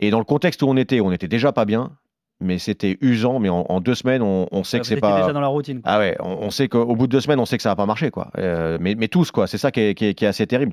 Et 0.00 0.10
dans 0.10 0.18
le 0.18 0.24
contexte 0.24 0.62
où 0.62 0.66
on 0.68 0.76
était, 0.76 1.00
on 1.00 1.12
était 1.12 1.28
déjà 1.28 1.52
pas 1.52 1.64
bien, 1.64 1.92
mais 2.40 2.58
c'était 2.58 2.98
usant, 3.00 3.38
mais 3.40 3.48
en, 3.48 3.66
en 3.68 3.80
deux 3.80 3.94
semaines, 3.94 4.22
on, 4.22 4.46
on 4.52 4.62
sait 4.64 4.78
Vous 4.78 4.82
que 4.82 4.86
c'est 4.88 4.96
pas. 5.00 5.20
déjà 5.20 5.32
dans 5.32 5.40
la 5.40 5.48
routine. 5.48 5.80
quoi. 5.80 5.90
Ah 5.92 5.98
ouais, 5.98 6.16
on, 6.20 6.38
on 6.42 6.50
sait 6.50 6.68
qu'au 6.68 6.94
bout 6.94 7.06
de 7.06 7.12
deux 7.12 7.20
semaines, 7.20 7.40
on 7.40 7.46
sait 7.46 7.56
que 7.56 7.62
ça 7.62 7.70
va 7.70 7.76
pas 7.76 7.86
marcher, 7.86 8.10
quoi. 8.10 8.30
Euh, 8.38 8.78
mais, 8.80 8.94
mais 8.94 9.08
tous, 9.08 9.30
quoi. 9.30 9.46
C'est 9.48 9.58
ça 9.58 9.70
qui 9.72 9.80
est, 9.80 9.94
qui 9.94 10.06
est- 10.06 10.14
qui 10.14 10.24
est 10.24 10.28
assez 10.28 10.46
terrible. 10.46 10.72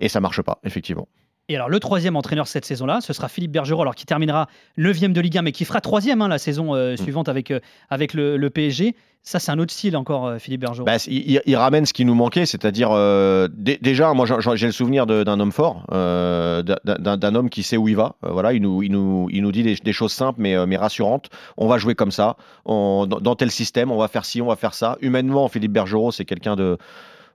Et 0.00 0.08
ça 0.08 0.20
marche 0.20 0.40
pas, 0.42 0.58
effectivement. 0.64 1.08
Et 1.50 1.56
alors, 1.56 1.68
le 1.68 1.80
troisième 1.80 2.14
entraîneur 2.14 2.46
cette 2.46 2.64
saison-là, 2.64 3.00
ce 3.00 3.12
sera 3.12 3.26
Philippe 3.28 3.50
Bergerot, 3.50 3.82
alors 3.82 3.96
qui 3.96 4.06
terminera 4.06 4.46
9 4.76 5.00
de 5.12 5.20
Ligue 5.20 5.36
1, 5.36 5.42
mais 5.42 5.50
qui 5.50 5.64
fera 5.64 5.80
troisième 5.80 6.22
hein, 6.22 6.28
la 6.28 6.38
saison 6.38 6.74
Mm. 6.74 6.76
euh, 6.76 6.96
suivante 6.96 7.28
avec, 7.28 7.50
euh, 7.50 7.58
avec 7.90 8.14
le, 8.14 8.36
le 8.36 8.50
PSG. 8.50 8.94
Ça, 9.24 9.40
c'est 9.40 9.50
un 9.50 9.58
autre 9.58 9.72
style 9.72 9.96
encore, 9.96 10.28
euh, 10.28 10.38
Philippe 10.38 10.60
Bergerot. 10.60 10.84
Bah, 10.86 10.96
il, 11.08 11.56
ramène 11.56 11.86
ce 11.86 11.92
qui 11.92 12.04
nous 12.04 12.14
manquait, 12.14 12.46
c'est-à-dire 12.46 12.90
euh, 12.92 13.48
dé- 13.52 13.78
déjà, 13.82 14.14
moi 14.14 14.26
j'ai 14.54 14.66
le 14.66 14.72
souvenir 14.72 15.06
d'un 15.06 15.40
homme 15.40 15.50
fort, 15.50 15.84
d'un- 15.90 17.34
homme 17.34 17.50
qui 17.50 17.64
sait 17.64 17.76
où 17.76 17.88
il 17.88 17.96
va. 17.96 18.14
Voilà, 18.22 18.52
il 18.52 18.62
nous, 18.62 18.82
il 18.84 18.92
nous, 18.92 19.28
il 19.32 19.42
nous 19.42 19.50
dit 19.52 19.64
des, 19.64 19.74
des 19.74 19.92
choses 19.92 20.12
simples 20.12 20.40
mais, 20.40 20.54
mais 20.66 20.76
rassurantes. 20.76 21.30
On 21.56 21.66
va 21.66 21.78
jouer 21.78 21.94
comme 21.96 22.12
ça, 22.12 22.36
on- 22.64 23.06
dans 23.06 23.34
tel 23.34 23.50
système, 23.50 23.90
on 23.90 23.98
va 23.98 24.06
faire 24.08 24.24
ci, 24.24 24.40
on 24.40 24.46
va 24.46 24.56
faire 24.56 24.72
ça. 24.74 24.96
Humainement, 25.00 25.48
Philippe 25.48 25.72
Bergerot, 25.72 26.12
c'est 26.12 26.24
quelqu'un 26.24 26.54
de 26.56 26.78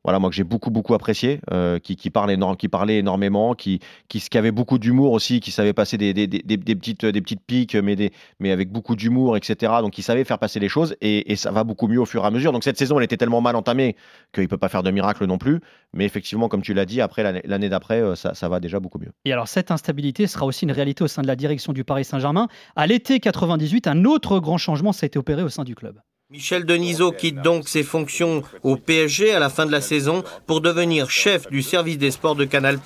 voilà, 0.06 0.20
moi 0.20 0.30
que 0.30 0.36
j'ai 0.36 0.44
beaucoup 0.44 0.70
beaucoup 0.70 0.94
apprécié, 0.94 1.40
euh, 1.52 1.80
qui, 1.80 1.96
qui, 1.96 2.12
qui 2.12 2.68
parlait 2.70 2.98
énormément, 2.98 3.56
qui, 3.56 3.80
qui, 4.08 4.20
qui 4.22 4.38
avait 4.38 4.52
beaucoup 4.52 4.78
d'humour 4.78 5.12
aussi, 5.14 5.40
qui 5.40 5.50
savait 5.50 5.74
passer 5.74 5.98
des, 5.98 6.14
des, 6.14 6.28
des, 6.28 6.58
petites, 6.76 7.06
des 7.06 7.22
petites 7.22 7.42
piques, 7.46 7.76
mais, 7.76 7.96
des, 7.96 8.12
mais 8.40 8.52
avec 8.52 8.72
beaucoup 8.72 8.96
d'humour, 8.96 9.36
etc. 9.36 9.74
Donc 9.82 9.98
il 9.98 10.04
savait 10.04 10.24
faire 10.24 10.38
passer 10.38 10.60
les 10.60 10.70
choses 10.70 10.96
et, 11.02 11.32
et 11.32 11.36
ça 11.36 11.50
va 11.52 11.64
beaucoup 11.64 11.88
mieux 11.88 12.00
au 12.00 12.06
fur 12.06 12.24
et 12.24 12.28
à 12.28 12.32
mesure. 12.32 12.52
Donc 12.52 12.64
cette 12.64 12.78
saison, 12.78 13.00
elle 13.00 13.04
était 13.06 13.18
tellement 13.18 13.42
mal 13.42 13.56
entamée 13.56 13.96
qu'il 14.32 14.44
ne 14.44 14.48
peut 14.48 14.58
pas 14.60 14.70
faire 14.70 14.84
de 14.84 14.92
miracle 14.92 15.26
non 15.26 15.40
plus. 15.40 15.60
Mais 15.94 16.06
effectivement, 16.06 16.50
comme 16.50 16.62
tu 16.62 16.76
l'as 16.76 16.86
dit, 16.86 17.02
après 17.02 17.24
l'année- 17.44 17.70
d'après, 17.70 18.00
euh, 18.02 18.14
ça, 18.14 18.36
ça 18.36 18.48
va 18.48 18.60
déjà 18.60 18.80
beaucoup 18.80 19.00
mieux. 19.00 19.12
Et 19.26 19.34
alors, 19.34 19.48
cette 19.48 19.72
instabilité 19.72 20.28
sera 20.28 20.46
aussi 20.46 20.66
une 20.66 20.72
réalité 20.72 21.04
au 21.04 21.08
sein 21.08 21.24
de 21.24 21.28
la 21.28 21.36
direction 21.36 21.74
du 21.74 21.84
Paris 21.84 22.06
Saint-Germain. 22.06 22.48
À 22.76 22.86
l'été 22.86 23.20
98, 23.20 23.88
un 23.88 24.06
autre 24.06 24.40
grand 24.40 24.60
changement 24.60 24.94
s'est 24.94 25.18
opéré 25.18 25.42
au 25.42 25.50
sein 25.50 25.64
du 25.64 25.74
club. 25.74 26.00
Michel 26.32 26.66
Denisot 26.66 27.12
quitte 27.12 27.44
donc 27.44 27.70
ses 27.70 27.84
fonctions 27.84 28.42
au 28.64 28.78
PSG 28.78 29.32
à 29.32 29.38
la 29.38 29.50
fin 29.50 29.68
de 29.68 29.72
la 29.72 29.80
saison 29.80 30.24
pour 30.48 30.60
devenir 30.60 31.12
chef 31.12 31.48
du 31.52 31.62
service 31.62 32.00
des 32.00 32.10
sports 32.10 32.36
de 32.36 32.46
Canal+. 32.46 32.80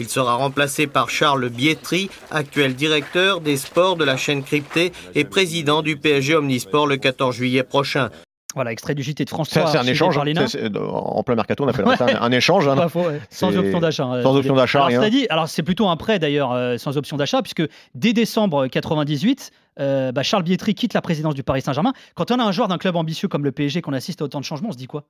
Il 0.00 0.08
sera 0.08 0.34
remplacé 0.34 0.88
par 0.88 1.08
Charles 1.08 1.48
Bietri, 1.48 2.10
actuel 2.32 2.74
directeur 2.74 3.40
des 3.40 3.56
sports 3.56 3.94
de 3.94 4.04
la 4.04 4.16
chaîne 4.16 4.42
cryptée 4.42 4.90
et 5.14 5.22
président 5.22 5.80
du 5.82 5.96
PSG 5.96 6.34
Omnisport 6.34 6.88
le 6.88 6.96
14 6.96 7.36
juillet 7.36 7.62
prochain. 7.62 8.10
Voilà, 8.54 8.72
extrait 8.72 8.94
du 8.94 9.02
JT 9.02 9.24
de 9.24 9.30
France 9.30 9.48
C'est 9.50 9.60
3. 9.60 9.72
c'est 9.72 9.78
un 9.78 9.86
échange. 9.86 10.16
en 10.18 11.22
plein 11.22 11.34
mercato, 11.34 11.64
on 11.64 11.68
appelle 11.68 11.86
ça 11.96 12.06
un, 12.06 12.22
un 12.22 12.32
échange. 12.32 12.68
hein. 12.68 12.76
Pas 12.76 12.88
faux, 12.88 13.00
ouais. 13.02 13.20
Sans 13.30 13.56
option 13.56 13.80
d'achat. 13.80 14.04
hein. 14.04 14.22
Sans 14.22 14.36
option 14.36 14.54
d'achat, 14.54 14.84
Alors, 14.84 15.08
dit, 15.10 15.26
alors 15.30 15.48
c'est 15.48 15.62
plutôt 15.62 15.88
un 15.88 15.96
prêt 15.96 16.18
d'ailleurs, 16.18 16.52
euh, 16.52 16.76
sans 16.78 16.96
option 16.96 17.16
d'achat, 17.16 17.42
puisque 17.42 17.62
dès 17.94 18.12
décembre 18.12 18.66
98, 18.66 19.50
euh, 19.80 20.12
bah, 20.12 20.22
Charles 20.22 20.42
Bietri 20.42 20.74
quitte 20.74 20.94
la 20.94 21.00
présidence 21.00 21.34
du 21.34 21.42
Paris 21.42 21.62
Saint-Germain. 21.62 21.92
Quand 22.14 22.30
on 22.30 22.38
a 22.38 22.44
un 22.44 22.52
joueur 22.52 22.68
d'un 22.68 22.78
club 22.78 22.96
ambitieux 22.96 23.28
comme 23.28 23.44
le 23.44 23.52
PSG, 23.52 23.80
qu'on 23.82 23.92
assiste 23.94 24.20
à 24.22 24.24
autant 24.26 24.40
de 24.40 24.44
changements, 24.44 24.68
on 24.68 24.72
se 24.72 24.76
dit 24.78 24.86
quoi? 24.86 25.04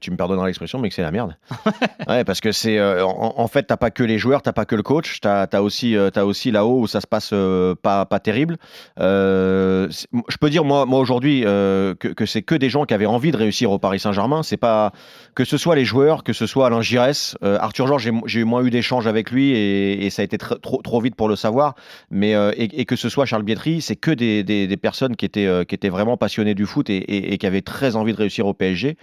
Tu 0.00 0.10
me 0.10 0.16
pardonneras 0.16 0.46
l'expression, 0.46 0.78
mais 0.78 0.88
que 0.88 0.94
c'est 0.94 1.02
la 1.02 1.10
merde. 1.10 1.36
ouais, 2.08 2.24
parce 2.24 2.40
que 2.40 2.52
c'est 2.52 2.78
euh, 2.78 3.04
en, 3.04 3.34
en 3.36 3.48
fait, 3.48 3.64
t'as 3.64 3.76
pas 3.76 3.90
que 3.90 4.02
les 4.02 4.18
joueurs, 4.18 4.42
t'as 4.42 4.52
pas 4.52 4.64
que 4.64 4.74
le 4.74 4.82
coach, 4.82 5.20
t'as 5.20 5.46
as 5.52 5.62
aussi, 5.62 5.96
euh, 5.96 6.10
aussi 6.24 6.50
là-haut 6.50 6.80
où 6.80 6.86
ça 6.86 7.00
se 7.00 7.06
passe 7.06 7.30
euh, 7.32 7.74
pas, 7.80 8.04
pas 8.06 8.20
terrible. 8.20 8.56
Euh, 9.00 9.88
je 9.90 10.36
peux 10.40 10.50
dire 10.50 10.64
moi, 10.64 10.86
moi 10.86 10.98
aujourd'hui 11.00 11.42
euh, 11.44 11.94
que, 11.94 12.08
que 12.08 12.26
c'est 12.26 12.42
que 12.42 12.54
des 12.54 12.70
gens 12.70 12.84
qui 12.84 12.94
avaient 12.94 13.06
envie 13.06 13.30
de 13.30 13.36
réussir 13.36 13.70
au 13.70 13.78
Paris 13.78 14.00
Saint-Germain. 14.00 14.42
C'est 14.42 14.56
pas 14.56 14.92
que 15.34 15.44
ce 15.44 15.56
soit 15.56 15.76
les 15.76 15.84
joueurs, 15.84 16.24
que 16.24 16.32
ce 16.32 16.46
soit 16.46 16.66
Alain 16.66 16.80
Giresse, 16.82 17.36
euh, 17.42 17.58
Arthur 17.60 17.86
Georges, 17.86 18.02
j'ai 18.04 18.12
j'ai 18.26 18.44
moins 18.44 18.62
eu 18.64 18.70
d'échanges 18.70 19.06
avec 19.06 19.30
lui 19.30 19.50
et, 19.50 20.04
et 20.06 20.10
ça 20.10 20.22
a 20.22 20.24
été 20.24 20.36
tr- 20.36 20.60
trop, 20.60 20.82
trop 20.82 21.00
vite 21.00 21.14
pour 21.14 21.28
le 21.28 21.36
savoir. 21.36 21.74
Mais 22.10 22.34
euh, 22.34 22.52
et, 22.56 22.80
et 22.80 22.84
que 22.84 22.96
ce 22.96 23.08
soit 23.08 23.26
Charles 23.26 23.42
Bietri, 23.44 23.80
c'est 23.80 23.96
que 23.96 24.10
des, 24.10 24.42
des, 24.42 24.66
des 24.66 24.76
personnes 24.76 25.16
qui 25.16 25.24
étaient, 25.24 25.46
euh, 25.46 25.64
qui 25.64 25.74
étaient 25.74 25.88
vraiment 25.88 26.16
passionnées 26.16 26.54
du 26.54 26.66
foot 26.66 26.90
et, 26.90 26.96
et- 26.96 27.32
et 27.34 27.38
qui 27.38 27.46
avaient 27.46 27.62
très 27.62 27.96
envie 27.96 28.12
de 28.12 28.18
réussir 28.18 28.46
au 28.46 28.54
PSG. 28.54 28.96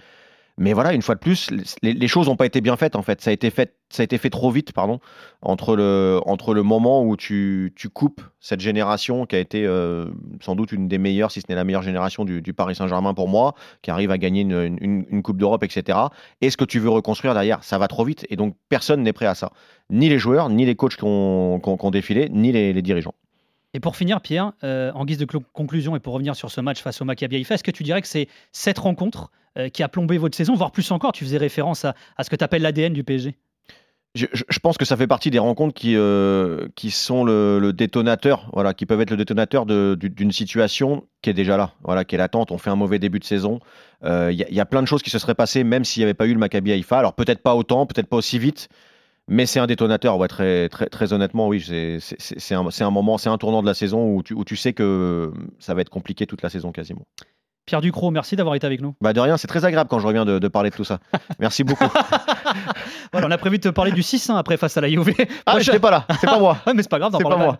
Mais 0.56 0.72
voilà, 0.72 0.92
une 0.92 1.02
fois 1.02 1.16
de 1.16 1.20
plus, 1.20 1.50
les, 1.82 2.06
choses 2.06 2.28
n'ont 2.28 2.36
pas 2.36 2.46
été 2.46 2.60
bien 2.60 2.76
faites 2.76 2.94
en 2.94 3.02
fait. 3.02 3.20
Ça 3.20 3.30
a 3.30 3.32
été 3.32 3.50
fait, 3.50 3.74
ça 3.90 4.02
a 4.02 4.04
été 4.04 4.18
fait 4.18 4.30
trop 4.30 4.52
vite, 4.52 4.72
pardon, 4.72 5.00
entre 5.42 5.74
le, 5.74 6.20
entre 6.26 6.54
le 6.54 6.62
moment 6.62 7.02
où 7.02 7.16
tu, 7.16 7.72
tu 7.74 7.88
coupes 7.88 8.20
cette 8.38 8.60
génération 8.60 9.26
qui 9.26 9.34
a 9.34 9.40
été 9.40 9.66
euh, 9.66 10.06
sans 10.40 10.54
doute 10.54 10.70
une 10.70 10.86
des 10.86 10.98
meilleures, 10.98 11.32
si 11.32 11.40
ce 11.40 11.46
n'est 11.48 11.56
la 11.56 11.64
meilleure 11.64 11.82
génération 11.82 12.24
du, 12.24 12.40
Paris 12.54 12.76
Saint-Germain 12.76 13.14
pour 13.14 13.28
moi, 13.28 13.54
qui 13.82 13.90
arrive 13.90 14.12
à 14.12 14.18
gagner 14.18 14.42
une, 14.42 14.78
une- 14.80 15.22
Coupe 15.24 15.38
d'Europe, 15.38 15.64
etc. 15.64 15.98
Et 16.40 16.50
ce 16.50 16.56
que 16.56 16.64
tu 16.64 16.78
veux 16.78 16.90
reconstruire 16.90 17.34
derrière, 17.34 17.64
ça 17.64 17.78
va 17.78 17.88
trop 17.88 18.04
vite. 18.04 18.24
Et 18.30 18.36
donc 18.36 18.54
personne 18.68 19.02
n'est 19.02 19.12
prêt 19.12 19.26
à 19.26 19.34
ça. 19.34 19.50
Ni 19.90 20.08
les 20.08 20.18
joueurs, 20.18 20.50
ni 20.50 20.66
les 20.66 20.76
coachs 20.76 20.96
qui 20.96 21.04
ont, 21.04 21.60
qui 21.60 21.68
ont- 21.68 21.90
défilé, 21.90 22.28
ni 22.30 22.52
les, 22.52 22.72
les 22.72 22.82
dirigeants. 22.82 23.14
Et 23.72 23.80
pour 23.80 23.96
finir, 23.96 24.20
Pierre, 24.20 24.52
euh, 24.62 24.92
en 24.94 25.04
guise 25.04 25.18
de 25.18 25.24
conclusion 25.24 25.96
et 25.96 26.00
pour 26.00 26.12
revenir 26.12 26.36
sur 26.36 26.50
ce 26.50 26.60
match 26.60 26.80
face 26.80 27.00
au 27.00 27.04
Maccabi 27.04 27.36
Haïfa, 27.36 27.54
est-ce 27.54 27.64
que 27.64 27.72
tu 27.72 27.82
dirais 27.82 28.02
que 28.02 28.06
c'est 28.08 28.28
cette 28.52 28.78
rencontre 28.78 29.32
qui 29.72 29.82
a 29.82 29.88
plombé 29.88 30.18
votre 30.18 30.36
saison, 30.36 30.54
voire 30.54 30.72
plus 30.72 30.90
encore 30.90 31.12
Tu 31.12 31.24
faisais 31.24 31.38
référence 31.38 31.84
à, 31.84 31.94
ce 32.22 32.30
que 32.30 32.36
tu 32.36 32.44
appelles 32.44 32.62
l'ADN 32.62 32.92
du 32.92 33.04
PSG 33.04 33.36
je, 34.14 34.58
pense 34.60 34.78
que 34.78 34.84
ça 34.84 34.96
fait 34.96 35.08
partie 35.08 35.30
des 35.30 35.40
rencontres 35.40 35.74
qui, 35.74 35.96
euh, 35.96 36.68
sont 36.90 37.24
le, 37.24 37.72
détonateur, 37.72 38.48
voilà, 38.52 38.72
qui 38.72 38.86
peuvent 38.86 39.00
être 39.00 39.10
le 39.10 39.16
détonateur 39.16 39.66
d'une 39.66 40.32
situation 40.32 41.04
qui 41.20 41.30
est 41.30 41.34
déjà 41.34 41.56
là, 41.56 41.72
voilà, 41.82 42.04
qui 42.04 42.14
est 42.14 42.18
latente. 42.18 42.52
On 42.52 42.58
fait 42.58 42.70
un 42.70 42.76
mauvais 42.76 43.00
début 43.00 43.18
de 43.18 43.24
saison. 43.24 43.58
Il 44.02 44.08
euh, 44.08 44.32
y, 44.32 44.54
y, 44.54 44.60
a 44.60 44.66
plein 44.66 44.82
de 44.82 44.86
choses 44.86 45.02
qui 45.02 45.10
se 45.10 45.18
seraient 45.18 45.34
passées 45.34 45.64
même 45.64 45.84
s'il 45.84 46.00
n'y 46.00 46.04
avait 46.04 46.14
pas 46.14 46.26
eu 46.26 46.32
le 46.32 46.38
Maccabi 46.38 46.70
Haïfa. 46.70 46.98
Alors 46.98 47.14
peut-être 47.14 47.42
pas 47.42 47.56
autant, 47.56 47.86
peut-être 47.86 48.06
pas 48.06 48.16
aussi 48.16 48.38
vite, 48.38 48.68
mais 49.26 49.46
c'est 49.46 49.58
un 49.58 49.66
détonateur. 49.66 50.16
Ouais, 50.16 50.28
très, 50.28 50.68
très, 50.68 50.86
très 50.86 51.12
honnêtement, 51.12 51.48
oui, 51.48 51.60
c'est 52.00 52.54
un, 52.54 52.90
moment, 52.90 53.18
c'est 53.18 53.30
un 53.30 53.38
tournant 53.38 53.62
de 53.62 53.66
la 53.66 53.74
saison 53.74 54.14
où 54.14 54.44
tu 54.44 54.56
sais 54.56 54.74
que 54.74 55.32
ça 55.58 55.74
va 55.74 55.80
être 55.80 55.90
compliqué 55.90 56.26
toute 56.26 56.42
la 56.42 56.50
saison 56.50 56.70
quasiment. 56.70 57.06
Pierre 57.66 57.80
Ducrot, 57.80 58.10
merci 58.10 58.36
d'avoir 58.36 58.54
été 58.54 58.66
avec 58.66 58.82
nous. 58.82 58.94
Bah 59.00 59.12
de 59.12 59.20
rien, 59.20 59.36
c'est 59.36 59.46
très 59.46 59.64
agréable 59.64 59.88
quand 59.88 59.98
je 59.98 60.06
reviens 60.06 60.24
de, 60.24 60.38
de, 60.38 60.48
parler 60.48 60.70
de 60.70 60.74
tout 60.74 60.84
ça. 60.84 60.98
Merci 61.38 61.64
beaucoup. 61.64 61.84
voilà, 63.12 63.26
on 63.26 63.30
a 63.30 63.38
prévu 63.38 63.58
de 63.58 63.62
te 63.62 63.68
parler 63.68 63.92
du 63.92 64.02
6-1 64.02 64.36
après 64.36 64.56
face 64.56 64.76
à 64.76 64.82
la 64.82 64.88
Juve. 64.88 65.14
Ah, 65.46 65.58
je 65.58 65.70
n'étais 65.70 65.80
pas 65.80 65.90
là, 65.90 66.06
c'est 66.20 66.26
pas 66.26 66.38
moi. 66.38 66.58
mais 66.74 66.82
c'est 66.82 66.90
pas 66.90 66.98
grave, 66.98 67.14
c'est 67.16 67.24
pas 67.24 67.36
moi. 67.36 67.58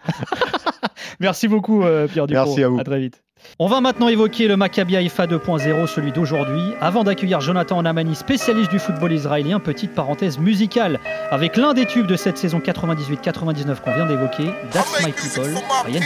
merci 1.20 1.48
beaucoup 1.48 1.84
euh, 1.84 2.06
Pierre 2.06 2.26
Ducrot. 2.26 2.44
Merci 2.44 2.62
à 2.64 2.68
vous. 2.68 2.78
À 2.78 2.84
très 2.84 3.00
vite. 3.00 3.22
On 3.58 3.66
va 3.66 3.80
maintenant 3.80 4.08
évoquer 4.08 4.48
le 4.48 4.56
Maccabi 4.56 4.96
Haïfa 4.96 5.26
2.0, 5.26 5.86
celui 5.86 6.12
d'aujourd'hui. 6.12 6.62
Avant 6.80 7.04
d'accueillir 7.04 7.40
Jonathan 7.40 7.78
Anamani, 7.78 8.14
spécialiste 8.14 8.70
du 8.70 8.78
football 8.78 9.12
israélien, 9.12 9.60
petite 9.60 9.94
parenthèse 9.94 10.38
musicale 10.38 10.98
avec 11.30 11.56
l'un 11.56 11.74
des 11.74 11.86
tubes 11.86 12.06
de 12.06 12.16
cette 12.16 12.38
saison 12.38 12.58
98-99 12.58 13.80
qu'on 13.80 13.94
vient 13.94 14.06
d'évoquer, 14.06 14.50
That's 14.70 15.04
My 15.04 15.12
People, 15.12 15.54
Ryan 15.84 16.00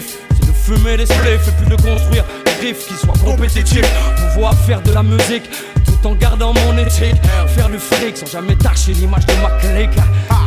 c'est 0.00 0.46
de 0.46 0.52
fumer 0.52 0.96
des 0.96 1.06
spliffs 1.06 1.48
et 1.48 1.52
puis 1.60 1.68
de 1.68 1.76
construire 1.76 2.24
des 2.44 2.66
riffs 2.66 2.86
qui 2.86 2.94
soient 2.94 3.14
compétitifs. 3.24 3.86
Pouvoir 4.16 4.54
faire 4.54 4.80
de 4.82 4.92
la 4.92 5.02
musique 5.02 5.50
tout 5.84 6.06
en 6.06 6.14
gardant 6.14 6.54
mon 6.54 6.78
éthique. 6.78 7.20
Faire 7.48 7.68
du 7.68 7.78
fric 7.78 8.16
sans 8.16 8.26
jamais 8.26 8.56
tâcher 8.56 8.92
l'image 8.94 9.26
de 9.26 9.34
ma 9.42 9.50
clique. 9.58 9.98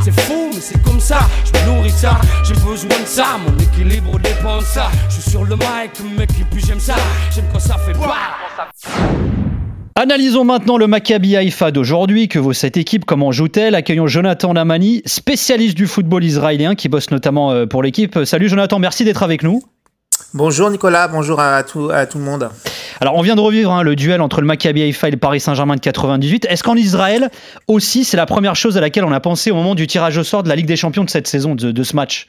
C'est 0.03 0.19
fou, 0.21 0.51
mais 0.53 0.61
c'est 0.61 0.81
comme 0.83 0.99
ça, 0.99 1.19
je 1.43 1.59
me 1.59 1.65
nourris 1.65 1.91
ça. 1.91 2.19
J'ai 2.43 2.53
besoin 2.55 2.99
de 2.99 3.05
ça, 3.05 3.37
mon 3.45 3.57
équilibre 3.59 4.19
dépend 4.19 4.59
de 4.59 4.63
ça. 4.63 4.89
Je 5.09 5.15
suis 5.15 5.31
sur 5.31 5.43
le 5.43 5.55
mic, 5.55 6.17
mec, 6.17 6.29
et 6.39 6.43
puis 6.45 6.63
j'aime 6.65 6.79
ça. 6.79 6.95
J'aime 7.33 7.45
quand 7.51 7.59
ça 7.59 7.77
fait 7.77 7.93
pas. 7.93 8.15
Analysons 9.97 10.43
maintenant 10.43 10.77
le 10.77 10.87
Maccabi 10.87 11.37
Haïfa 11.37 11.71
d'aujourd'hui. 11.71 12.27
Que 12.27 12.37
vaut 12.37 12.51
cette 12.51 12.75
équipe 12.75 13.05
Comment 13.05 13.31
joue-t-elle? 13.31 13.75
Accueillons 13.75 14.07
Jonathan 14.07 14.51
Lamani, 14.51 15.01
spécialiste 15.05 15.77
du 15.77 15.87
football 15.87 16.21
israélien 16.25 16.75
qui 16.75 16.89
bosse 16.89 17.11
notamment 17.11 17.65
pour 17.65 17.81
l'équipe. 17.81 18.19
Salut 18.25 18.49
Jonathan, 18.49 18.77
merci 18.77 19.05
d'être 19.05 19.23
avec 19.23 19.41
nous. 19.41 19.63
Bonjour 20.33 20.69
Nicolas, 20.69 21.07
bonjour 21.07 21.39
à 21.39 21.63
tout, 21.63 21.91
à 21.93 22.07
tout 22.07 22.17
le 22.17 22.25
monde. 22.25 22.49
Alors 22.99 23.15
on 23.15 23.21
vient 23.21 23.37
de 23.37 23.39
revivre 23.39 23.71
hein, 23.71 23.83
le 23.83 23.95
duel 23.95 24.19
entre 24.19 24.41
le 24.41 24.47
Maccabi 24.47 24.81
Haïfa 24.81 25.07
et 25.07 25.11
le 25.11 25.17
Paris 25.17 25.39
Saint-Germain 25.39 25.75
de 25.75 25.79
98. 25.79 26.45
Est-ce 26.49 26.61
qu'en 26.61 26.75
Israël 26.75 27.29
aussi 27.69 28.03
c'est 28.03 28.17
la 28.17 28.25
première 28.25 28.57
chose 28.57 28.77
à 28.77 28.81
laquelle 28.81 29.05
on 29.05 29.13
a 29.13 29.21
pensé 29.21 29.49
au 29.49 29.55
moment 29.55 29.75
du 29.75 29.87
tirage 29.87 30.17
au 30.17 30.25
sort 30.25 30.43
de 30.43 30.49
la 30.49 30.57
Ligue 30.57 30.65
des 30.67 30.75
Champions 30.75 31.05
de 31.05 31.09
cette 31.09 31.27
saison, 31.27 31.55
de, 31.55 31.71
de 31.71 31.83
ce 31.83 31.95
match? 31.95 32.27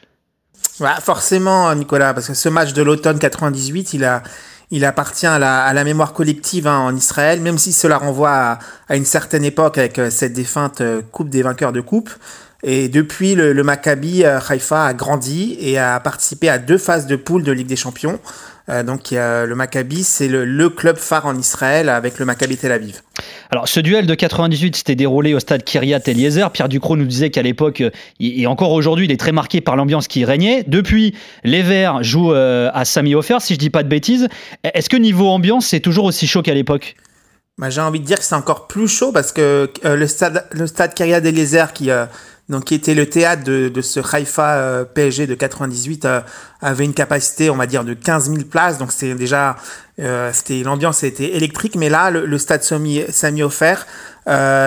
Ouais, 0.79 0.91
Forcément 1.03 1.75
Nicolas, 1.75 2.15
parce 2.15 2.29
que 2.29 2.35
ce 2.35 2.49
match 2.49 2.75
de 2.75 2.83
l'automne 2.83 3.19
98, 3.19 3.95
il 3.95 4.05
a 4.05 4.23
il 4.71 4.85
appartient 4.85 5.27
à 5.27 5.39
la, 5.39 5.85
mémoire 5.85 6.13
collective 6.13 6.67
hein, 6.67 6.79
en 6.79 6.97
Israël, 6.97 7.41
même 7.41 7.59
si 7.59 7.73
cela 7.73 7.99
renvoie 7.99 8.31
à, 8.31 8.59
à, 8.89 8.97
une 8.97 9.05
certaine 9.05 9.45
époque 9.45 9.79
avec 9.79 10.01
cette 10.11 10.33
défunte 10.33 10.83
Coupe 11.13 11.29
des 11.29 11.43
vainqueurs 11.43 11.73
de 11.73 11.81
coupe. 11.81 12.11
Et 12.69 12.89
depuis, 12.89 13.37
le, 13.37 13.53
le 13.53 13.63
Maccabi 13.63 14.25
Haïfa 14.25 14.87
a 14.87 14.93
grandi 14.93 15.57
et 15.61 15.79
a 15.79 16.01
participé 16.01 16.49
à 16.49 16.59
deux 16.59 16.79
phases 16.79 17.07
de 17.07 17.15
poule 17.15 17.45
de 17.45 17.53
Ligue 17.53 17.69
des 17.69 17.77
Champions. 17.77 18.19
Euh, 18.69 18.83
donc 18.83 19.13
le 19.13 19.55
Maccabi, 19.55 20.03
c'est 20.03 20.27
le, 20.27 20.45
le, 20.45 20.69
club 20.69 20.97
phare 20.97 21.27
en 21.27 21.39
Israël 21.39 21.89
avec 21.89 22.19
le 22.19 22.25
Maccabi 22.25 22.57
Tel 22.57 22.73
Aviv. 22.73 23.03
Alors 23.53 23.69
ce 23.69 23.79
duel 23.79 24.09
de 24.09 24.15
98 24.17 24.75
s'était 24.75 24.97
déroulé 24.97 25.33
au 25.33 25.39
stade 25.39 25.63
Kiryat 25.63 26.01
Eliezer. 26.07 26.51
Pierre 26.51 26.69
Ducrot 26.69 26.97
nous 26.97 27.05
disait 27.05 27.31
qu'à 27.31 27.43
l'époque, 27.43 27.85
et 28.19 28.47
encore 28.49 28.73
aujourd'hui, 28.73 29.05
il 29.05 29.13
est 29.13 29.21
très 29.21 29.31
marqué 29.31 29.61
par 29.61 29.77
l'ambiance 29.77 30.09
qui 30.09 30.25
régnait. 30.25 30.65
Depuis, 30.67 31.15
les 31.45 31.63
Verts 31.63 32.03
jouent 32.03 32.33
à 32.33 32.85
Sami 32.85 33.15
Ofer, 33.15 33.37
si 33.39 33.55
je 33.55 33.61
dis 33.61 33.71
pas 33.71 33.85
de 33.85 33.89
bêtises. 33.89 34.27
Est-ce 34.65 34.89
que 34.89 34.97
niveau 34.97 35.29
ambiance, 35.29 35.67
c'est 35.67 35.79
toujours 35.79 36.07
aussi 36.07 36.27
chaud 36.27 36.43
qu'à 36.43 36.55
l'époque? 36.55 36.97
Bah, 37.59 37.71
J'ai 37.71 37.81
envie 37.81 38.01
de 38.01 38.05
dire 38.05 38.19
que 38.19 38.25
c'est 38.25 38.35
encore 38.35 38.67
plus 38.67 38.89
chaud 38.89 39.13
parce 39.13 39.31
que 39.31 39.71
euh, 39.85 39.97
le 39.97 40.07
stade, 40.09 40.45
le 40.51 40.67
stade 40.67 40.95
Kiryat 40.95 41.19
Eliezer 41.19 41.73
qui... 41.73 41.91
Euh, 42.49 42.53
donc 42.53 42.65
qui 42.65 42.75
était 42.75 42.95
le 42.95 43.09
théâtre 43.09 43.45
de, 43.45 43.69
de 43.69 43.81
ce 43.81 44.01
Haïfa 44.01 44.57
euh, 44.57 44.85
PSG 44.85 45.27
de 45.27 45.35
98 45.35 46.05
euh, 46.05 46.21
avait 46.61 46.85
une 46.85 46.95
capacité 46.95 47.51
on 47.51 47.57
va 47.57 47.67
dire 47.67 47.85
de 47.85 47.95
15 47.95 48.31
000 48.31 48.45
places 48.45 48.79
donc 48.79 48.93
c'est 48.93 49.15
déjà 49.15 49.57
euh, 49.99 50.31
c'était 50.33 50.63
l'ambiance 50.63 51.03
était 51.03 51.37
électrique 51.37 51.75
mais 51.77 51.89
là 51.89 52.11
le, 52.11 52.27
le 52.27 52.39
stade 52.39 52.63
Sami, 52.63 53.03
Sami 53.11 53.43
offert 53.43 53.87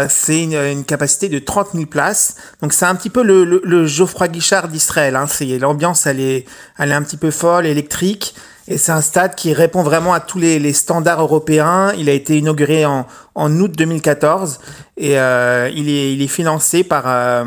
c'est 0.09 0.43
une, 0.43 0.53
une, 0.53 0.85
capacité 0.85 1.27
de 1.27 1.37
30 1.37 1.69
000 1.73 1.85
places 1.85 2.35
donc 2.61 2.71
c'est 2.73 2.85
un 2.85 2.95
petit 2.95 3.09
peu 3.09 3.23
le, 3.23 3.43
le, 3.43 3.61
le 3.63 3.85
Geoffroy 3.85 4.29
Guichard 4.29 4.69
d'Israël 4.69 5.15
hein. 5.15 5.27
c'est 5.27 5.57
l'ambiance 5.57 6.05
elle 6.05 6.19
est 6.21 6.45
elle 6.77 6.91
est 6.91 6.95
un 6.95 7.03
petit 7.03 7.17
peu 7.17 7.31
folle 7.31 7.65
électrique 7.65 8.35
et 8.69 8.77
c'est 8.77 8.91
un 8.91 9.01
stade 9.01 9.33
qui 9.33 9.51
répond 9.51 9.81
vraiment 9.81 10.13
à 10.13 10.19
tous 10.19 10.37
les, 10.37 10.59
les, 10.59 10.73
standards 10.73 11.21
européens. 11.21 11.91
Il 11.97 12.07
a 12.07 12.13
été 12.13 12.37
inauguré 12.37 12.85
en, 12.85 13.07
en 13.39 13.57
août 13.59 13.71
2014 13.75 14.59
et 14.97 15.17
euh, 15.17 15.71
il, 15.73 15.89
est, 15.89 16.13
il 16.13 16.21
est 16.21 16.27
financé 16.27 16.83
par, 16.83 17.03
euh, 17.07 17.45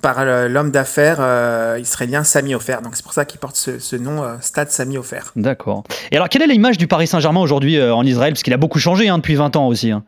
par 0.00 0.24
l'homme 0.24 0.70
d'affaires 0.70 1.18
euh, 1.18 1.76
israélien 1.80 2.22
Sami 2.22 2.54
Ofer. 2.54 2.76
Donc 2.82 2.94
c'est 2.94 3.02
pour 3.02 3.12
ça 3.12 3.24
qu'il 3.24 3.40
porte 3.40 3.56
ce, 3.56 3.80
ce 3.80 3.96
nom, 3.96 4.24
Stade 4.40 4.70
Sami 4.70 4.96
Ofer. 4.96 5.20
D'accord. 5.34 5.82
Et 6.12 6.16
alors, 6.16 6.28
quelle 6.28 6.42
est 6.42 6.46
l'image 6.46 6.78
du 6.78 6.86
Paris 6.86 7.08
Saint-Germain 7.08 7.40
aujourd'hui 7.40 7.82
en 7.82 8.04
Israël? 8.04 8.32
Parce 8.32 8.44
qu'il 8.44 8.52
a 8.54 8.58
beaucoup 8.58 8.78
changé 8.78 9.08
hein, 9.08 9.18
depuis 9.18 9.34
20 9.34 9.56
ans 9.56 9.66
aussi. 9.66 9.90
Hein. 9.90 10.04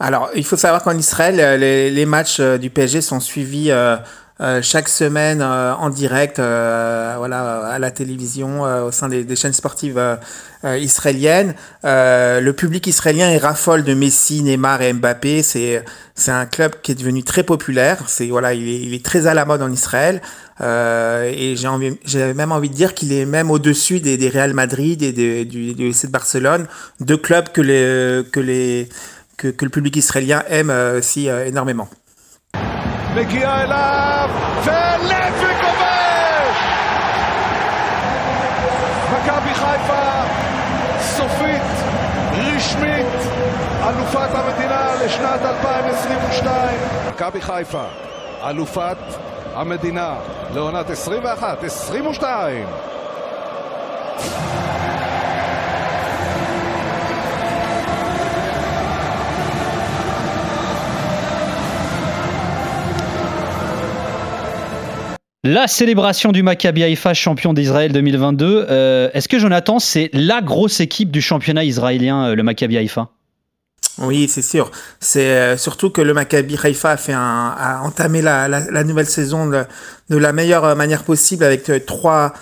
Alors, 0.00 0.30
il 0.34 0.44
faut 0.44 0.56
savoir 0.56 0.82
qu'en 0.82 0.96
Israël, 0.96 1.60
les, 1.60 1.90
les, 1.90 2.06
matchs 2.06 2.40
du 2.40 2.70
PSG 2.70 3.00
sont 3.02 3.20
suivis 3.20 3.70
euh, 4.38 4.60
chaque 4.60 4.90
semaine 4.90 5.40
euh, 5.40 5.74
en 5.74 5.88
direct 5.88 6.38
euh, 6.38 7.14
voilà 7.16 7.68
à 7.68 7.78
la 7.78 7.90
télévision 7.90 8.60
au 8.84 8.90
sein 8.90 9.08
des, 9.08 9.24
des 9.24 9.36
chaînes 9.36 9.54
sportives 9.54 10.18
israéliennes. 10.64 11.54
Le 11.84 12.50
public 12.50 12.86
israélien 12.86 13.30
est 13.30 13.38
raffole 13.38 13.82
de 13.84 13.94
Messi 13.94 14.42
Neymar 14.42 14.82
et 14.82 14.92
Mbappé. 14.92 15.42
C'est 15.42 15.84
c'est 16.14 16.32
un 16.32 16.46
club 16.46 16.72
qui 16.82 16.92
est 16.92 16.94
devenu 16.94 17.22
très 17.22 17.44
populaire. 17.44 18.02
C'est 18.08 18.26
voilà 18.26 18.52
il 18.52 18.68
est, 18.68 18.80
il 18.82 18.94
est 18.94 19.04
très 19.04 19.26
à 19.26 19.34
la 19.34 19.44
mode 19.44 19.62
en 19.62 19.72
Israël. 19.72 20.20
Et 20.60 21.54
j'ai 22.04 22.34
même 22.34 22.52
envie 22.52 22.70
de 22.70 22.74
dire 22.74 22.94
qu'il 22.94 23.12
est 23.12 23.26
même 23.26 23.50
au-dessus 23.50 24.00
des, 24.00 24.16
des 24.16 24.28
Real 24.28 24.54
Madrid 24.54 25.02
et 25.02 25.12
des, 25.12 25.44
du, 25.44 25.74
du 25.74 25.90
FC 25.90 26.06
de 26.08 26.12
Barcelone 26.12 26.66
deux 27.00 27.18
clubs 27.18 27.48
que 27.50 27.60
les 27.60 28.24
que 28.30 28.40
les 28.40 28.88
que, 29.36 29.48
que 29.48 29.64
le 29.64 29.70
public 29.70 29.96
israélien 29.96 30.42
aime 30.48 30.72
aussi 30.98 31.28
énormément 31.28 31.88
מגיע 33.16 33.62
אליו, 33.62 34.30
ולב 34.64 35.34
וכובש! 35.34 36.58
מכבי 39.12 39.54
חיפה 39.54 40.22
סופית, 41.00 41.62
רשמית, 42.32 43.06
אלופת 43.88 44.28
המדינה 44.34 44.94
לשנת 45.04 45.40
2022. 45.42 46.78
מכבי 47.08 47.40
חיפה, 47.40 47.84
אלופת 48.42 48.96
המדינה 49.54 50.14
לעונת 50.54 50.86
21-22. 52.20 52.22
La 65.46 65.68
célébration 65.68 66.32
du 66.32 66.42
Maccabi 66.42 66.82
Haïfa, 66.82 67.14
champion 67.14 67.54
d'Israël 67.54 67.92
2022. 67.92 68.66
Euh, 68.68 69.08
Est-ce 69.14 69.28
que 69.28 69.38
Jonathan, 69.38 69.78
c'est 69.78 70.10
la 70.12 70.40
grosse 70.40 70.80
équipe 70.80 71.12
du 71.12 71.22
championnat 71.22 71.62
israélien, 71.62 72.34
le 72.34 72.42
Maccabi 72.42 72.76
Haïfa? 72.76 73.10
Oui, 73.98 74.26
c'est 74.28 74.42
sûr. 74.42 74.72
C'est 74.98 75.30
euh, 75.30 75.56
surtout 75.56 75.90
que 75.90 76.02
le 76.02 76.14
Maccabi 76.14 76.58
Haïfa 76.60 76.96
a 77.10 77.80
entamé 77.84 78.22
la, 78.22 78.48
nouvelle 78.82 79.06
saison 79.06 79.46
de, 79.46 79.64
la 80.16 80.32
meilleure 80.32 80.74
manière 80.74 81.04
possible 81.04 81.44
avec 81.44 81.70
euh, 81.70 81.78
trois 81.78 82.32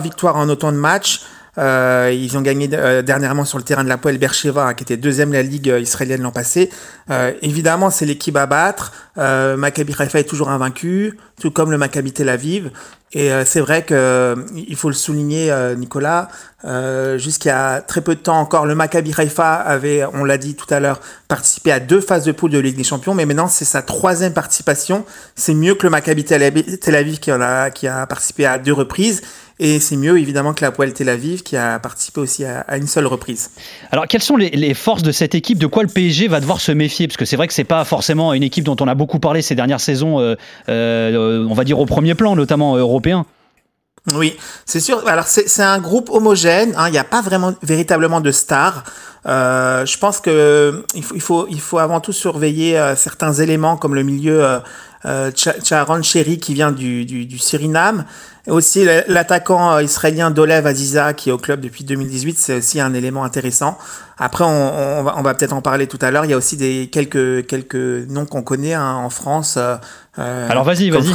victoires 0.00 0.36
en 0.36 0.48
autant 0.48 0.72
de 0.72 0.78
matchs. 0.78 1.20
Euh, 1.58 2.12
ils 2.14 2.36
ont 2.36 2.42
gagné 2.42 2.68
euh, 2.72 3.02
dernièrement 3.02 3.44
sur 3.44 3.58
le 3.58 3.64
terrain 3.64 3.84
de 3.84 3.88
la 3.88 3.98
Poel 3.98 4.18
Bercheva, 4.18 4.66
hein, 4.66 4.74
qui 4.74 4.84
était 4.84 4.96
deuxième 4.96 5.30
de 5.30 5.34
la 5.34 5.42
ligue 5.42 5.74
israélienne 5.80 6.22
l'an 6.22 6.32
passé. 6.32 6.70
Euh, 7.10 7.32
évidemment, 7.42 7.90
c'est 7.90 8.06
l'équipe 8.06 8.36
à 8.36 8.46
battre. 8.46 8.92
Maccabi 9.16 9.94
Haifa 9.98 10.20
est 10.20 10.24
toujours 10.24 10.50
invaincu, 10.50 11.18
tout 11.40 11.50
comme 11.50 11.70
le 11.70 11.78
Maccabi 11.78 12.12
Tel 12.12 12.28
Aviv. 12.28 12.70
Et 13.12 13.30
c'est 13.46 13.60
vrai 13.60 13.82
que 13.82 14.36
il 14.54 14.76
faut 14.76 14.90
le 14.90 14.94
souligner, 14.94 15.50
Nicolas. 15.78 16.28
Jusqu'à 17.16 17.80
très 17.80 18.02
peu 18.02 18.14
de 18.14 18.20
temps 18.20 18.38
encore, 18.38 18.66
le 18.66 18.74
Maccabi 18.74 19.14
Haifa 19.16 19.54
avait, 19.54 20.04
on 20.12 20.24
l'a 20.24 20.36
dit 20.36 20.54
tout 20.54 20.66
à 20.68 20.80
l'heure, 20.80 21.00
participé 21.28 21.72
à 21.72 21.80
deux 21.80 22.02
phases 22.02 22.24
de 22.24 22.32
poule 22.32 22.50
de 22.50 22.58
Ligue 22.58 22.76
des 22.76 22.84
Champions, 22.84 23.14
mais 23.14 23.24
maintenant 23.24 23.48
c'est 23.48 23.64
sa 23.64 23.80
troisième 23.80 24.34
participation. 24.34 25.06
C'est 25.34 25.54
mieux 25.54 25.74
que 25.74 25.84
le 25.84 25.90
Maccabi 25.90 26.24
Tel 26.24 26.42
Aviv 26.42 27.18
qui, 27.18 27.32
en 27.32 27.40
a, 27.40 27.70
qui 27.70 27.88
a 27.88 28.06
participé 28.06 28.44
à 28.44 28.58
deux 28.58 28.74
reprises. 28.74 29.22
Et 29.58 29.80
c'est 29.80 29.96
mieux 29.96 30.18
évidemment 30.18 30.52
que 30.52 30.62
la 30.62 30.70
Poel 30.70 30.92
Tel 30.92 31.08
Aviv 31.08 31.42
qui 31.42 31.56
a 31.56 31.78
participé 31.78 32.20
aussi 32.20 32.44
à, 32.44 32.76
une 32.76 32.86
seule 32.86 33.06
reprise. 33.06 33.50
Alors 33.90 34.06
quelles 34.06 34.22
sont 34.22 34.36
les, 34.36 34.74
forces 34.74 35.02
de 35.02 35.12
cette 35.12 35.34
équipe? 35.34 35.58
De 35.58 35.66
quoi 35.66 35.82
le 35.82 35.88
PSG 35.88 36.28
va 36.28 36.40
devoir 36.40 36.60
se 36.60 36.72
méfier? 36.72 37.06
Parce 37.08 37.16
que 37.16 37.24
c'est 37.24 37.36
vrai 37.36 37.46
que 37.46 37.54
c'est 37.54 37.64
pas 37.64 37.84
forcément 37.84 38.34
une 38.34 38.42
équipe 38.42 38.64
dont 38.64 38.76
on 38.80 38.88
a 38.88 38.94
beaucoup 38.94 39.18
parlé 39.18 39.40
ces 39.40 39.54
dernières 39.54 39.80
saisons, 39.80 40.20
euh, 40.20 40.34
euh, 40.68 41.46
on 41.48 41.54
va 41.54 41.64
dire 41.64 41.80
au 41.80 41.86
premier 41.86 42.14
plan, 42.14 42.36
notamment 42.36 42.76
européen. 42.76 43.24
Oui, 44.14 44.36
c'est 44.64 44.80
sûr. 44.80 45.06
Alors 45.08 45.26
c'est 45.26 45.62
un 45.62 45.78
groupe 45.78 46.10
homogène. 46.10 46.74
Hein. 46.76 46.88
Il 46.88 46.92
n'y 46.92 46.98
a 46.98 47.04
pas 47.04 47.22
vraiment 47.22 47.54
véritablement 47.62 48.20
de 48.20 48.30
stars. 48.30 48.84
Euh, 49.26 49.84
je 49.84 49.98
pense 49.98 50.20
que 50.20 50.84
il 50.94 51.02
faut, 51.02 51.14
il 51.16 51.20
faut, 51.20 51.46
il 51.50 51.60
faut 51.60 51.78
avant 51.78 52.00
tout 52.00 52.12
surveiller 52.12 52.80
certains 52.96 53.32
éléments 53.32 53.76
comme 53.76 53.96
le 53.96 54.04
milieu 54.04 54.60
euh, 55.06 55.30
Charon 55.34 56.02
Cherry 56.02 56.38
qui 56.38 56.54
vient 56.54 56.72
du, 56.72 57.04
du, 57.04 57.26
du 57.26 57.38
Suriname. 57.38 58.04
Et 58.46 58.50
aussi 58.50 58.86
l'attaquant 59.08 59.72
euh, 59.72 59.82
israélien 59.82 60.30
Dolev 60.30 60.66
Aziza 60.66 61.14
qui 61.14 61.30
est 61.30 61.32
au 61.32 61.38
club 61.38 61.60
depuis 61.60 61.84
2018, 61.84 62.38
c'est 62.38 62.58
aussi 62.58 62.80
un 62.80 62.94
élément 62.94 63.24
intéressant. 63.24 63.78
Après, 64.18 64.44
on, 64.44 64.48
on 64.48 65.02
va, 65.02 65.14
on 65.16 65.22
va 65.22 65.34
peut-être 65.34 65.52
en 65.52 65.62
parler 65.62 65.86
tout 65.86 65.98
à 66.00 66.10
l'heure. 66.10 66.24
Il 66.24 66.30
y 66.30 66.34
a 66.34 66.36
aussi 66.36 66.56
des 66.56 66.88
quelques 66.90 67.46
quelques 67.46 67.74
noms 68.08 68.26
qu'on 68.26 68.42
connaît 68.42 68.74
hein, 68.74 68.94
en 68.94 69.10
France. 69.10 69.56
Euh, 69.58 69.76
euh 70.18 70.48
Alors 70.50 70.64
vas-y, 70.64 70.90
vas-y. 70.90 71.12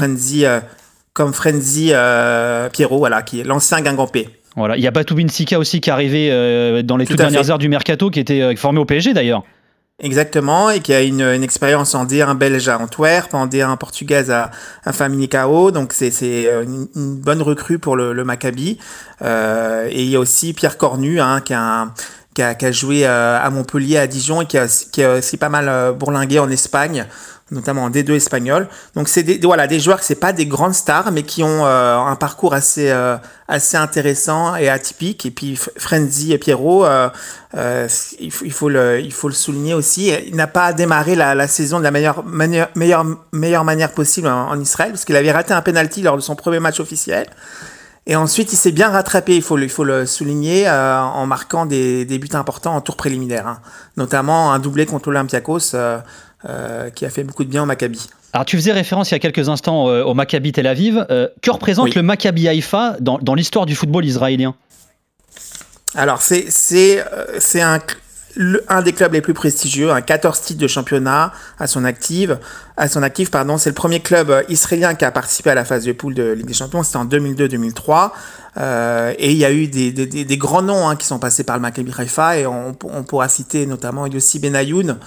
Euh, 1.11 1.23
comme 1.23 1.33
Frenzy 1.33 1.89
euh, 1.91 2.69
Pierrot, 2.69 2.99
voilà, 2.99 3.21
qui 3.21 3.41
est 3.41 3.43
l'ancien 3.43 3.81
Guingampé. 3.81 4.29
Voilà, 4.55 4.77
il 4.77 4.83
y 4.83 4.87
a 4.87 4.91
Batou 4.91 5.15
Sika 5.29 5.59
aussi 5.59 5.79
qui 5.79 5.89
est 5.89 5.93
arrivé 5.93 6.83
dans 6.83 6.97
les 6.97 7.05
toutes 7.05 7.17
dernières 7.17 7.49
heures 7.49 7.57
du 7.57 7.69
mercato, 7.69 8.09
qui 8.09 8.19
était 8.19 8.55
formé 8.55 8.79
au 8.79 8.85
PSG 8.85 9.13
d'ailleurs. 9.13 9.43
Exactement, 10.03 10.71
et 10.71 10.79
qui 10.79 10.93
a 10.95 11.01
une, 11.01 11.21
une 11.21 11.43
expérience 11.43 11.93
en 11.93 12.05
D1 12.05 12.35
belge 12.35 12.67
à 12.67 12.79
Antwerp, 12.79 13.35
en 13.35 13.45
D1 13.45 13.77
portugaise 13.77 14.31
à, 14.31 14.49
à 14.83 14.93
Famalicão, 14.93 15.69
donc 15.69 15.93
c'est 15.93 16.11
euh, 16.23 16.63
une, 16.63 16.87
une, 16.95 17.17
bonne 17.17 17.43
recrue 17.43 17.77
pour 17.77 17.95
le, 17.95 18.11
le 18.11 18.23
Maccabi. 18.23 18.79
Euh, 19.21 19.87
et 19.91 20.01
il 20.01 20.09
y 20.09 20.15
a 20.15 20.19
aussi 20.19 20.53
Pierre 20.53 20.77
Cornu, 20.77 21.21
hein, 21.21 21.41
qui 21.41 21.53
a 21.53 21.93
qui 22.33 22.41
a, 22.41 22.55
qui 22.55 22.65
a, 22.65 22.71
joué 22.71 23.05
euh, 23.05 23.39
à 23.39 23.49
Montpellier, 23.49 23.97
à 23.97 24.07
Dijon, 24.07 24.41
et 24.41 24.45
qui 24.45 24.57
a, 24.57 24.67
qui 24.91 25.03
a 25.03 25.17
aussi 25.17 25.37
pas 25.37 25.49
mal 25.49 25.67
euh, 25.67 25.91
bourlingué 25.91 26.39
en 26.39 26.49
Espagne 26.49 27.05
notamment 27.51 27.83
en 27.83 27.89
D2 27.89 28.13
espagnol. 28.13 28.67
Donc 28.95 29.09
c'est 29.09 29.23
des, 29.23 29.37
voilà 29.43 29.67
des 29.67 29.79
joueurs 29.79 29.99
que 29.99 30.05
c'est 30.05 30.15
pas 30.15 30.33
des 30.33 30.45
grandes 30.45 30.73
stars, 30.73 31.11
mais 31.11 31.23
qui 31.23 31.43
ont 31.43 31.65
euh, 31.65 31.97
un 31.97 32.15
parcours 32.15 32.53
assez 32.53 32.89
euh, 32.89 33.17
assez 33.47 33.77
intéressant 33.77 34.55
et 34.55 34.69
atypique. 34.69 35.25
Et 35.25 35.31
puis 35.31 35.59
Frenzy 35.77 36.31
et 36.33 36.37
Pierrot, 36.37 36.85
euh, 36.85 37.09
il, 38.19 38.31
faut, 38.31 38.45
il, 38.45 38.53
faut 38.53 38.69
le 38.69 39.01
il 39.01 39.13
faut 39.13 39.27
le 39.27 39.33
souligner 39.33 39.73
aussi. 39.73 40.11
Il 40.27 40.35
n'a 40.35 40.47
pas 40.47 40.73
démarré 40.73 41.15
la, 41.15 41.35
la, 41.35 41.47
saison 41.47 41.79
de 41.79 41.83
la 41.83 41.91
meilleure 41.91 42.23
manière 42.23 42.69
meilleure 42.75 43.05
meilleure 43.33 43.65
manière 43.65 43.91
possible 43.91 44.27
en, 44.27 44.59
Israël, 44.59 44.91
parce 44.91 45.05
qu'il 45.05 45.15
avait 45.15 45.31
raté 45.31 45.53
un 45.53 45.61
penalty 45.61 46.01
lors 46.01 46.15
de 46.15 46.21
son 46.21 46.35
premier 46.35 46.59
match 46.59 46.79
officiel. 46.79 47.27
Et 48.07 48.15
ensuite, 48.15 48.51
il 48.51 48.55
s'est 48.55 48.71
bien 48.71 48.89
rattrapé, 48.89 49.35
il 49.35 49.43
faut 49.43 49.57
le, 49.57 49.65
il 49.65 49.69
faut 49.69 49.83
le 49.83 50.07
souligner, 50.07 50.67
en 50.67 51.27
marquant 51.27 51.67
des, 51.67 52.03
des, 52.03 52.17
buts 52.17 52.29
importants 52.33 52.75
en 52.75 52.81
tour 52.81 52.95
préliminaire, 52.95 53.45
hein. 53.45 53.59
notamment 53.95 54.51
un 54.53 54.57
doublé 54.57 54.87
contre 54.87 55.11
l'Olympiakos. 55.11 55.75
Euh, 55.75 55.99
qui 56.95 57.05
a 57.05 57.09
fait 57.09 57.23
beaucoup 57.23 57.43
de 57.43 57.49
bien 57.49 57.63
au 57.63 57.65
Maccabi. 57.65 58.09
Alors 58.33 58.45
tu 58.45 58.55
faisais 58.55 58.71
référence 58.71 59.11
il 59.11 59.13
y 59.13 59.15
a 59.15 59.19
quelques 59.19 59.49
instants 59.49 59.89
euh, 59.89 60.03
au 60.03 60.13
Maccabi 60.13 60.51
Tel 60.51 60.67
Aviv. 60.67 61.05
Euh, 61.09 61.27
que 61.41 61.51
représente 61.51 61.95
le 61.95 62.01
Maccabi 62.01 62.47
Haïfa 62.47 62.95
dans, 62.99 63.17
dans 63.17 63.35
l'histoire 63.35 63.65
du 63.65 63.75
football 63.75 64.05
israélien? 64.05 64.55
Alors 65.95 66.21
c'est 66.21 66.49
c'est 66.49 67.03
c'est 67.39 67.61
un 67.61 67.79
un 68.67 68.81
des 68.81 68.93
clubs 68.93 69.13
les 69.13 69.21
plus 69.21 69.33
prestigieux, 69.33 69.91
un 69.91 70.01
14 70.01 70.41
titres 70.41 70.59
de 70.59 70.67
championnat 70.67 71.31
à 71.59 71.67
son 71.67 71.83
active, 71.83 72.39
à 72.77 72.87
son 72.87 73.03
actif 73.03 73.31
pardon, 73.31 73.57
c'est 73.57 73.69
le 73.69 73.75
premier 73.75 73.99
club 73.99 74.43
israélien 74.49 74.95
qui 74.95 75.05
a 75.05 75.11
participé 75.11 75.49
à 75.49 75.55
la 75.55 75.65
phase 75.65 75.85
de 75.85 75.91
poule 75.91 76.13
de 76.13 76.31
Ligue 76.31 76.47
des 76.47 76.53
Champions, 76.53 76.83
c'était 76.83 76.97
en 76.97 77.05
2002-2003. 77.05 78.11
Euh, 78.57 79.13
et 79.17 79.31
il 79.31 79.37
y 79.37 79.45
a 79.45 79.51
eu 79.51 79.67
des, 79.67 79.91
des, 79.91 80.05
des 80.25 80.37
grands 80.37 80.61
noms 80.61 80.89
hein, 80.89 80.97
qui 80.97 81.07
sont 81.07 81.19
passés 81.19 81.45
par 81.45 81.55
le 81.55 81.61
Maccabi 81.61 81.91
Haifa 81.97 82.37
et 82.37 82.45
on, 82.45 82.75
on 82.83 83.03
pourra 83.03 83.29
citer 83.29 83.65
notamment 83.65 84.07
Yossi 84.07 84.39
Benayoun 84.39 84.97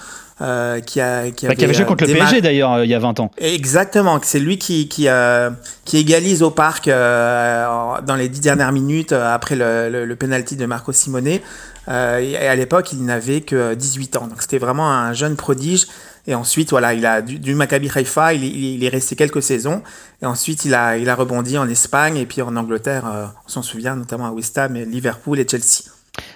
euh, 0.41 0.81
qui 0.81 0.99
a 0.99 1.31
qui, 1.31 1.47
bah, 1.47 1.55
qui 1.55 1.63
avait 1.63 1.73
joué 1.73 1.85
contre 1.85 2.05
le 2.05 2.13
PSG 2.13 2.41
d'ailleurs 2.41 2.73
euh, 2.73 2.85
il 2.85 2.91
y 2.91 2.93
a 2.93 2.99
20 2.99 3.19
ans. 3.21 3.31
Exactement, 3.37 4.19
c'est 4.21 4.39
lui 4.39 4.57
qui 4.57 4.89
qui, 4.89 5.07
euh, 5.07 5.49
qui 5.85 5.97
égalise 5.97 6.43
au 6.43 6.51
parc 6.51 6.87
euh, 6.87 7.65
dans 8.05 8.15
les 8.15 8.27
dix 8.27 8.41
dernières 8.41 8.73
minutes 8.73 9.13
euh, 9.13 9.33
après 9.33 9.55
le, 9.55 9.89
le, 9.89 10.05
le 10.05 10.15
penalty 10.15 10.55
de 10.57 10.65
Marco 10.65 10.91
Simone. 10.91 11.39
Et 11.87 12.37
à 12.37 12.55
l'époque, 12.55 12.91
il 12.93 13.05
n'avait 13.05 13.41
que 13.41 13.73
18 13.73 14.17
ans, 14.17 14.27
donc 14.27 14.41
c'était 14.41 14.57
vraiment 14.57 14.91
un 14.91 15.13
jeune 15.13 15.35
prodige. 15.35 15.87
Et 16.27 16.33
ensuite, 16.33 16.71
voilà, 16.71 16.95
il 16.95 17.05
a 17.05 17.21
du, 17.21 17.37
du 17.37 17.53
Maccabi 17.53 17.89
Haifa, 17.95 18.33
il, 18.33 18.43
il, 18.43 18.83
est 18.83 18.89
resté 18.89 19.15
quelques 19.15 19.43
saisons. 19.43 19.83
Et 20.23 20.25
ensuite, 20.25 20.65
il 20.65 20.73
a, 20.73 20.97
il 20.97 21.07
a 21.07 21.13
rebondi 21.13 21.57
en 21.57 21.69
Espagne 21.69 22.17
et 22.17 22.25
puis 22.25 22.41
en 22.41 22.55
Angleterre. 22.55 23.03
on 23.45 23.49
s'en 23.49 23.61
souvient 23.61 23.95
notamment 23.95 24.25
à 24.25 24.31
West 24.31 24.57
Ham, 24.57 24.73
Liverpool 24.73 25.39
et 25.39 25.47
Chelsea. 25.47 25.91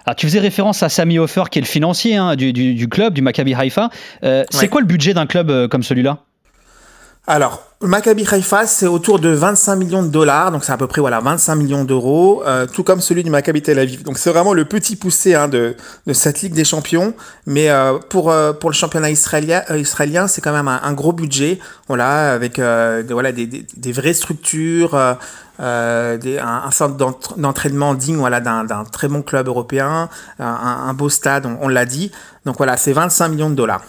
Alors, 0.05 0.15
tu 0.15 0.27
faisais 0.27 0.39
référence 0.39 0.83
à 0.83 0.89
Sami 0.89 1.19
Hofer, 1.19 1.43
qui 1.51 1.59
est 1.59 1.61
le 1.61 1.67
financier 1.67 2.15
hein, 2.15 2.35
du, 2.35 2.53
du, 2.53 2.73
du, 2.73 2.89
club, 2.89 3.13
du 3.13 3.21
Maccabi 3.21 3.53
Haifa. 3.53 3.89
Euh, 4.23 4.43
c'est 4.49 4.67
quoi 4.67 4.81
le 4.81 4.87
budget 4.87 5.13
d'un 5.13 5.25
club 5.25 5.49
euh, 5.49 5.67
comme 5.67 5.83
celui-là? 5.83 6.23
Alors, 7.29 7.61
Maccabi 7.81 8.25
Haifa, 8.29 8.65
c'est 8.65 8.87
autour 8.87 9.19
de 9.19 9.29
25 9.29 9.75
millions 9.75 10.01
de 10.01 10.07
dollars, 10.07 10.51
donc 10.51 10.63
c'est 10.63 10.71
à 10.71 10.77
peu 10.77 10.87
près 10.87 10.99
voilà 10.99 11.19
25 11.19 11.55
millions 11.57 11.83
d'euros, 11.83 12.41
euh, 12.43 12.65
tout 12.65 12.83
comme 12.83 13.01
celui 13.01 13.23
du 13.23 13.29
Maccabi 13.29 13.61
Tel 13.61 13.77
Aviv. 13.77 14.01
Donc 14.01 14.17
c'est 14.17 14.31
vraiment 14.31 14.55
le 14.55 14.65
petit 14.65 14.95
poussé 14.95 15.35
hein, 15.35 15.47
de, 15.47 15.75
de 16.07 16.13
cette 16.13 16.41
Ligue 16.41 16.55
des 16.55 16.63
Champions, 16.63 17.13
mais 17.45 17.69
euh, 17.69 17.99
pour 17.99 18.31
euh, 18.31 18.51
pour 18.51 18.71
le 18.71 18.73
championnat 18.73 19.11
israélien, 19.11 19.61
euh, 19.69 20.27
c'est 20.27 20.41
quand 20.41 20.51
même 20.51 20.67
un, 20.67 20.93
gros 20.93 21.13
budget, 21.13 21.59
voilà, 21.87 22.33
avec 22.33 22.57
euh, 22.57 23.03
des, 23.03 23.13
voilà 23.13 23.31
des, 23.31 23.45
des, 23.45 23.63
des, 23.77 23.91
vraies 23.91 24.13
structures, 24.13 24.97
des, 25.59 26.39
un, 26.39 26.63
un 26.65 26.71
centre 26.71 26.95
d'entraînement 27.37 27.93
digne, 27.93 28.17
voilà, 28.17 28.41
d'un 28.41 28.85
très 28.91 29.07
bon 29.07 29.21
club 29.21 29.47
européen, 29.47 30.09
un, 30.39 30.45
un 30.87 30.93
beau 30.95 31.09
stade, 31.09 31.45
on, 31.45 31.59
on 31.61 31.67
l'a 31.67 31.85
dit. 31.85 32.11
Donc 32.45 32.57
voilà, 32.57 32.75
c'est 32.75 32.91
25 32.91 33.27
millions 33.27 33.51
de 33.51 33.55
dollars. 33.55 33.83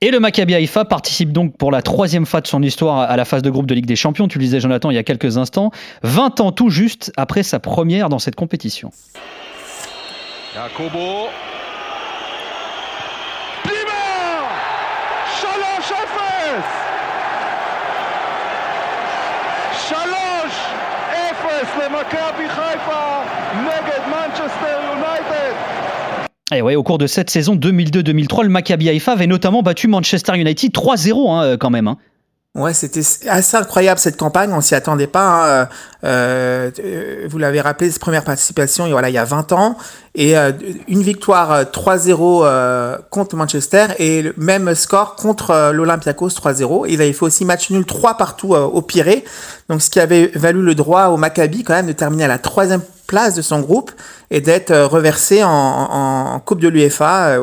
Et 0.00 0.10
le 0.10 0.20
Maccabi 0.20 0.54
Haïfa 0.54 0.84
participe 0.84 1.32
donc 1.32 1.56
pour 1.56 1.70
la 1.70 1.82
troisième 1.82 2.26
fois 2.26 2.40
de 2.40 2.46
son 2.46 2.62
histoire 2.62 2.98
à 2.98 3.16
la 3.16 3.24
phase 3.24 3.42
de 3.42 3.50
groupe 3.50 3.66
de 3.66 3.74
Ligue 3.74 3.86
des 3.86 3.96
Champions, 3.96 4.28
tu 4.28 4.38
le 4.38 4.44
disais 4.44 4.60
Jonathan 4.60 4.90
il 4.90 4.94
y 4.94 4.98
a 4.98 5.04
quelques 5.04 5.38
instants, 5.38 5.70
20 6.02 6.40
ans 6.40 6.52
tout 6.52 6.68
juste 6.68 7.12
après 7.16 7.42
sa 7.42 7.58
première 7.58 8.08
dans 8.08 8.18
cette 8.18 8.34
compétition. 8.34 8.90
Efes! 21.16 21.76
Le 21.80 21.88
Maccabi 21.88 22.48
et 26.54 26.62
ouais, 26.62 26.76
au 26.76 26.82
cours 26.82 26.98
de 26.98 27.06
cette 27.06 27.30
saison 27.30 27.56
2002-2003, 27.56 28.44
le 28.44 28.48
Maccabi 28.48 28.88
Haïfa 28.88 29.12
avait 29.12 29.26
notamment 29.26 29.62
battu 29.62 29.88
Manchester 29.88 30.36
United 30.36 30.72
3-0 30.72 31.30
hein, 31.30 31.56
quand 31.58 31.70
même. 31.70 31.88
Hein. 31.88 31.98
Ouais, 32.56 32.72
c'était 32.72 33.02
assez 33.28 33.56
incroyable 33.58 34.00
cette 34.00 34.16
campagne, 34.16 34.50
on 34.50 34.62
s'y 34.62 34.74
attendait 34.74 35.06
pas. 35.06 35.60
Hein. 35.62 35.68
Euh, 36.04 36.70
euh, 36.78 37.26
vous 37.28 37.36
l'avez 37.36 37.60
rappelé, 37.60 37.90
cette 37.90 38.00
première 38.00 38.24
participation, 38.24 38.86
il 38.86 39.12
y 39.12 39.18
a 39.18 39.24
20 39.26 39.52
ans, 39.52 39.76
et 40.14 40.38
euh, 40.38 40.52
une 40.88 41.02
victoire 41.02 41.64
3-0 41.64 42.08
euh, 42.08 42.46
euh, 42.46 42.98
contre 43.10 43.36
Manchester 43.36 43.88
et 43.98 44.22
le 44.22 44.32
même 44.38 44.74
score 44.74 45.16
contre 45.16 45.50
euh, 45.50 45.72
l'Olympiakos 45.72 46.30
3-0. 46.30 46.86
Il 46.88 47.02
avait 47.02 47.12
fait 47.12 47.24
aussi 47.24 47.44
match 47.44 47.68
nul 47.68 47.84
3 47.84 48.16
partout 48.16 48.54
au 48.54 48.80
Pirée, 48.80 49.26
donc 49.68 49.82
ce 49.82 49.90
qui 49.90 50.00
avait 50.00 50.28
valu 50.34 50.62
le 50.62 50.74
droit 50.74 51.08
au 51.08 51.18
Maccabi 51.18 51.62
quand 51.62 51.74
même 51.74 51.86
de 51.86 51.92
terminer 51.92 52.24
à 52.24 52.28
la 52.28 52.38
troisième 52.38 52.80
place 53.06 53.34
de 53.34 53.42
son 53.42 53.60
groupe 53.60 53.92
et 54.30 54.40
d'être 54.40 54.74
reversé 54.74 55.42
en, 55.42 55.48
en, 55.48 56.34
en, 56.34 56.40
Coupe 56.40 56.60
de 56.60 56.68
l'UEFA. 56.68 57.38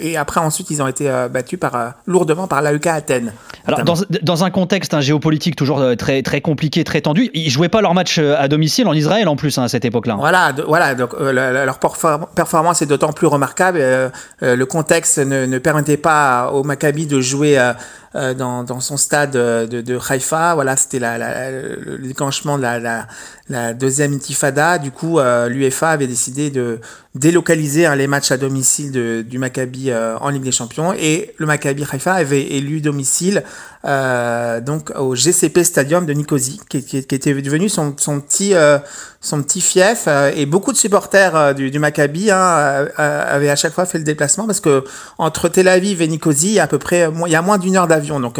Et 0.00 0.16
après, 0.16 0.40
ensuite, 0.40 0.70
ils 0.70 0.82
ont 0.82 0.86
été 0.86 1.10
battus 1.30 1.58
par, 1.58 1.94
lourdement 2.06 2.46
par 2.46 2.62
l'AEK 2.62 2.86
Athènes. 2.86 3.32
Alors, 3.66 3.82
dans, 3.82 3.94
dans, 4.22 4.44
un 4.44 4.50
contexte 4.50 4.94
un 4.94 5.00
géopolitique 5.00 5.56
toujours 5.56 5.82
très, 5.98 6.22
très 6.22 6.40
compliqué, 6.40 6.84
très 6.84 7.00
tendu, 7.00 7.30
ils 7.34 7.50
jouaient 7.50 7.68
pas 7.68 7.80
leur 7.80 7.94
match 7.94 8.18
à 8.18 8.46
domicile 8.48 8.86
en 8.86 8.92
Israël 8.92 9.28
en 9.28 9.36
plus 9.36 9.58
hein, 9.58 9.64
à 9.64 9.68
cette 9.68 9.84
époque-là. 9.84 10.16
Voilà, 10.18 10.52
de, 10.52 10.62
voilà 10.62 10.94
donc, 10.94 11.14
euh, 11.14 11.64
leur 11.64 11.78
performance 11.78 12.82
est 12.82 12.86
d'autant 12.86 13.12
plus 13.12 13.26
remarquable. 13.26 13.78
Euh, 13.80 14.08
euh, 14.42 14.56
le 14.56 14.66
contexte 14.66 15.18
ne, 15.18 15.46
ne, 15.46 15.58
permettait 15.58 15.96
pas 15.96 16.50
au 16.52 16.62
Maccabi 16.62 17.06
de 17.06 17.20
jouer 17.20 17.58
euh, 17.58 17.72
euh, 18.14 18.34
dans, 18.34 18.64
dans, 18.64 18.80
son 18.80 18.96
stade 18.96 19.32
de, 19.32 19.80
de 19.80 19.98
Haïfa. 20.08 20.54
Voilà, 20.54 20.76
c'était 20.76 20.98
la, 20.98 21.18
la, 21.18 21.50
le 21.50 21.98
déclenchement 21.98 22.56
de 22.56 22.62
la, 22.62 22.78
la, 22.78 23.06
la, 23.48 23.74
deuxième 23.74 24.12
intifada. 24.14 24.78
Du 24.78 24.90
coup, 24.90 25.18
l'UEFA 25.48 25.90
avait 25.90 26.06
décidé 26.16 26.50
de, 26.50 26.80
délocaliser 27.16 27.86
hein, 27.86 27.96
les 27.96 28.06
matchs 28.06 28.30
à 28.30 28.36
domicile 28.36 29.24
du 29.26 29.38
Maccabi 29.38 29.90
euh, 29.90 30.16
en 30.18 30.28
Ligue 30.28 30.42
des 30.42 30.52
Champions. 30.52 30.92
Et 30.92 31.34
le 31.38 31.46
Maccabi 31.46 31.84
Haifa 31.90 32.14
avait 32.14 32.42
élu 32.42 32.80
domicile 32.80 33.42
euh, 33.84 34.60
donc 34.60 34.90
au 34.98 35.14
GCP 35.14 35.62
Stadium 35.62 36.06
de 36.06 36.12
Nicosie 36.12 36.60
qui, 36.68 36.96
était 36.96 37.34
devenu 37.34 37.68
son, 37.68 37.94
son 37.96 38.20
petit 38.20 38.54
euh, 38.54 38.78
son 39.20 39.42
petit 39.42 39.60
fief. 39.60 40.08
Et 40.36 40.46
beaucoup 40.46 40.72
de 40.72 40.76
supporters 40.76 41.54
du, 41.54 41.78
Maccabi 41.78 42.30
hein, 42.30 42.86
avaient 42.96 43.50
à 43.50 43.56
chaque 43.56 43.72
fois 43.72 43.86
fait 43.86 43.98
le 43.98 44.04
déplacement 44.04 44.46
parce 44.46 44.60
que 44.60 44.84
entre 45.18 45.48
Tel 45.48 45.68
Aviv 45.68 46.02
et 46.02 46.08
Nicosie 46.08 46.48
il 46.48 46.54
y 46.54 46.60
a 46.60 46.64
à 46.64 46.66
peu 46.66 46.78
près 46.78 47.08
il 47.26 47.32
y 47.32 47.36
a 47.36 47.42
moins 47.42 47.58
d'une 47.58 47.76
heure 47.76 47.88
d'avion. 47.88 48.20
Donc 48.20 48.38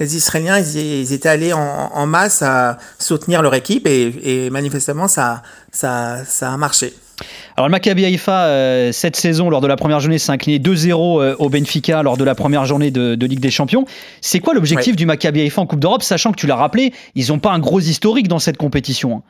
les 0.00 0.16
Israéliens 0.16 0.58
ils, 0.58 1.12
étaient 1.12 1.28
allés 1.28 1.52
en, 1.52 2.06
masse 2.06 2.42
à 2.42 2.78
soutenir 2.98 3.42
leur 3.42 3.54
équipe 3.54 3.86
et, 3.86 4.48
manifestement 4.50 5.08
ça 5.08 5.42
ça 5.72 6.22
a 6.40 6.56
marché. 6.56 6.94
Alors 7.56 7.68
le 7.68 7.72
Haïfa, 8.12 8.44
euh, 8.44 8.92
cette 8.92 9.16
saison, 9.16 9.50
lors 9.50 9.60
de 9.60 9.66
la 9.66 9.76
première 9.76 10.00
journée, 10.00 10.18
s'est 10.18 10.32
incliné 10.32 10.58
2-0 10.58 11.20
euh, 11.20 11.36
au 11.38 11.48
Benfica 11.48 12.02
lors 12.02 12.16
de 12.16 12.24
la 12.24 12.34
première 12.34 12.64
journée 12.66 12.90
de, 12.90 13.14
de 13.14 13.26
Ligue 13.26 13.40
des 13.40 13.50
Champions. 13.50 13.84
C'est 14.20 14.40
quoi 14.40 14.54
l'objectif 14.54 14.92
ouais. 14.92 14.96
du 14.96 15.06
Maccabi 15.06 15.40
Haïfa 15.40 15.60
en 15.60 15.66
Coupe 15.66 15.80
d'Europe, 15.80 16.02
sachant 16.02 16.30
que 16.30 16.36
tu 16.36 16.46
l'as 16.46 16.56
rappelé, 16.56 16.92
ils 17.14 17.28
n'ont 17.28 17.38
pas 17.38 17.50
un 17.50 17.58
gros 17.58 17.80
historique 17.80 18.28
dans 18.28 18.38
cette 18.38 18.56
compétition 18.56 19.16
hein? 19.16 19.22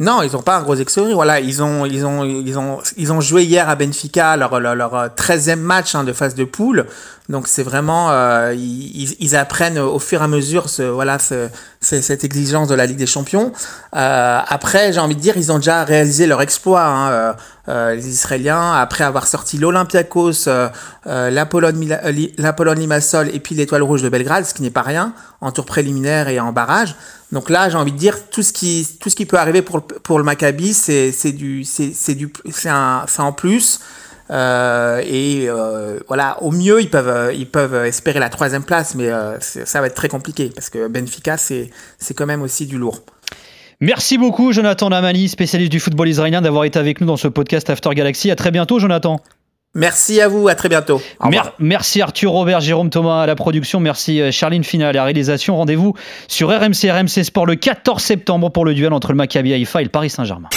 Non, 0.00 0.22
ils 0.22 0.32
n'ont 0.32 0.42
pas 0.42 0.56
un 0.56 0.62
gros 0.62 0.74
historique. 0.74 1.14
Voilà, 1.14 1.38
ils 1.38 1.62
ont, 1.62 1.86
ils 1.86 2.04
ont, 2.04 2.24
ils 2.24 2.58
ont, 2.58 2.78
ils 2.96 3.12
ont 3.12 3.20
joué 3.20 3.44
hier 3.44 3.68
à 3.68 3.76
Benfica 3.76 4.36
leur, 4.36 4.58
leur, 4.58 4.74
leur 4.74 4.92
13e 5.10 5.56
match 5.56 5.94
hein, 5.94 6.02
de 6.02 6.12
phase 6.12 6.34
de 6.34 6.44
poule. 6.44 6.86
Donc 7.28 7.46
c'est 7.46 7.62
vraiment, 7.62 8.10
euh, 8.10 8.52
ils, 8.54 9.14
ils, 9.20 9.36
apprennent 9.36 9.78
au 9.78 9.98
fur 10.00 10.20
et 10.20 10.24
à 10.24 10.28
mesure 10.28 10.68
ce, 10.68 10.82
voilà, 10.82 11.18
ce, 11.18 11.48
cette 11.80 12.24
exigence 12.24 12.68
de 12.68 12.74
la 12.74 12.86
Ligue 12.86 12.98
des 12.98 13.06
Champions. 13.06 13.52
Euh, 13.94 14.40
après, 14.46 14.92
j'ai 14.92 15.00
envie 15.00 15.14
de 15.14 15.20
dire, 15.20 15.36
ils 15.36 15.52
ont 15.52 15.58
déjà 15.58 15.84
réalisé 15.84 16.26
leur 16.26 16.42
exploit. 16.42 16.84
Hein, 16.84 17.36
euh, 17.68 17.74
euh 17.74 17.94
les 17.94 18.08
Israéliens, 18.08 18.72
après 18.72 19.04
avoir 19.04 19.26
sorti 19.26 19.58
l'Olympiakos, 19.58 20.48
euh, 20.48 20.68
l'Apollon 21.06 22.72
Limassol 22.74 23.30
et 23.32 23.40
puis 23.40 23.54
l'Étoile 23.54 23.82
Rouge 23.82 24.02
de 24.02 24.08
Belgrade, 24.08 24.44
ce 24.44 24.54
qui 24.54 24.62
n'est 24.62 24.70
pas 24.70 24.82
rien 24.82 25.12
en 25.40 25.52
tour 25.52 25.64
préliminaire 25.64 26.28
et 26.28 26.40
en 26.40 26.52
barrage. 26.52 26.94
Donc 27.32 27.50
là, 27.50 27.68
j'ai 27.68 27.76
envie 27.76 27.92
de 27.92 27.98
dire 27.98 28.28
tout 28.30 28.42
ce 28.42 28.52
qui 28.52 28.86
tout 29.00 29.10
ce 29.10 29.16
qui 29.16 29.26
peut 29.26 29.38
arriver 29.38 29.62
pour 29.62 29.82
pour 29.82 30.18
le 30.18 30.24
Maccabi, 30.24 30.72
c'est 30.74 31.32
du 31.32 31.64
c'est 31.64 32.70
en 32.70 33.32
plus. 33.32 33.80
Euh, 34.30 35.02
et 35.04 35.48
euh, 35.48 35.98
voilà, 36.08 36.42
au 36.42 36.50
mieux 36.50 36.80
ils 36.80 36.88
peuvent 36.88 37.34
ils 37.34 37.48
peuvent 37.48 37.74
espérer 37.84 38.18
la 38.18 38.30
troisième 38.30 38.64
place, 38.64 38.94
mais 38.94 39.08
euh, 39.08 39.38
ça 39.40 39.80
va 39.80 39.86
être 39.86 39.94
très 39.94 40.08
compliqué 40.08 40.50
parce 40.54 40.70
que 40.70 40.88
Benfica 40.88 41.36
c'est 41.36 41.70
quand 42.14 42.26
même 42.26 42.42
aussi 42.42 42.66
du 42.66 42.78
lourd. 42.78 43.02
Merci 43.80 44.18
beaucoup 44.18 44.52
Jonathan 44.52 44.88
Lamani, 44.88 45.28
spécialiste 45.28 45.72
du 45.72 45.80
football 45.80 46.08
israélien, 46.08 46.40
d'avoir 46.40 46.64
été 46.64 46.78
avec 46.78 47.00
nous 47.00 47.06
dans 47.06 47.16
ce 47.16 47.28
podcast 47.28 47.68
After 47.70 47.90
Galaxy. 47.94 48.30
À 48.30 48.36
très 48.36 48.50
bientôt 48.50 48.78
Jonathan. 48.78 49.20
Merci 49.76 50.20
à 50.20 50.28
vous, 50.28 50.46
à 50.46 50.54
très 50.54 50.68
bientôt. 50.68 51.02
Mer 51.28 51.52
merci 51.58 52.00
Arthur 52.00 52.30
Robert, 52.30 52.60
Jérôme 52.60 52.90
Thomas 52.90 53.22
à 53.22 53.26
la 53.26 53.34
production, 53.34 53.80
merci 53.80 54.20
euh, 54.20 54.30
Charline 54.30 54.62
Fina 54.62 54.88
à 54.88 54.92
la 54.92 55.02
réalisation. 55.02 55.56
Rendez-vous 55.56 55.94
sur 56.28 56.48
RMC 56.48 56.90
RMC 56.90 57.24
Sport 57.24 57.46
le 57.46 57.56
14 57.56 58.00
septembre 58.00 58.50
pour 58.50 58.64
le 58.64 58.74
duel 58.74 58.92
entre 58.92 59.08
le 59.08 59.16
Maccabi 59.16 59.52
Haïfa 59.52 59.80
et 59.80 59.84
le 59.84 59.90
Paris 59.90 60.10
Saint-Germain. 60.10 60.48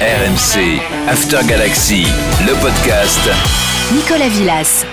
RMC 0.00 0.80
After 1.08 1.46
Galaxy, 1.46 2.06
le 2.44 2.60
podcast. 2.60 3.30
Nicolas 3.94 4.28
Villas. 4.28 4.84